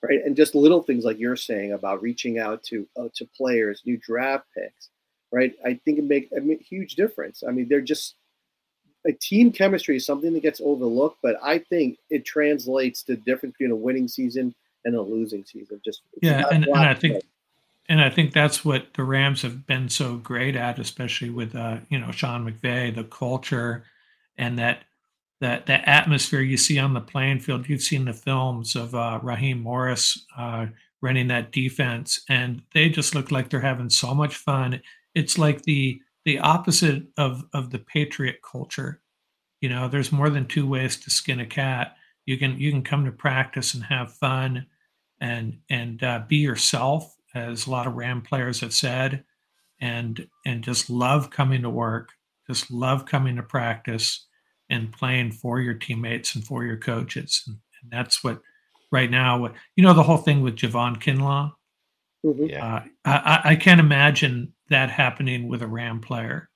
right? 0.04 0.24
And 0.24 0.36
just 0.36 0.54
little 0.54 0.84
things 0.84 1.04
like 1.04 1.18
you're 1.18 1.36
saying 1.36 1.74
about 1.74 2.02
reaching 2.02 2.40
out 2.40 2.64
to 2.66 2.88
uh, 2.98 3.10
to 3.16 3.28
players, 3.36 3.82
new 3.86 3.98
draft 3.98 4.46
picks, 4.56 4.90
right? 5.32 5.54
I 5.66 5.80
think 5.86 6.00
it 6.00 6.04
make 6.04 6.30
a 6.32 6.64
huge 6.64 6.96
difference. 6.96 7.44
I 7.48 7.52
mean, 7.52 7.68
they're 7.68 7.82
just 7.82 8.16
a 9.08 9.12
team 9.14 9.52
chemistry 9.52 9.98
is 9.98 10.06
something 10.06 10.34
that 10.34 10.42
gets 10.42 10.62
overlooked, 10.64 11.20
but 11.22 11.38
I 11.44 11.60
think 11.60 11.98
it 12.10 12.26
translates 12.26 13.04
to 13.04 13.16
the 13.16 13.22
difference 13.22 13.54
between 13.58 13.72
a 13.72 13.76
winning 13.76 14.08
season 14.08 14.54
and 14.86 14.96
a 14.96 15.02
losing 15.02 15.44
season. 15.44 15.82
Just 15.84 16.04
yeah, 16.22 16.46
and, 16.52 16.66
and 16.66 16.78
I 16.78 16.94
think 16.94 17.22
and 17.90 18.02
I 18.02 18.10
think 18.10 18.34
that's 18.34 18.66
what 18.66 18.94
the 18.94 19.04
Rams 19.04 19.42
have 19.42 19.68
been 19.68 19.90
so 19.90 20.16
great 20.18 20.56
at, 20.56 20.80
especially 20.80 21.30
with 21.30 21.56
uh, 21.56 21.80
you 21.90 22.00
know 22.00 22.12
Sean 22.12 22.50
McVay, 22.50 22.96
the 22.96 23.04
culture, 23.04 23.84
and 24.38 24.58
that 24.58 24.84
that 25.42 25.66
that 25.66 25.88
atmosphere 25.88 26.42
you 26.42 26.58
see 26.58 26.80
on 26.80 26.94
the 26.94 27.02
playing 27.02 27.40
field. 27.40 27.68
You've 27.68 27.82
seen 27.82 28.06
the 28.06 28.14
films 28.14 28.76
of 28.76 28.96
uh, 28.96 29.20
Raheem 29.22 29.62
Morris 29.62 30.26
uh, 30.38 30.68
running 31.02 31.28
that 31.28 31.52
defense, 31.52 32.22
and 32.30 32.62
they 32.74 32.90
just 32.90 33.14
look 33.14 33.32
like 33.32 33.50
they're 33.50 33.60
having 33.60 33.90
so 33.90 34.14
much 34.14 34.36
fun. 34.36 34.82
It's 35.14 35.38
like 35.38 35.64
the 35.64 36.02
the 36.24 36.40
opposite 36.40 37.04
of 37.18 37.44
of 37.54 37.72
the 37.72 37.80
Patriot 37.80 38.40
culture. 38.42 39.02
You 39.62 39.70
know, 39.70 39.88
there's 39.88 40.12
more 40.12 40.30
than 40.30 40.48
two 40.48 40.68
ways 40.68 40.98
to 40.98 41.10
skin 41.10 41.40
a 41.40 41.46
cat. 41.46 41.96
You 42.26 42.38
can 42.38 42.60
you 42.60 42.72
can 42.72 42.84
come 42.84 43.06
to 43.06 43.12
practice 43.12 43.76
and 43.76 43.84
have 43.84 44.14
fun 44.14 44.66
and 45.20 45.58
and 45.70 46.04
uh, 46.04 46.22
be 46.28 46.38
yourself, 46.38 47.16
as 47.34 47.68
a 47.68 47.72
lot 47.72 47.88
of 47.88 47.96
Ram 47.96 48.22
players 48.22 48.62
have 48.62 48.74
said, 48.74 49.24
and 49.80 50.28
and 50.46 50.64
just 50.64 50.90
love 50.90 51.30
coming 51.30 51.62
to 51.62 51.70
work, 51.70 52.10
just 52.48 52.72
love 52.72 53.06
coming 53.06 53.36
to 53.36 53.44
practice 53.44 54.26
and 54.70 54.92
playing 54.92 55.32
for 55.32 55.60
your 55.60 55.76
teammates 55.76 56.36
and 56.36 56.46
for 56.46 56.66
your 56.66 56.78
coaches, 56.78 57.44
and, 57.48 57.58
and 57.82 57.92
that's 57.92 58.24
what 58.24 58.42
right 58.92 59.12
now. 59.12 59.54
You 59.76 59.84
know 59.84 59.94
the 59.94 60.04
whole 60.04 60.18
thing 60.18 60.42
with 60.42 60.56
Javon 60.56 61.02
Kinlaw. 61.02 61.52
Mm-hmm. 62.26 62.46
Yeah, 62.46 62.76
uh, 62.76 62.82
I, 63.06 63.42
I 63.52 63.56
can't 63.56 63.80
imagine 63.80 64.54
that 64.70 64.90
happening 64.90 65.48
with 65.48 65.62
a 65.62 65.68
Ram 65.68 66.02
player. 66.02 66.50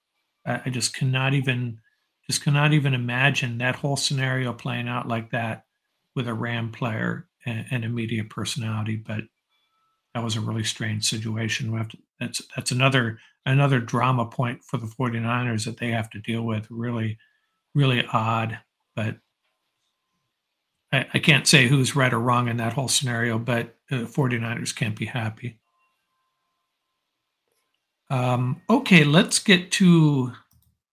I, 0.46 0.62
I 0.66 0.70
just 0.70 0.96
cannot 0.96 1.34
even 1.34 1.80
just 2.30 2.44
cannot 2.44 2.74
even 2.74 2.94
imagine 2.94 3.58
that 3.58 3.76
whole 3.76 3.96
scenario 3.96 4.54
playing 4.54 4.88
out 4.88 5.08
like 5.08 5.32
that 5.32 5.64
with 6.16 6.28
a 6.28 6.34
Ram 6.34 6.72
player 6.72 7.29
and, 7.46 7.66
and 7.72 7.86
a 7.86 7.90
media 7.90 8.24
personality. 8.24 8.96
But 8.96 9.22
that 10.14 10.24
was 10.24 10.36
a 10.36 10.42
really 10.42 10.64
strange 10.64 11.06
situation. 11.06 11.72
To, 11.72 11.98
that's 12.20 12.42
that's 12.56 12.72
another 12.72 13.20
another 13.46 13.80
drama 13.80 14.26
point 14.26 14.64
for 14.64 14.78
the 14.78 14.88
49ers 14.88 15.66
that 15.66 15.78
they 15.78 15.90
have 15.90 16.10
to 16.12 16.20
deal 16.20 16.44
with. 16.44 16.68
Really, 16.70 17.18
really 17.74 18.06
odd. 18.12 18.60
But 18.96 19.18
I, 20.92 21.06
I 21.14 21.20
can't 21.20 21.48
say 21.48 21.68
who's 21.68 21.96
right 21.96 22.14
or 22.14 22.20
wrong 22.20 22.48
in 22.48 22.58
that 22.58 22.74
whole 22.74 22.88
scenario, 22.88 23.38
but 23.38 23.76
the 23.90 23.98
49ers 23.98 24.76
can't 24.76 24.98
be 24.98 25.06
happy. 25.06 25.60
Um, 28.10 28.62
okay, 28.70 29.04
let's 29.04 29.40
get 29.40 29.72
to 29.74 30.34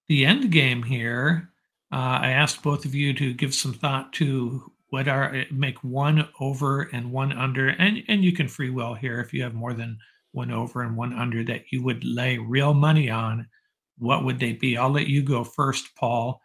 the 0.09 0.27
end 0.27 0.53
game 0.53 0.83
here. 0.83 1.51
Uh, 1.93 2.19
I 2.23 2.31
asked 2.31 2.63
both 2.63 2.85
of 2.85 2.95
you 2.95 3.15
to 3.15 3.33
give 3.33 3.55
some 3.55 3.73
thought 3.73 4.13
to 4.15 4.71
what 4.91 5.09
are 5.09 5.34
eh, 5.34 5.45
make 5.51 5.82
one 5.82 6.28
over 6.41 6.82
and 6.82 7.11
one 7.11 7.32
under 7.32 7.68
and 7.68 8.03
and 8.09 8.24
you 8.24 8.32
can 8.32 8.49
free 8.49 8.70
will 8.70 8.95
here 8.95 9.20
if 9.20 9.32
you 9.32 9.43
have 9.43 9.55
more 9.55 9.74
than 9.74 9.99
one 10.37 10.51
over 10.51 10.82
and 10.82 10.97
one 10.97 11.12
under 11.12 11.43
that 11.45 11.62
you 11.70 11.82
would 11.82 12.05
lay 12.05 12.37
real 12.37 12.74
money 12.74 13.09
on, 13.11 13.49
what 13.99 14.24
would 14.24 14.39
they 14.39 14.53
be? 14.53 14.76
I'll 14.76 14.91
let 14.91 15.07
you 15.07 15.22
go 15.22 15.43
first, 15.43 15.97
Paul. 15.97 16.41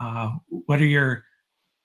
Uh, 0.00 0.30
what 0.48 0.80
are 0.80 0.86
your 0.86 1.24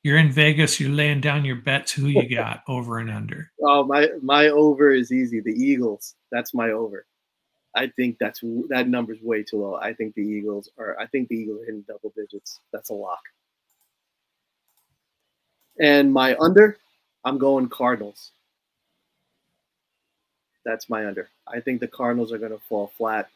you're 0.01 0.18
in 0.18 0.32
Vegas, 0.32 0.80
you're 0.80 0.89
laying 0.89 1.20
down 1.20 1.43
your 1.43 1.57
bets. 1.57 1.91
Who 1.91 2.07
you 2.07 2.30
got 2.36 2.64
over 2.68 2.99
and 2.99 3.12
under? 3.12 3.51
Oh, 3.62 3.84
my 3.84 4.07
my 4.22 4.47
over 4.47 4.91
is 4.91 5.12
easy. 5.12 5.41
The 5.41 5.51
Eagles. 5.51 6.16
That's 6.32 6.53
my 6.53 6.72
over. 6.72 7.05
I 7.76 7.88
think 7.88 8.18
that's 8.20 8.41
that 8.70 8.88
number's 8.88 9.20
way 9.22 9.43
too 9.43 9.57
low. 9.57 9.76
I 9.76 9.93
think 9.93 10.16
the 10.16 10.22
Eagles 10.22 10.72
are. 10.80 10.97
I 10.99 11.07
think 11.07 11.28
the 11.28 11.36
Eagles 11.36 11.62
are 11.62 11.66
hitting 11.66 11.86
double 11.88 12.14
digits. 12.16 12.62
That's 12.72 12.89
a 12.89 12.93
lock. 12.93 13.22
And 15.80 16.14
my 16.14 16.36
under, 16.38 16.78
I'm 17.24 17.38
going 17.38 17.70
Cardinals. 17.70 18.32
That's 20.66 20.90
my 20.90 21.08
under. 21.08 21.30
I 21.48 21.62
think 21.62 21.80
the 21.80 21.88
Cardinals 21.88 22.32
are 22.32 22.38
going 22.38 22.52
to 22.52 22.60
fall 22.60 22.92
flat. 22.98 23.30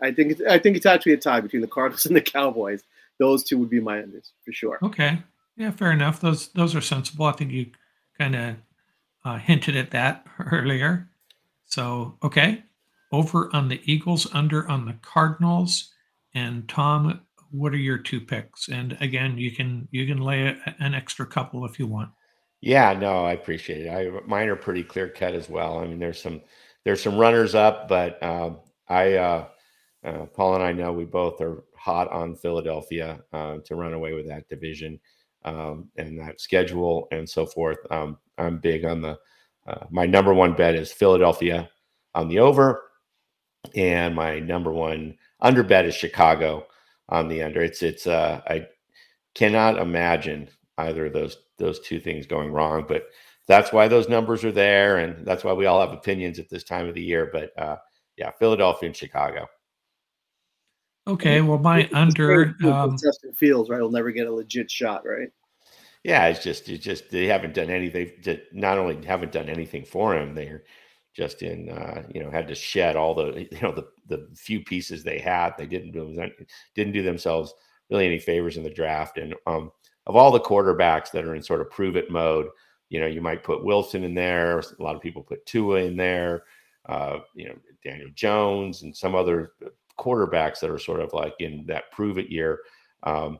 I 0.00 0.12
think 0.12 0.32
it's, 0.32 0.42
I 0.42 0.58
think 0.58 0.76
it's 0.76 0.86
actually 0.86 1.12
a 1.12 1.16
tie 1.16 1.40
between 1.40 1.62
the 1.62 1.68
Cardinals 1.68 2.06
and 2.06 2.14
the 2.14 2.20
Cowboys. 2.20 2.82
Those 3.18 3.44
two 3.44 3.58
would 3.58 3.70
be 3.70 3.80
my 3.80 3.98
unders 3.98 4.30
for 4.44 4.52
sure. 4.52 4.78
Okay, 4.82 5.22
yeah, 5.56 5.70
fair 5.70 5.92
enough. 5.92 6.20
Those 6.20 6.48
those 6.48 6.74
are 6.74 6.80
sensible. 6.80 7.26
I 7.26 7.32
think 7.32 7.52
you 7.52 7.66
kind 8.18 8.34
of 8.34 8.56
uh, 9.24 9.38
hinted 9.38 9.76
at 9.76 9.90
that 9.90 10.26
earlier. 10.50 11.08
So 11.66 12.16
okay, 12.22 12.64
over 13.12 13.50
on 13.52 13.68
the 13.68 13.80
Eagles, 13.84 14.26
under 14.32 14.68
on 14.68 14.86
the 14.86 14.94
Cardinals, 15.02 15.92
and 16.34 16.68
Tom, 16.68 17.20
what 17.52 17.72
are 17.72 17.78
your 17.78 17.98
two 17.98 18.20
picks? 18.20 18.68
And 18.68 18.96
again, 19.00 19.38
you 19.38 19.52
can 19.52 19.86
you 19.90 20.06
can 20.06 20.20
lay 20.20 20.48
a, 20.48 20.74
an 20.80 20.94
extra 20.94 21.26
couple 21.26 21.64
if 21.64 21.78
you 21.78 21.86
want. 21.86 22.10
Yeah, 22.60 22.92
no, 22.94 23.24
I 23.24 23.32
appreciate 23.32 23.86
it. 23.86 23.90
I 23.90 24.26
mine 24.26 24.48
are 24.48 24.56
pretty 24.56 24.82
clear 24.82 25.08
cut 25.08 25.34
as 25.34 25.48
well. 25.48 25.78
I 25.78 25.86
mean, 25.86 25.98
there's 25.98 26.20
some 26.20 26.40
there's 26.84 27.02
some 27.02 27.18
runners 27.18 27.54
up, 27.54 27.88
but 27.88 28.20
uh, 28.22 28.54
I 28.88 29.14
uh, 29.14 29.48
uh, 30.04 30.26
Paul 30.26 30.54
and 30.54 30.64
I 30.64 30.72
know 30.72 30.92
we 30.92 31.04
both 31.04 31.40
are 31.40 31.64
hot 31.76 32.10
on 32.10 32.34
Philadelphia 32.34 33.20
uh, 33.32 33.58
to 33.64 33.74
run 33.74 33.92
away 33.92 34.14
with 34.14 34.26
that 34.28 34.48
division 34.48 34.98
um, 35.44 35.88
and 35.96 36.18
that 36.18 36.40
schedule 36.40 37.08
and 37.12 37.28
so 37.28 37.44
forth. 37.46 37.78
Um, 37.90 38.18
I'm 38.38 38.58
big 38.58 38.84
on 38.84 39.02
the 39.02 39.18
uh, 39.66 39.84
my 39.90 40.06
number 40.06 40.32
one 40.32 40.54
bet 40.54 40.74
is 40.74 40.90
Philadelphia 40.90 41.68
on 42.14 42.28
the 42.28 42.38
over, 42.38 42.82
and 43.74 44.14
my 44.14 44.38
number 44.38 44.72
one 44.72 45.16
under 45.40 45.62
bet 45.62 45.84
is 45.84 45.94
Chicago 45.94 46.66
on 47.08 47.28
the 47.28 47.42
under. 47.42 47.62
It's 47.62 47.82
it's 47.82 48.06
uh, 48.06 48.40
I 48.46 48.66
cannot 49.34 49.78
imagine 49.78 50.48
either 50.78 51.06
of 51.06 51.12
those 51.12 51.36
those 51.58 51.80
two 51.80 52.00
things 52.00 52.26
going 52.26 52.52
wrong. 52.52 52.84
But 52.86 53.04
that's 53.46 53.72
why 53.72 53.88
those 53.88 54.08
numbers 54.08 54.44
are 54.44 54.52
there, 54.52 54.98
and 54.98 55.26
that's 55.26 55.44
why 55.44 55.52
we 55.52 55.66
all 55.66 55.80
have 55.80 55.92
opinions 55.92 56.38
at 56.38 56.48
this 56.48 56.64
time 56.64 56.88
of 56.88 56.94
the 56.94 57.02
year. 57.02 57.30
But 57.32 57.58
uh, 57.58 57.76
yeah, 58.16 58.30
Philadelphia 58.38 58.88
and 58.88 58.96
Chicago. 58.96 59.46
Okay, 61.08 61.40
well, 61.40 61.58
my 61.58 61.88
under 61.92 62.54
um, 62.64 62.92
Justin 62.92 63.32
Fields, 63.34 63.68
right? 63.68 63.78
He'll 63.78 63.90
never 63.90 64.12
get 64.12 64.28
a 64.28 64.32
legit 64.32 64.70
shot, 64.70 65.04
right? 65.04 65.28
Yeah, 66.04 66.26
it's 66.28 66.42
just 66.42 66.68
it's 66.68 66.84
just 66.84 67.10
they 67.10 67.26
haven't 67.26 67.54
done 67.54 67.70
anything. 67.70 68.12
They 68.22 68.42
not 68.52 68.78
only 68.78 69.04
haven't 69.04 69.32
done 69.32 69.48
anything 69.48 69.84
for 69.84 70.16
him, 70.16 70.34
they're 70.34 70.62
just 71.14 71.42
in 71.42 71.68
uh, 71.68 72.02
you 72.12 72.22
know 72.22 72.30
had 72.30 72.48
to 72.48 72.54
shed 72.54 72.96
all 72.96 73.14
the 73.14 73.48
you 73.50 73.60
know 73.60 73.72
the 73.72 73.88
the 74.08 74.28
few 74.34 74.60
pieces 74.64 75.02
they 75.02 75.18
had. 75.18 75.54
They 75.56 75.66
didn't 75.66 75.92
do 75.92 76.30
didn't 76.74 76.92
do 76.92 77.02
themselves 77.02 77.54
really 77.90 78.06
any 78.06 78.18
favors 78.18 78.56
in 78.56 78.62
the 78.62 78.70
draft, 78.70 79.18
and 79.18 79.34
um, 79.46 79.70
of 80.06 80.16
all 80.16 80.30
the 80.30 80.40
quarterbacks 80.40 81.10
that 81.12 81.24
are 81.24 81.34
in 81.34 81.42
sort 81.42 81.60
of 81.60 81.70
prove 81.70 81.96
it 81.96 82.10
mode, 82.10 82.48
you 82.88 83.00
know, 83.00 83.06
you 83.06 83.20
might 83.20 83.44
put 83.44 83.64
Wilson 83.64 84.04
in 84.04 84.14
there. 84.14 84.58
A 84.58 84.82
lot 84.82 84.96
of 84.96 85.02
people 85.02 85.22
put 85.22 85.46
Tua 85.46 85.82
in 85.82 85.96
there. 85.96 86.44
Uh, 86.86 87.20
you 87.34 87.46
know, 87.46 87.54
Daniel 87.84 88.10
Jones 88.14 88.82
and 88.82 88.96
some 88.96 89.14
other 89.14 89.52
quarterbacks 89.98 90.60
that 90.60 90.70
are 90.70 90.78
sort 90.78 91.00
of 91.00 91.12
like 91.12 91.34
in 91.38 91.64
that 91.66 91.90
prove 91.92 92.18
it 92.18 92.28
year. 92.28 92.60
Um, 93.04 93.38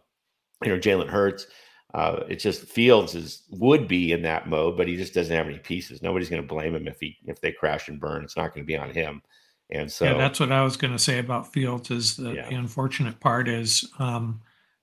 you 0.65 0.71
know, 0.71 0.79
Jalen 0.79 1.09
Hurts. 1.09 1.47
Uh, 1.95 2.25
it 2.29 2.37
just 2.37 2.63
Fields 2.63 3.15
is 3.15 3.43
would 3.51 3.87
be 3.87 4.13
in 4.13 4.23
that 4.23 4.49
mode, 4.49 4.77
but 4.77 4.89
he 4.89 4.97
just 4.97 5.13
doesn't 5.13 5.37
have 5.37 5.47
any 5.47 5.59
pieces. 5.59 6.03
Nobody's 6.03 6.31
going 6.31 6.43
to 6.43 6.49
blame 6.49 6.75
him 6.75 6.89
if 6.89 6.99
he 7.01 7.19
if 7.27 7.41
they 7.41 7.53
crash 7.53 7.89
and 7.89 8.01
burn. 8.01 8.25
It's 8.25 8.37
not 8.37 8.55
going 8.55 8.65
to 8.65 8.67
be 8.67 8.77
on 8.77 8.91
him. 8.91 9.23
And 9.71 9.91
so 9.91 10.05
yeah, 10.05 10.15
that's 10.15 10.41
what 10.41 10.53
I 10.53 10.63
was 10.63 10.77
going 10.77 10.93
to 10.93 10.99
say 10.99 11.19
about 11.19 11.53
Fields. 11.53 11.91
Is 11.91 12.17
the, 12.17 12.33
yeah. 12.33 12.49
the 12.49 12.55
unfortunate 12.55 13.21
part 13.21 13.49
is 13.49 13.89
um, 13.99 14.41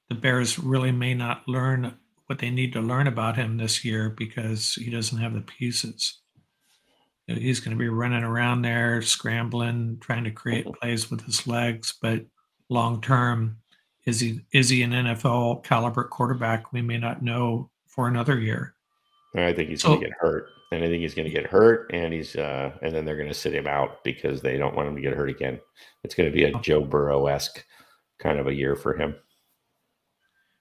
the 0.10 0.16
Bears 0.16 0.60
really 0.60 0.92
may 0.92 1.14
not 1.14 1.48
learn 1.48 1.98
what 2.28 2.38
they 2.40 2.52
need 2.52 2.74
to 2.74 2.82
learn 2.82 3.08
about 3.08 3.38
him 3.38 3.58
this 3.58 3.84
year 3.84 4.10
because 4.12 4.76
he 4.76 4.92
doesn't 4.92 5.18
have 5.18 5.34
the 5.34 5.42
pieces. 5.42 6.20
He's 7.26 7.60
going 7.60 7.76
to 7.76 7.80
be 7.80 7.90
running 7.90 8.24
around 8.24 8.62
there, 8.62 9.02
scrambling, 9.02 9.98
trying 10.00 10.24
to 10.24 10.32
create 10.32 10.66
plays 10.82 11.10
with 11.10 11.22
his 11.22 11.48
legs. 11.48 11.94
But 12.00 12.26
long 12.70 13.02
term, 13.02 13.58
is 14.06 14.20
he 14.20 14.42
is 14.52 14.70
he 14.70 14.82
an 14.84 14.92
NFL 14.92 15.64
caliber 15.64 16.04
quarterback? 16.04 16.72
We 16.72 16.82
may 16.82 16.98
not 16.98 17.22
know 17.22 17.70
for 17.88 18.08
another 18.08 18.40
year. 18.40 18.74
I 19.36 19.54
think 19.54 19.70
he's 19.70 19.82
so, 19.82 19.90
going 19.90 20.02
to 20.02 20.08
get 20.08 20.18
hurt, 20.20 20.48
and 20.72 20.84
I 20.84 20.88
think 20.88 21.02
he's 21.02 21.14
going 21.14 21.28
to 21.28 21.34
get 21.34 21.46
hurt, 21.46 21.92
and 21.94 22.14
he's 22.14 22.36
uh, 22.36 22.72
and 22.82 22.94
then 22.94 23.06
they're 23.06 23.18
going 23.18 23.28
to 23.28 23.34
sit 23.34 23.54
him 23.54 23.68
out 23.68 24.04
because 24.04 24.42
they 24.42 24.58
don't 24.58 24.76
want 24.76 24.88
him 24.88 24.96
to 24.96 25.02
get 25.02 25.14
hurt 25.14 25.30
again. 25.30 25.60
It's 26.04 26.16
going 26.16 26.30
to 26.30 26.36
be 26.36 26.46
a 26.46 26.60
Joe 26.62 26.82
Burrow 26.82 27.28
esque 27.28 27.64
kind 28.20 28.40
of 28.40 28.48
a 28.48 28.54
year 28.54 28.76
for 28.76 28.96
him. 28.96 29.16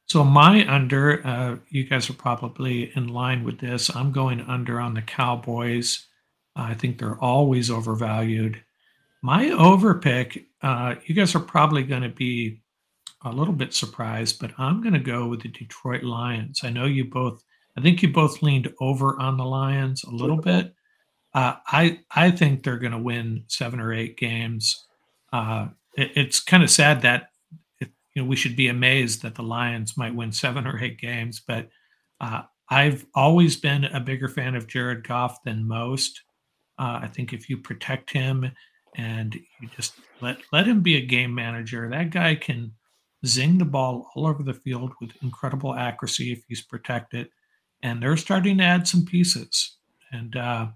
So 0.06 0.24
my 0.24 0.66
under, 0.66 1.26
uh, 1.26 1.56
you 1.68 1.84
guys 1.84 2.08
are 2.08 2.14
probably 2.14 2.90
in 2.96 3.08
line 3.08 3.44
with 3.44 3.58
this. 3.58 3.94
I'm 3.94 4.10
going 4.10 4.40
under 4.40 4.80
on 4.80 4.94
the 4.94 5.02
Cowboys. 5.02 6.06
I 6.56 6.72
think 6.72 6.98
they're 6.98 7.18
always 7.18 7.70
overvalued. 7.70 8.62
My 9.20 9.50
over 9.50 9.94
pick, 9.94 10.46
uh, 10.62 10.94
you 11.04 11.14
guys 11.14 11.34
are 11.34 11.40
probably 11.40 11.82
going 11.82 12.02
to 12.02 12.08
be 12.08 12.62
a 13.22 13.30
little 13.30 13.54
bit 13.54 13.74
surprised, 13.74 14.38
but 14.40 14.52
I'm 14.58 14.80
going 14.80 14.94
to 14.94 15.00
go 15.00 15.26
with 15.26 15.42
the 15.42 15.48
Detroit 15.48 16.02
Lions. 16.02 16.60
I 16.62 16.70
know 16.70 16.84
you 16.86 17.04
both, 17.04 17.42
I 17.76 17.80
think 17.80 18.02
you 18.02 18.12
both 18.12 18.42
leaned 18.42 18.72
over 18.80 19.18
on 19.20 19.36
the 19.36 19.44
Lions 19.44 20.04
a 20.04 20.10
little 20.10 20.36
bit. 20.36 20.74
Uh, 21.34 21.54
I 21.66 22.00
I 22.10 22.30
think 22.30 22.62
they're 22.62 22.78
going 22.78 22.92
to 22.92 22.98
win 22.98 23.44
seven 23.48 23.80
or 23.80 23.92
eight 23.92 24.16
games. 24.16 24.86
Uh, 25.32 25.68
it, 25.96 26.12
it's 26.16 26.40
kind 26.40 26.62
of 26.62 26.70
sad 26.70 27.02
that 27.02 27.30
you 27.80 28.22
know, 28.22 28.24
we 28.24 28.36
should 28.36 28.56
be 28.56 28.68
amazed 28.68 29.22
that 29.22 29.34
the 29.34 29.42
Lions 29.42 29.96
might 29.96 30.14
win 30.14 30.32
seven 30.32 30.66
or 30.66 30.82
eight 30.82 30.98
games. 30.98 31.42
But 31.46 31.68
uh, 32.20 32.42
I've 32.68 33.06
always 33.14 33.56
been 33.56 33.84
a 33.84 34.00
bigger 34.00 34.28
fan 34.28 34.54
of 34.54 34.66
Jared 34.66 35.06
Goff 35.06 35.42
than 35.44 35.68
most. 35.68 36.22
Uh, 36.78 37.00
I 37.02 37.08
think 37.08 37.32
if 37.32 37.48
you 37.50 37.58
protect 37.58 38.10
him 38.10 38.50
and 38.96 39.34
you 39.60 39.68
just 39.76 39.94
let 40.20 40.38
let 40.52 40.66
him 40.66 40.80
be 40.80 40.96
a 40.96 41.06
game 41.06 41.34
manager, 41.34 41.88
that 41.90 42.10
guy 42.10 42.34
can 42.34 42.72
zing 43.26 43.58
the 43.58 43.64
ball 43.64 44.10
all 44.14 44.26
over 44.26 44.42
the 44.42 44.54
field 44.54 44.92
with 45.00 45.10
incredible 45.22 45.74
accuracy 45.74 46.32
if 46.32 46.42
he's 46.48 46.62
protected. 46.62 47.28
And 47.82 48.02
they're 48.02 48.16
starting 48.16 48.58
to 48.58 48.64
add 48.64 48.88
some 48.88 49.04
pieces, 49.04 49.76
and 50.10 50.34
uh, 50.34 50.68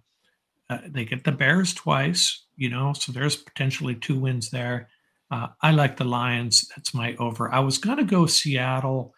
uh, 0.71 0.79
they 0.87 1.05
get 1.05 1.25
the 1.25 1.33
Bears 1.33 1.75
twice, 1.75 2.47
you 2.57 2.71
know, 2.71 2.93
so 2.93 3.11
there's 3.11 3.37
potentially 3.37 3.95
two 3.95 4.19
wins 4.19 4.51
there. 4.51 4.89
Uh, 5.31 5.49
I 5.63 5.73
like 5.73 5.97
the 5.97 6.05
Lions. 6.05 6.69
That's 6.77 6.95
my 6.95 7.17
over. 7.17 7.53
I 7.53 7.61
was 7.61 7.79
going 7.79 7.97
to 7.97 8.05
go 8.05 8.27
Seattle, 8.27 9.15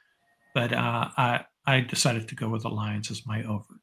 but 0.54 0.72
uh, 0.72 1.08
I 1.16 1.44
I 1.66 1.80
decided 1.80 2.28
to 2.28 2.34
go 2.34 2.48
with 2.48 2.62
the 2.62 2.68
Lions 2.70 3.10
as 3.10 3.26
my 3.26 3.42
over. 3.42 3.80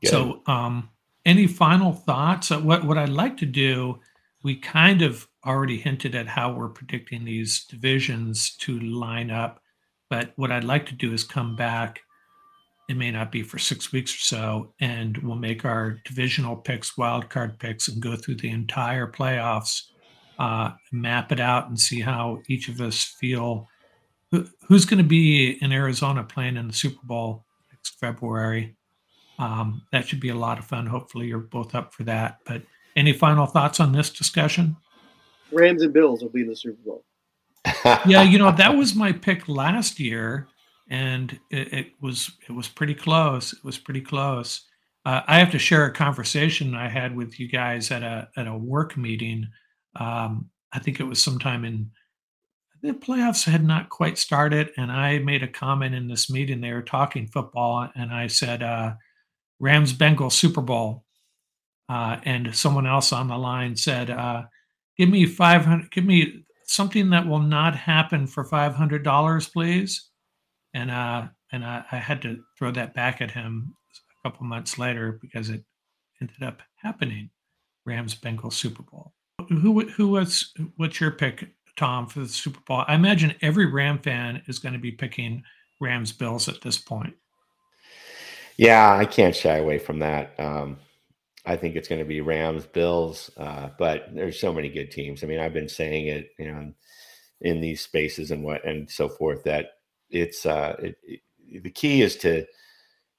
Good. 0.00 0.10
So, 0.10 0.42
um, 0.46 0.90
any 1.24 1.46
final 1.46 1.92
thoughts? 1.92 2.50
Uh, 2.50 2.58
what 2.60 2.84
what 2.84 2.98
I'd 2.98 3.10
like 3.10 3.36
to 3.38 3.46
do, 3.46 4.00
we 4.42 4.56
kind 4.56 5.02
of 5.02 5.28
already 5.46 5.78
hinted 5.78 6.14
at 6.14 6.28
how 6.28 6.52
we're 6.52 6.68
predicting 6.68 7.24
these 7.24 7.64
divisions 7.64 8.56
to 8.58 8.78
line 8.80 9.30
up, 9.30 9.60
but 10.08 10.32
what 10.36 10.52
I'd 10.52 10.64
like 10.64 10.86
to 10.86 10.94
do 10.94 11.12
is 11.12 11.24
come 11.24 11.56
back. 11.56 12.00
It 12.88 12.96
may 12.96 13.10
not 13.10 13.32
be 13.32 13.42
for 13.42 13.58
six 13.58 13.92
weeks 13.92 14.14
or 14.14 14.18
so, 14.18 14.74
and 14.80 15.16
we'll 15.18 15.36
make 15.36 15.64
our 15.64 15.98
divisional 16.04 16.56
picks, 16.56 16.92
wildcard 16.96 17.58
picks, 17.58 17.88
and 17.88 18.02
go 18.02 18.16
through 18.16 18.36
the 18.36 18.50
entire 18.50 19.06
playoffs, 19.06 19.82
uh, 20.38 20.72
map 20.92 21.32
it 21.32 21.40
out, 21.40 21.68
and 21.68 21.78
see 21.78 22.00
how 22.00 22.42
each 22.48 22.68
of 22.68 22.80
us 22.80 23.02
feel. 23.02 23.68
who's 24.68 24.84
going 24.84 24.98
to 25.02 25.08
be 25.08 25.58
in 25.62 25.72
Arizona 25.72 26.24
playing 26.24 26.56
in 26.56 26.66
the 26.66 26.72
Super 26.72 27.04
Bowl 27.04 27.44
next 27.72 27.98
February? 27.98 28.76
Um, 29.38 29.82
that 29.92 30.06
should 30.06 30.20
be 30.20 30.28
a 30.28 30.34
lot 30.34 30.58
of 30.58 30.64
fun. 30.66 30.86
Hopefully, 30.86 31.26
you're 31.26 31.38
both 31.38 31.74
up 31.74 31.92
for 31.94 32.04
that. 32.04 32.38
But 32.44 32.62
any 32.96 33.12
final 33.12 33.46
thoughts 33.46 33.80
on 33.80 33.92
this 33.92 34.10
discussion? 34.10 34.76
Rams 35.52 35.82
and 35.82 35.92
Bills 35.92 36.22
will 36.22 36.30
be 36.30 36.42
in 36.42 36.48
the 36.48 36.56
Super 36.56 36.82
Bowl. 36.84 37.04
yeah, 38.06 38.22
you 38.22 38.38
know 38.38 38.52
that 38.52 38.76
was 38.76 38.94
my 38.94 39.12
pick 39.12 39.48
last 39.48 40.00
year, 40.00 40.48
and 40.90 41.38
it, 41.50 41.72
it 41.72 41.86
was 42.00 42.30
it 42.48 42.52
was 42.52 42.68
pretty 42.68 42.94
close. 42.94 43.52
It 43.52 43.64
was 43.64 43.78
pretty 43.78 44.00
close. 44.00 44.62
Uh, 45.04 45.22
I 45.26 45.38
have 45.38 45.50
to 45.52 45.58
share 45.58 45.86
a 45.86 45.92
conversation 45.92 46.74
I 46.74 46.88
had 46.88 47.16
with 47.16 47.38
you 47.40 47.48
guys 47.48 47.90
at 47.90 48.02
a 48.02 48.28
at 48.36 48.46
a 48.46 48.56
work 48.56 48.96
meeting. 48.96 49.48
Um, 49.96 50.50
I 50.72 50.78
think 50.80 51.00
it 51.00 51.04
was 51.04 51.22
sometime 51.22 51.64
in 51.64 51.90
the 52.82 52.92
playoffs 52.92 53.44
had 53.44 53.64
not 53.64 53.90
quite 53.90 54.18
started, 54.18 54.70
and 54.76 54.90
I 54.90 55.18
made 55.20 55.42
a 55.44 55.48
comment 55.48 55.94
in 55.94 56.08
this 56.08 56.28
meeting. 56.28 56.60
They 56.60 56.72
were 56.72 56.82
talking 56.82 57.28
football, 57.28 57.88
and 57.94 58.12
I 58.12 58.26
said, 58.26 58.62
uh, 58.62 58.94
Rams 59.60 59.92
Bengals 59.92 60.32
Super 60.32 60.60
Bowl. 60.62 61.04
uh, 61.88 62.18
and 62.24 62.54
someone 62.56 62.86
else 62.86 63.12
on 63.12 63.28
the 63.28 63.36
line 63.36 63.76
said, 63.76 64.10
uh, 64.10 64.44
"Give 65.02 65.10
me 65.10 65.26
five 65.26 65.64
hundred. 65.64 65.90
Give 65.90 66.04
me 66.04 66.44
something 66.64 67.10
that 67.10 67.26
will 67.26 67.40
not 67.40 67.74
happen 67.74 68.28
for 68.28 68.44
five 68.44 68.72
hundred 68.72 69.02
dollars, 69.02 69.48
please." 69.48 70.10
And 70.74 70.92
uh, 70.92 71.26
and 71.50 71.64
I, 71.64 71.82
I 71.90 71.96
had 71.96 72.22
to 72.22 72.38
throw 72.56 72.70
that 72.70 72.94
back 72.94 73.20
at 73.20 73.32
him 73.32 73.74
a 74.24 74.28
couple 74.28 74.46
months 74.46 74.78
later 74.78 75.18
because 75.20 75.50
it 75.50 75.64
ended 76.20 76.44
up 76.44 76.62
happening. 76.76 77.30
Rams 77.84 78.14
Bengals 78.14 78.52
Super 78.52 78.84
Bowl. 78.84 79.12
Who 79.48 79.88
who 79.88 80.06
was 80.06 80.52
what's 80.76 81.00
your 81.00 81.10
pick, 81.10 81.48
Tom, 81.76 82.06
for 82.06 82.20
the 82.20 82.28
Super 82.28 82.60
Bowl? 82.60 82.84
I 82.86 82.94
imagine 82.94 83.34
every 83.42 83.66
Ram 83.66 83.98
fan 83.98 84.40
is 84.46 84.60
going 84.60 84.74
to 84.74 84.78
be 84.78 84.92
picking 84.92 85.42
Rams 85.80 86.12
Bills 86.12 86.48
at 86.48 86.60
this 86.60 86.78
point. 86.78 87.14
Yeah, 88.56 88.94
I 88.94 89.04
can't 89.04 89.34
shy 89.34 89.56
away 89.56 89.78
from 89.78 89.98
that. 89.98 90.38
Um, 90.38 90.78
I 91.44 91.56
think 91.56 91.74
it's 91.74 91.88
going 91.88 92.00
to 92.00 92.04
be 92.06 92.20
Rams 92.20 92.66
Bills, 92.66 93.30
uh, 93.36 93.70
but 93.78 94.06
there's 94.14 94.38
so 94.38 94.52
many 94.52 94.68
good 94.68 94.90
teams. 94.90 95.24
I 95.24 95.26
mean, 95.26 95.40
I've 95.40 95.52
been 95.52 95.68
saying 95.68 96.06
it, 96.06 96.30
you 96.38 96.52
know, 96.52 96.72
in 97.40 97.60
these 97.60 97.80
spaces 97.80 98.30
and 98.30 98.44
what 98.44 98.64
and 98.64 98.88
so 98.88 99.08
forth 99.08 99.42
that 99.44 99.72
it's 100.10 100.46
uh, 100.46 100.76
it, 100.78 100.96
it, 101.02 101.62
the 101.62 101.70
key 101.70 102.02
is 102.02 102.16
to 102.16 102.46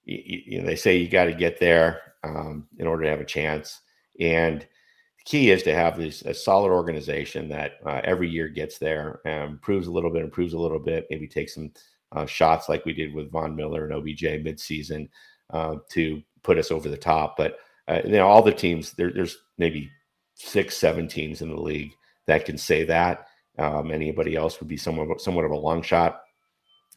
you, 0.06 0.42
you 0.46 0.60
know 0.60 0.66
they 0.66 0.76
say 0.76 0.98
you 0.98 1.10
got 1.10 1.26
to 1.26 1.34
get 1.34 1.60
there 1.60 2.14
um, 2.24 2.68
in 2.78 2.88
order 2.88 3.04
to 3.04 3.10
have 3.10 3.20
a 3.20 3.26
chance, 3.26 3.82
and 4.20 4.62
the 4.62 5.24
key 5.26 5.52
is 5.52 5.64
to 5.64 5.76
have 5.76 5.98
this 5.98 6.22
a 6.22 6.34
solid 6.34 6.72
organization 6.72 7.50
that 7.50 7.74
uh, 7.86 8.00
every 8.06 8.30
year 8.30 8.48
gets 8.48 8.78
there, 8.78 9.20
and 9.26 9.52
improves 9.52 9.88
a 9.88 9.92
little 9.92 10.12
bit, 10.12 10.24
improves 10.24 10.54
a 10.54 10.60
little 10.60 10.80
bit, 10.80 11.08
maybe 11.10 11.28
take 11.28 11.50
some 11.50 11.72
uh, 12.14 12.26
shots 12.26 12.70
like 12.70 12.86
we 12.86 12.94
did 12.94 13.14
with 13.14 13.32
Von 13.32 13.56
Miller 13.56 13.84
and 13.84 13.94
OBJ 13.94 14.22
midseason 14.46 15.10
uh, 15.50 15.76
to 15.90 16.22
put 16.44 16.58
us 16.58 16.72
over 16.72 16.88
the 16.88 16.98
top. 16.98 17.36
But 17.36 17.58
uh, 17.88 18.02
you 18.04 18.12
know, 18.12 18.28
all 18.28 18.42
the 18.42 18.52
teams 18.52 18.94
there, 18.94 19.12
there's 19.12 19.38
maybe 19.58 19.90
six, 20.36 20.78
seven 20.78 21.08
teams 21.08 21.42
in 21.42 21.50
the 21.50 21.60
league 21.60 21.92
that 22.28 22.46
can 22.46 22.58
say 22.58 22.84
that. 22.86 23.28
Um, 23.60 23.92
anybody 23.92 24.36
else 24.36 24.60
would 24.60 24.70
be 24.70 24.78
somewhat 24.78 25.22
somewhat 25.22 25.46
of 25.46 25.52
a 25.52 25.58
long 25.58 25.82
shot. 25.82 26.22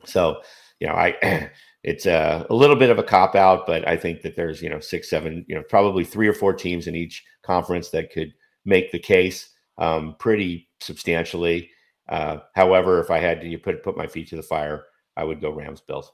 So, 0.04 0.40
you 0.80 0.86
know, 0.86 0.94
I 0.94 1.50
it's 1.82 2.06
a, 2.06 2.46
a 2.48 2.54
little 2.54 2.76
bit 2.76 2.90
of 2.90 2.98
a 2.98 3.02
cop 3.02 3.34
out, 3.34 3.66
but 3.66 3.86
I 3.86 3.96
think 3.96 4.22
that 4.22 4.36
there's 4.36 4.62
you 4.62 4.70
know 4.70 4.80
six, 4.80 5.10
seven, 5.10 5.44
you 5.48 5.54
know, 5.54 5.62
probably 5.68 6.04
three 6.04 6.28
or 6.28 6.32
four 6.32 6.52
teams 6.52 6.86
in 6.86 6.94
each 6.94 7.24
conference 7.42 7.90
that 7.90 8.12
could 8.12 8.32
make 8.64 8.90
the 8.92 8.98
case 8.98 9.50
um, 9.78 10.16
pretty 10.18 10.68
substantially. 10.80 11.70
Uh, 12.08 12.38
however, 12.54 13.00
if 13.00 13.10
I 13.10 13.18
had 13.18 13.40
to 13.40 13.58
put 13.58 13.82
put 13.82 13.96
my 13.96 14.06
feet 14.06 14.28
to 14.28 14.36
the 14.36 14.42
fire, 14.42 14.84
I 15.16 15.24
would 15.24 15.40
go 15.40 15.50
Rams 15.50 15.80
Bills. 15.80 16.12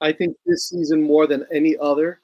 I 0.00 0.12
think 0.12 0.36
this 0.46 0.68
season 0.68 1.02
more 1.02 1.26
than 1.28 1.46
any 1.52 1.76
other. 1.78 2.21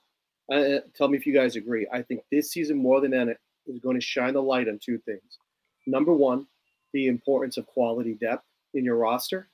Uh, 0.51 0.81
tell 0.97 1.09
me 1.09 1.17
if 1.17 1.27
you 1.27 1.35
guys 1.35 1.57
agree. 1.57 1.87
I 1.93 2.03
think 2.03 2.23
this 2.31 2.51
season 2.51 2.79
more 2.79 3.01
than 3.01 3.13
any 3.13 3.35
is 3.67 3.79
going 3.81 3.97
to 3.97 4.05
shine 4.05 4.35
the 4.35 4.43
light 4.43 4.69
on 4.69 4.79
two 4.83 4.99
things. 4.99 5.39
Number 5.87 6.13
one, 6.13 6.47
the 6.93 7.07
importance 7.07 7.57
of 7.57 7.67
quality 7.67 8.15
depth 8.15 8.45
in 8.75 8.85
your 8.85 8.97
roster. 8.97 9.49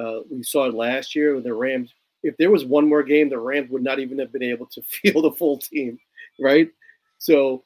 Uh, 0.00 0.20
we 0.30 0.42
saw 0.42 0.66
it 0.66 0.74
last 0.74 1.14
year 1.14 1.34
with 1.34 1.44
the 1.44 1.52
Rams. 1.52 1.92
If 2.22 2.36
there 2.36 2.50
was 2.50 2.64
one 2.64 2.88
more 2.88 3.02
game, 3.02 3.28
the 3.28 3.38
Rams 3.38 3.70
would 3.70 3.82
not 3.82 3.98
even 3.98 4.18
have 4.18 4.32
been 4.32 4.42
able 4.42 4.66
to 4.66 4.82
field 5.02 5.24
a 5.26 5.32
full 5.32 5.58
team, 5.58 5.98
right? 6.40 6.70
So 7.18 7.64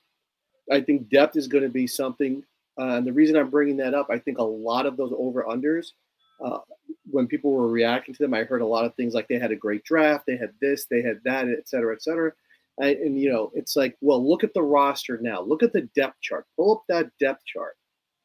I 0.71 0.81
think 0.81 1.11
depth 1.11 1.37
is 1.37 1.49
going 1.49 1.65
to 1.65 1.71
be 1.71 1.87
something. 1.87 2.43
Uh, 2.79 2.97
and 2.97 3.07
the 3.07 3.13
reason 3.13 3.37
I'm 3.37 3.51
bringing 3.51 3.77
that 3.79 3.95
up, 3.95 4.09
I 4.11 4.19
think 4.19 4.39
a 4.39 4.43
lot 4.43 4.87
of 4.87 4.97
those 4.97 5.13
over 5.17 5.45
unders 5.45 5.93
uh, 6.45 6.59
when 7.11 7.27
people 7.27 7.53
were 7.53 7.69
reacting 7.69 8.15
to 8.15 8.23
them, 8.23 8.35
I 8.35 8.45
heard 8.45 8.61
a 8.61 8.67
lot 8.67 8.85
of 8.85 8.95
things 8.95 9.15
like 9.15 9.29
they 9.29 9.39
had 9.39 9.53
a 9.53 9.57
great 9.57 9.85
draft, 9.85 10.27
they 10.27 10.37
had 10.37 10.53
this, 10.61 10.87
they 10.87 11.03
had 11.03 11.21
that, 11.25 11.49
et 11.49 11.69
cetera, 11.69 11.95
et 11.95 12.03
cetera. 12.03 12.33
And, 12.79 12.97
and, 12.99 13.21
you 13.21 13.31
know, 13.33 13.51
it's 13.55 13.77
like, 13.77 13.97
well, 14.01 14.27
look 14.27 14.45
at 14.45 14.53
the 14.55 14.63
roster 14.63 15.19
now. 15.21 15.41
Look 15.41 15.63
at 15.63 15.73
the 15.73 15.89
depth 15.95 16.21
chart. 16.21 16.47
Pull 16.57 16.77
up 16.77 16.85
that 16.89 17.11
depth 17.19 17.45
chart, 17.47 17.77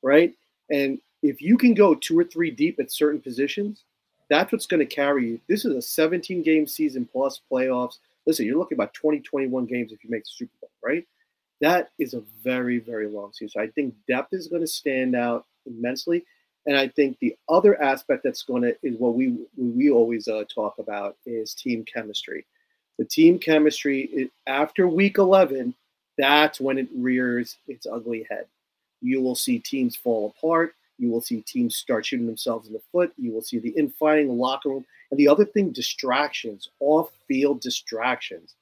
right? 0.04 0.34
And 0.70 0.99
if 1.24 1.41
you 1.41 1.58
can 1.58 1.74
go 1.74 1.95
two 1.95 2.18
or 2.18 2.24
three 2.24 2.52
deep 2.52 2.80
at 2.80 2.91
certain 2.91 3.22
positions, 3.22 3.84
that's 4.30 4.52
what's 4.52 4.66
going 4.66 4.80
to 4.80 4.95
carry 4.95 5.28
you. 5.28 5.41
This 5.47 5.66
is 5.66 5.76
a 5.76 5.82
17 5.82 6.41
game 6.43 6.66
season 6.66 7.08
plus 7.10 7.41
playoffs. 7.52 7.97
Listen, 8.26 8.45
you're 8.45 8.58
looking 8.58 8.78
about 8.78 8.93
20, 8.93 9.20
21 9.20 9.66
games 9.66 9.91
if 9.91 10.04
you 10.04 10.10
make 10.10 10.24
the 10.24 10.32
Super 10.32 10.54
Bowl, 10.62 10.72
right? 10.84 11.06
That 11.60 11.91
is 11.99 12.14
a 12.14 12.24
very, 12.43 12.80
very 12.80 13.08
long 13.08 13.34
season. 13.34 13.49
So 13.49 13.62
I 13.62 13.68
think 13.68 13.93
depth 14.08 14.34
is 14.34 14.47
going 14.47 14.62
to 14.62 14.68
stand 14.68 15.16
out 15.16 15.45
immensely. 15.66 16.26
And 16.66 16.78
I 16.78 16.88
think 16.88 17.18
the 17.20 17.36
other 17.49 17.82
aspect 17.82 18.24
that's 18.24 18.43
going 18.43 18.62
to 18.64 18.76
is 18.84 18.97
what 18.97 19.16
we 19.16 19.38
we 19.58 19.89
always 19.89 20.28
uh, 20.28 20.43
talk 20.54 20.76
about 20.78 21.18
is 21.26 21.54
team 21.54 21.84
chemistry. 21.91 22.45
The 23.02 23.08
team 23.08 23.39
chemistry 23.39 24.02
is, 24.14 24.30
after 24.45 24.88
week 24.88 25.18
11, 25.18 25.74
that's 26.20 26.62
when 26.62 26.78
it 26.78 26.88
rears 26.95 27.58
its 27.68 27.88
ugly 27.91 28.28
head. 28.30 28.45
You 29.02 29.24
will 29.24 29.34
see 29.34 29.58
teams 29.58 29.95
fall 29.95 30.36
apart. 30.38 30.76
You 30.99 31.10
will 31.10 31.20
see 31.20 31.41
teams 31.41 31.78
start 31.78 32.06
shooting 32.06 32.28
themselves 32.28 32.68
in 32.68 32.74
the 32.74 32.82
foot. 32.91 33.12
You 33.18 33.32
will 33.32 33.41
see 33.41 33.58
the 33.58 33.72
infighting, 33.72 34.28
the 34.28 34.34
locker 34.34 34.70
room, 34.70 34.86
and 35.10 35.20
the 35.20 35.28
other 35.28 35.45
thing, 35.45 35.72
distractions, 35.72 36.70
off-field 36.80 37.60
distractions. 37.60 38.54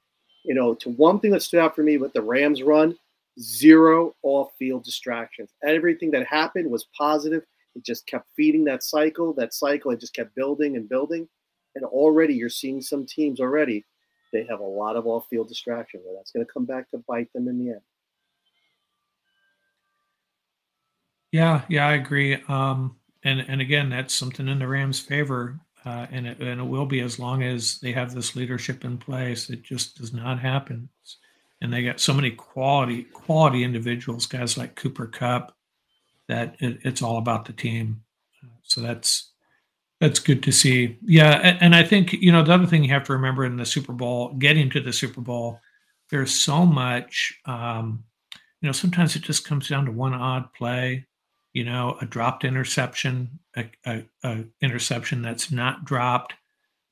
You 0.45 0.55
know, 0.55 0.73
to 0.75 0.89
one 0.91 1.19
thing 1.19 1.31
that 1.31 1.43
stood 1.43 1.59
out 1.59 1.75
for 1.75 1.83
me 1.83 1.97
with 1.97 2.13
the 2.13 2.21
Rams 2.21 2.63
run, 2.63 2.97
zero 3.41 4.15
off-field 4.23 4.85
distractions. 4.85 5.49
Everything 5.65 6.11
that 6.11 6.25
happened 6.25 6.71
was 6.71 6.87
positive 6.97 7.43
it 7.75 7.83
just 7.83 8.07
kept 8.07 8.29
feeding 8.37 8.63
that 8.63 8.83
cycle. 8.83 9.33
That 9.33 9.53
cycle, 9.53 9.91
it 9.91 9.99
just 9.99 10.13
kept 10.13 10.33
building 10.33 10.77
and 10.77 10.87
building. 10.87 11.27
And 11.75 11.83
already 11.83 12.35
you're 12.35 12.47
seeing 12.47 12.81
some 12.81 13.05
teams 13.05 13.41
already, 13.41 13.83
they 14.31 14.45
have 14.49 14.59
a 14.59 14.63
lot 14.63 14.95
of 14.95 15.07
off 15.07 15.27
field 15.29 15.47
distraction 15.47 16.01
where 16.03 16.15
that's 16.15 16.31
going 16.31 16.45
to 16.45 16.51
come 16.51 16.65
back 16.65 16.89
to 16.91 17.03
bite 17.07 17.31
them 17.33 17.47
in 17.47 17.57
the 17.57 17.71
end. 17.71 17.81
Yeah, 21.31 21.61
yeah, 21.67 21.87
I 21.87 21.93
agree. 21.93 22.41
Um, 22.47 22.95
and 23.23 23.41
and 23.47 23.61
again, 23.61 23.89
that's 23.89 24.13
something 24.13 24.47
in 24.47 24.59
the 24.59 24.67
Rams' 24.67 24.99
favor, 24.99 25.59
uh, 25.85 26.07
and 26.11 26.25
it, 26.25 26.39
and 26.39 26.61
it 26.61 26.63
will 26.63 26.85
be 26.85 27.01
as 27.01 27.19
long 27.19 27.43
as 27.43 27.79
they 27.79 27.91
have 27.91 28.15
this 28.15 28.35
leadership 28.35 28.83
in 28.83 28.97
place. 28.97 29.49
It 29.49 29.61
just 29.61 29.97
does 29.97 30.13
not 30.13 30.39
happen, 30.39 30.89
and 31.61 31.71
they 31.71 31.83
got 31.83 31.99
so 31.99 32.13
many 32.13 32.31
quality 32.31 33.03
quality 33.03 33.63
individuals, 33.63 34.25
guys 34.25 34.57
like 34.57 34.75
Cooper 34.75 35.05
Kupp, 35.05 35.55
that 36.27 36.55
it, 36.59 36.79
it's 36.83 37.01
all 37.01 37.17
about 37.17 37.45
the 37.45 37.53
team. 37.53 38.01
So 38.63 38.81
that's 38.81 39.28
that's 39.99 40.19
good 40.19 40.41
to 40.43 40.51
see. 40.51 40.97
Yeah, 41.01 41.57
and, 41.59 41.75
I 41.75 41.83
think 41.83 42.13
you 42.13 42.31
know 42.31 42.43
the 42.43 42.53
other 42.53 42.65
thing 42.65 42.83
you 42.83 42.93
have 42.93 43.03
to 43.05 43.13
remember 43.13 43.45
in 43.45 43.57
the 43.57 43.65
Super 43.65 43.93
Bowl, 43.93 44.33
getting 44.35 44.69
to 44.71 44.79
the 44.79 44.93
Super 44.93 45.21
Bowl, 45.21 45.59
there's 46.09 46.33
so 46.33 46.65
much. 46.65 47.37
Um, 47.45 48.03
you 48.61 48.67
know, 48.67 48.73
sometimes 48.73 49.15
it 49.15 49.23
just 49.23 49.45
comes 49.45 49.67
down 49.67 49.85
to 49.85 49.91
one 49.91 50.13
odd 50.13 50.53
play. 50.53 51.05
You 51.53 51.65
know, 51.65 51.97
a 51.99 52.05
dropped 52.05 52.45
interception, 52.45 53.39
a, 53.57 53.65
a, 53.85 54.03
a 54.23 54.43
interception 54.61 55.21
that's 55.21 55.51
not 55.51 55.83
dropped. 55.83 56.33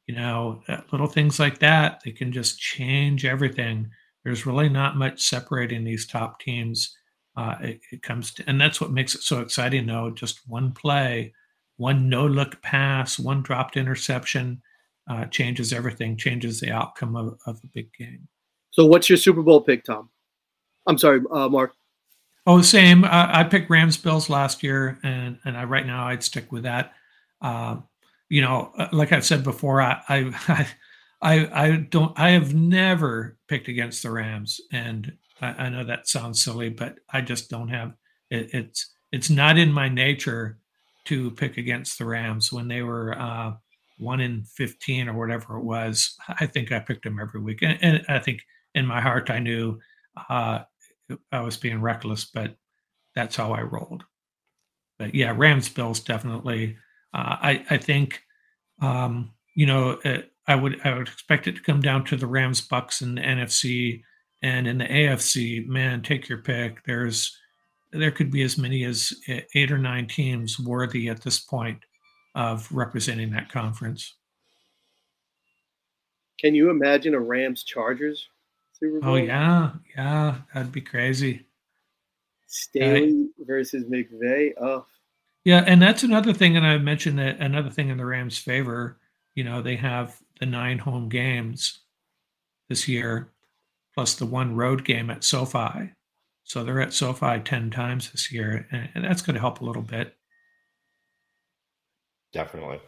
You 0.07 0.15
know, 0.15 0.61
uh, 0.67 0.81
little 0.91 1.07
things 1.07 1.39
like 1.39 1.59
that. 1.59 2.01
They 2.03 2.11
can 2.11 2.31
just 2.31 2.59
change 2.59 3.25
everything. 3.25 3.89
There's 4.23 4.45
really 4.45 4.69
not 4.69 4.97
much 4.97 5.21
separating 5.21 5.83
these 5.83 6.05
top 6.05 6.39
teams 6.39 6.95
uh, 7.37 7.55
it, 7.61 7.79
it, 7.91 8.01
comes 8.01 8.33
to, 8.33 8.43
and 8.47 8.59
that's 8.59 8.81
what 8.81 8.91
makes 8.91 9.13
it 9.15 9.21
so 9.21 9.41
exciting. 9.41 9.85
Though 9.85 10.09
just 10.09 10.41
one 10.47 10.71
play, 10.71 11.33
one 11.77 12.09
no 12.09 12.25
look 12.25 12.61
pass, 12.61 13.17
one 13.17 13.41
dropped 13.41 13.77
interception 13.77 14.61
uh, 15.09 15.25
changes 15.25 15.71
everything, 15.71 16.17
changes 16.17 16.59
the 16.59 16.71
outcome 16.71 17.15
of, 17.15 17.39
of 17.45 17.59
a 17.63 17.67
big 17.73 17.93
game. 17.93 18.27
So, 18.71 18.85
what's 18.85 19.09
your 19.09 19.17
Super 19.17 19.41
Bowl 19.41 19.61
pick, 19.61 19.83
Tom? 19.83 20.09
I'm 20.85 20.97
sorry, 20.97 21.21
uh, 21.31 21.49
Mark. 21.49 21.73
Oh, 22.45 22.61
same. 22.61 23.03
I 23.03 23.43
picked 23.43 23.69
Rams 23.69 23.97
Bills 23.97 24.29
last 24.29 24.63
year, 24.63 24.99
and 25.03 25.37
and 25.43 25.57
I 25.57 25.65
right 25.65 25.85
now 25.85 26.07
I'd 26.07 26.23
stick 26.23 26.51
with 26.51 26.63
that. 26.63 26.93
Uh, 27.41 27.77
you 28.29 28.41
know, 28.41 28.71
uh, 28.77 28.87
like 28.93 29.11
I've 29.11 29.25
said 29.25 29.43
before, 29.43 29.81
I, 29.81 30.01
I 30.07 30.67
I 31.21 31.65
I 31.65 31.71
don't 31.89 32.17
I 32.17 32.31
have 32.31 32.53
never 32.53 33.37
picked 33.47 33.67
against 33.67 34.01
the 34.01 34.11
Rams, 34.11 34.61
and 34.71 35.11
I, 35.41 35.65
I 35.65 35.69
know 35.69 35.83
that 35.83 36.07
sounds 36.07 36.41
silly, 36.41 36.69
but 36.69 36.99
I 37.11 37.19
just 37.19 37.49
don't 37.49 37.67
have 37.67 37.93
it, 38.29 38.53
it's 38.53 38.93
it's 39.11 39.29
not 39.29 39.57
in 39.57 39.71
my 39.73 39.89
nature 39.89 40.59
to 41.07 41.31
pick 41.31 41.57
against 41.57 41.97
the 41.97 42.05
Rams 42.05 42.51
when 42.51 42.67
they 42.67 42.81
were 42.81 43.17
uh, 43.19 43.53
one 43.97 44.19
in 44.19 44.43
fifteen 44.43 45.09
or 45.09 45.17
whatever 45.17 45.57
it 45.57 45.63
was. 45.63 46.15
I 46.27 46.45
think 46.45 46.71
I 46.71 46.79
picked 46.79 47.03
them 47.03 47.19
every 47.19 47.41
week, 47.41 47.61
and, 47.61 47.77
and 47.81 48.05
I 48.07 48.19
think 48.19 48.41
in 48.75 48.85
my 48.85 49.01
heart 49.01 49.29
I 49.29 49.39
knew 49.39 49.79
uh, 50.29 50.59
I 51.31 51.41
was 51.41 51.57
being 51.57 51.81
reckless, 51.81 52.25
but 52.25 52.55
that's 53.15 53.35
how 53.35 53.53
I 53.53 53.61
rolled. 53.61 54.03
But 54.99 55.15
yeah, 55.15 55.33
Rams 55.35 55.69
Bills 55.69 55.99
definitely. 55.99 56.77
Uh, 57.13 57.37
I 57.41 57.65
I 57.69 57.77
think 57.77 58.21
um, 58.81 59.31
you 59.55 59.65
know 59.65 59.99
uh, 60.05 60.21
I 60.47 60.55
would 60.55 60.79
I 60.85 60.97
would 60.97 61.07
expect 61.07 61.47
it 61.47 61.55
to 61.55 61.61
come 61.61 61.81
down 61.81 62.05
to 62.05 62.15
the 62.15 62.27
Rams 62.27 62.61
Bucks 62.61 63.01
and 63.01 63.17
the 63.17 63.21
NFC 63.21 64.03
and 64.41 64.67
in 64.67 64.77
the 64.77 64.85
AFC, 64.85 65.65
man, 65.67 66.01
take 66.01 66.29
your 66.29 66.39
pick. 66.39 66.83
There's 66.85 67.35
there 67.91 68.11
could 68.11 68.31
be 68.31 68.43
as 68.43 68.57
many 68.57 68.83
as 68.83 69.13
eh, 69.27 69.41
eight 69.55 69.71
or 69.71 69.77
nine 69.77 70.07
teams 70.07 70.59
worthy 70.59 71.09
at 71.09 71.21
this 71.21 71.39
point 71.39 71.79
of 72.35 72.71
representing 72.71 73.31
that 73.31 73.51
conference. 73.51 74.15
Can 76.39 76.53
you 76.53 76.69
imagine 76.69 77.15
a 77.15 77.19
Rams 77.19 77.63
Chargers 77.63 78.27
Super 78.79 78.99
Oh 79.03 79.15
yeah, 79.15 79.71
yeah, 79.95 80.35
that'd 80.53 80.71
be 80.71 80.81
crazy. 80.81 81.45
Staley 82.45 83.27
versus 83.39 83.85
McVay. 83.85 84.51
Oh, 84.59 84.85
Yeah, 85.43 85.63
and 85.65 85.81
that's 85.81 86.03
another 86.03 86.31
thing, 86.31 86.55
and 86.55 86.65
I 86.65 86.77
mentioned 86.77 87.17
that 87.19 87.39
another 87.39 87.69
thing 87.69 87.89
in 87.89 87.97
the 87.97 88.05
Rams' 88.05 88.37
favor. 88.37 88.99
You 89.33 89.43
know, 89.43 89.61
they 89.61 89.75
have 89.77 90.19
the 90.39 90.45
nine 90.45 90.77
home 90.77 91.09
games 91.09 91.79
this 92.69 92.87
year, 92.87 93.29
plus 93.95 94.15
the 94.15 94.25
one 94.25 94.55
road 94.55 94.85
game 94.85 95.09
at 95.09 95.23
SoFi. 95.23 95.91
So 96.47 96.63
they're 96.63 96.79
at 96.79 96.93
SoFi 96.93 97.39
ten 97.39 97.69
times 97.69 98.09
this 98.11 98.31
year, 98.31 98.65
and, 98.71 98.89
and 98.95 99.03
that's 99.03 99.21
going 99.21 99.33
to 99.33 99.39
help 99.39 99.59
a 99.59 99.65
little 99.65 99.81
bit. 99.81 100.15
Definitely. 102.31 102.79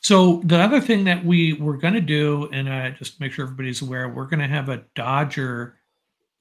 So 0.00 0.40
the 0.44 0.58
other 0.58 0.80
thing 0.80 1.04
that 1.04 1.22
we 1.22 1.52
were 1.52 1.76
going 1.76 1.94
to 1.94 2.00
do, 2.00 2.48
and 2.50 2.68
uh, 2.68 2.90
just 2.90 3.20
make 3.20 3.32
sure 3.32 3.44
everybody's 3.44 3.82
aware, 3.82 4.08
we're 4.08 4.26
going 4.26 4.40
to 4.40 4.48
have 4.48 4.70
a 4.70 4.84
Dodger 4.94 5.78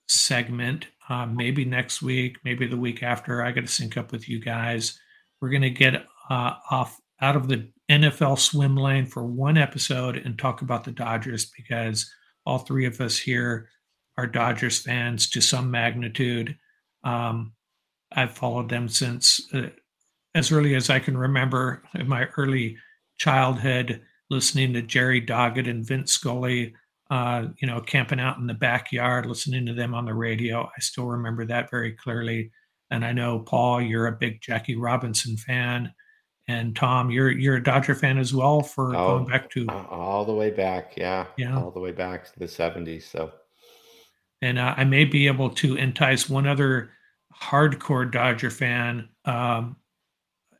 segment, 0.07 0.87
uh, 1.09 1.25
maybe 1.25 1.65
next 1.65 2.01
week, 2.01 2.37
maybe 2.45 2.65
the 2.65 2.77
week 2.77 3.03
after. 3.03 3.43
I 3.43 3.51
got 3.51 3.61
to 3.61 3.67
sync 3.67 3.97
up 3.97 4.13
with 4.13 4.29
you 4.29 4.39
guys. 4.39 4.97
We're 5.41 5.49
going 5.49 5.61
to 5.63 5.69
get 5.69 6.05
uh, 6.29 6.53
off 6.71 6.99
out 7.19 7.35
of 7.35 7.49
the 7.49 7.69
NFL 7.89 8.39
swim 8.39 8.77
lane 8.77 9.05
for 9.05 9.25
one 9.25 9.57
episode 9.57 10.15
and 10.15 10.39
talk 10.39 10.61
about 10.61 10.85
the 10.85 10.91
Dodgers 10.91 11.51
because 11.57 12.09
all 12.45 12.59
three 12.59 12.85
of 12.85 13.01
us 13.01 13.17
here 13.17 13.69
are 14.17 14.27
Dodgers 14.27 14.79
fans 14.79 15.29
to 15.31 15.41
some 15.41 15.71
magnitude. 15.71 16.57
Um, 17.03 17.53
I've 18.11 18.31
followed 18.31 18.69
them 18.69 18.89
since 18.89 19.41
uh, 19.53 19.69
as 20.35 20.51
early 20.51 20.75
as 20.75 20.89
I 20.89 20.99
can 20.99 21.17
remember 21.17 21.83
in 21.95 22.07
my 22.07 22.27
early 22.37 22.77
childhood, 23.17 24.01
listening 24.29 24.73
to 24.73 24.81
Jerry 24.81 25.21
Doggett 25.21 25.69
and 25.69 25.85
Vince 25.85 26.11
Scully, 26.13 26.73
uh, 27.09 27.47
you 27.61 27.67
know, 27.67 27.79
camping 27.81 28.19
out 28.19 28.37
in 28.37 28.47
the 28.47 28.53
backyard, 28.53 29.25
listening 29.25 29.65
to 29.65 29.73
them 29.73 29.93
on 29.93 30.05
the 30.05 30.13
radio. 30.13 30.63
I 30.65 30.79
still 30.79 31.05
remember 31.07 31.45
that 31.45 31.69
very 31.69 31.91
clearly. 31.93 32.51
And 32.89 33.05
I 33.05 33.13
know 33.13 33.39
Paul, 33.39 33.81
you're 33.81 34.07
a 34.07 34.11
big 34.11 34.41
Jackie 34.41 34.75
Robinson 34.75 35.37
fan, 35.37 35.93
and 36.49 36.75
Tom, 36.75 37.09
you're 37.09 37.31
you're 37.31 37.55
a 37.55 37.63
Dodger 37.63 37.95
fan 37.95 38.17
as 38.17 38.33
well 38.33 38.61
for 38.61 38.93
Oh, 38.95 39.19
going 39.19 39.27
back 39.27 39.49
to 39.51 39.65
Uh, 39.69 39.85
all 39.89 40.25
the 40.25 40.33
way 40.33 40.49
back. 40.49 40.93
Yeah. 40.97 41.27
Yeah. 41.37 41.57
All 41.57 41.71
the 41.71 41.79
way 41.79 41.91
back 41.93 42.25
to 42.31 42.39
the 42.39 42.47
70s. 42.47 43.03
So, 43.03 43.31
and 44.41 44.57
uh, 44.57 44.73
I 44.77 44.83
may 44.83 45.05
be 45.05 45.27
able 45.27 45.49
to 45.51 45.75
entice 45.75 46.29
one 46.29 46.47
other 46.47 46.91
hardcore 47.33 48.11
Dodger 48.11 48.49
fan 48.49 49.09
um, 49.25 49.75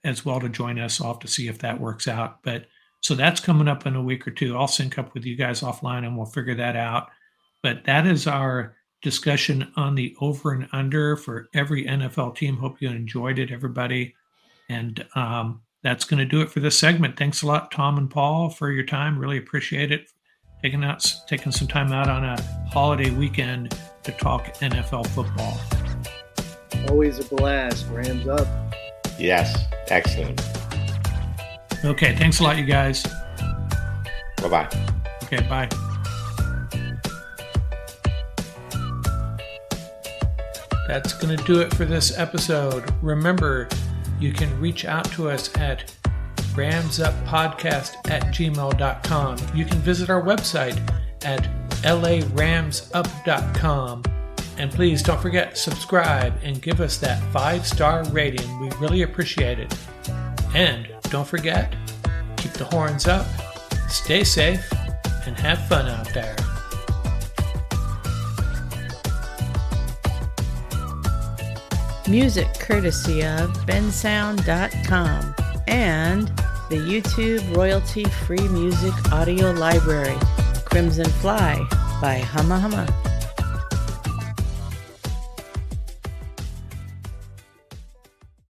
as 0.03 0.25
well 0.25 0.39
to 0.39 0.49
join 0.49 0.79
us. 0.79 1.01
I'll 1.01 1.13
have 1.13 1.19
to 1.19 1.27
see 1.27 1.47
if 1.47 1.59
that 1.59 1.79
works 1.79 2.07
out. 2.07 2.43
But 2.43 2.65
so 3.01 3.15
that's 3.15 3.39
coming 3.39 3.67
up 3.67 3.85
in 3.85 3.95
a 3.95 4.01
week 4.01 4.27
or 4.27 4.31
two. 4.31 4.57
I'll 4.57 4.67
sync 4.67 4.97
up 4.97 5.13
with 5.13 5.25
you 5.25 5.35
guys 5.35 5.61
offline 5.61 6.05
and 6.05 6.15
we'll 6.15 6.25
figure 6.25 6.55
that 6.55 6.75
out. 6.75 7.09
But 7.63 7.83
that 7.85 8.05
is 8.05 8.27
our 8.27 8.75
discussion 9.01 9.71
on 9.75 9.95
the 9.95 10.15
over 10.21 10.51
and 10.51 10.67
under 10.71 11.15
for 11.15 11.49
every 11.53 11.85
NFL 11.85 12.35
team. 12.35 12.57
Hope 12.57 12.81
you 12.81 12.89
enjoyed 12.89 13.39
it, 13.39 13.51
everybody. 13.51 14.15
And 14.69 15.03
um, 15.15 15.61
that's 15.83 16.05
going 16.05 16.19
to 16.19 16.25
do 16.25 16.41
it 16.41 16.51
for 16.51 16.59
this 16.59 16.77
segment. 16.77 17.17
Thanks 17.17 17.41
a 17.41 17.47
lot, 17.47 17.71
Tom 17.71 17.97
and 17.97 18.09
Paul, 18.09 18.49
for 18.49 18.71
your 18.71 18.85
time. 18.85 19.17
Really 19.17 19.37
appreciate 19.37 19.91
it. 19.91 20.11
Taking 20.61 20.83
out, 20.83 21.03
taking 21.27 21.51
some 21.51 21.67
time 21.67 21.91
out 21.91 22.07
on 22.07 22.23
a 22.23 22.39
holiday 22.71 23.09
weekend 23.09 23.75
to 24.03 24.11
talk 24.11 24.53
NFL 24.57 25.07
football. 25.07 25.59
always 26.87 27.17
a 27.19 27.23
blast. 27.35 27.87
Rams 27.89 28.27
up. 28.27 28.47
yes. 29.17 29.65
Excellent. 29.87 30.39
Okay, 31.83 32.15
thanks 32.15 32.39
a 32.39 32.43
lot, 32.43 32.57
you 32.57 32.65
guys. 32.65 33.03
Bye 34.37 34.49
bye. 34.49 34.69
Okay, 35.23 35.41
bye. 35.49 35.67
That's 40.87 41.13
going 41.13 41.35
to 41.35 41.43
do 41.45 41.61
it 41.61 41.73
for 41.73 41.85
this 41.85 42.17
episode. 42.17 42.93
Remember, 43.01 43.67
you 44.19 44.31
can 44.31 44.59
reach 44.59 44.85
out 44.85 45.05
to 45.13 45.29
us 45.29 45.55
at 45.57 45.91
ramsuppodcast 46.53 48.09
at 48.09 48.23
gmail.com. 48.33 49.37
You 49.55 49.65
can 49.65 49.77
visit 49.79 50.09
our 50.09 50.21
website 50.21 50.79
at 51.23 51.43
laramsup.com. 51.83 54.03
And 54.57 54.71
please 54.71 55.01
don't 55.01 55.21
forget, 55.21 55.57
subscribe 55.57 56.33
and 56.43 56.61
give 56.61 56.81
us 56.81 56.97
that 56.97 57.23
five 57.31 57.65
star 57.65 58.03
rating. 58.09 58.59
We 58.59 58.69
really 58.77 59.01
appreciate 59.01 59.57
it. 59.59 59.75
And 60.53 60.87
don't 61.03 61.27
forget, 61.27 61.73
keep 62.37 62.51
the 62.53 62.65
horns 62.65 63.07
up, 63.07 63.25
stay 63.89 64.23
safe, 64.23 64.71
and 65.25 65.35
have 65.37 65.67
fun 65.67 65.87
out 65.87 66.13
there. 66.13 66.35
Music 72.07 72.47
courtesy 72.59 73.23
of 73.23 73.51
bensound.com 73.65 75.33
and 75.67 76.27
the 76.69 76.77
YouTube 76.77 77.55
royalty 77.55 78.05
free 78.05 78.47
music 78.49 78.93
audio 79.11 79.51
library, 79.51 80.17
Crimson 80.65 81.09
Fly 81.21 81.57
by 82.01 82.21
Huma-Huma. 82.21 83.00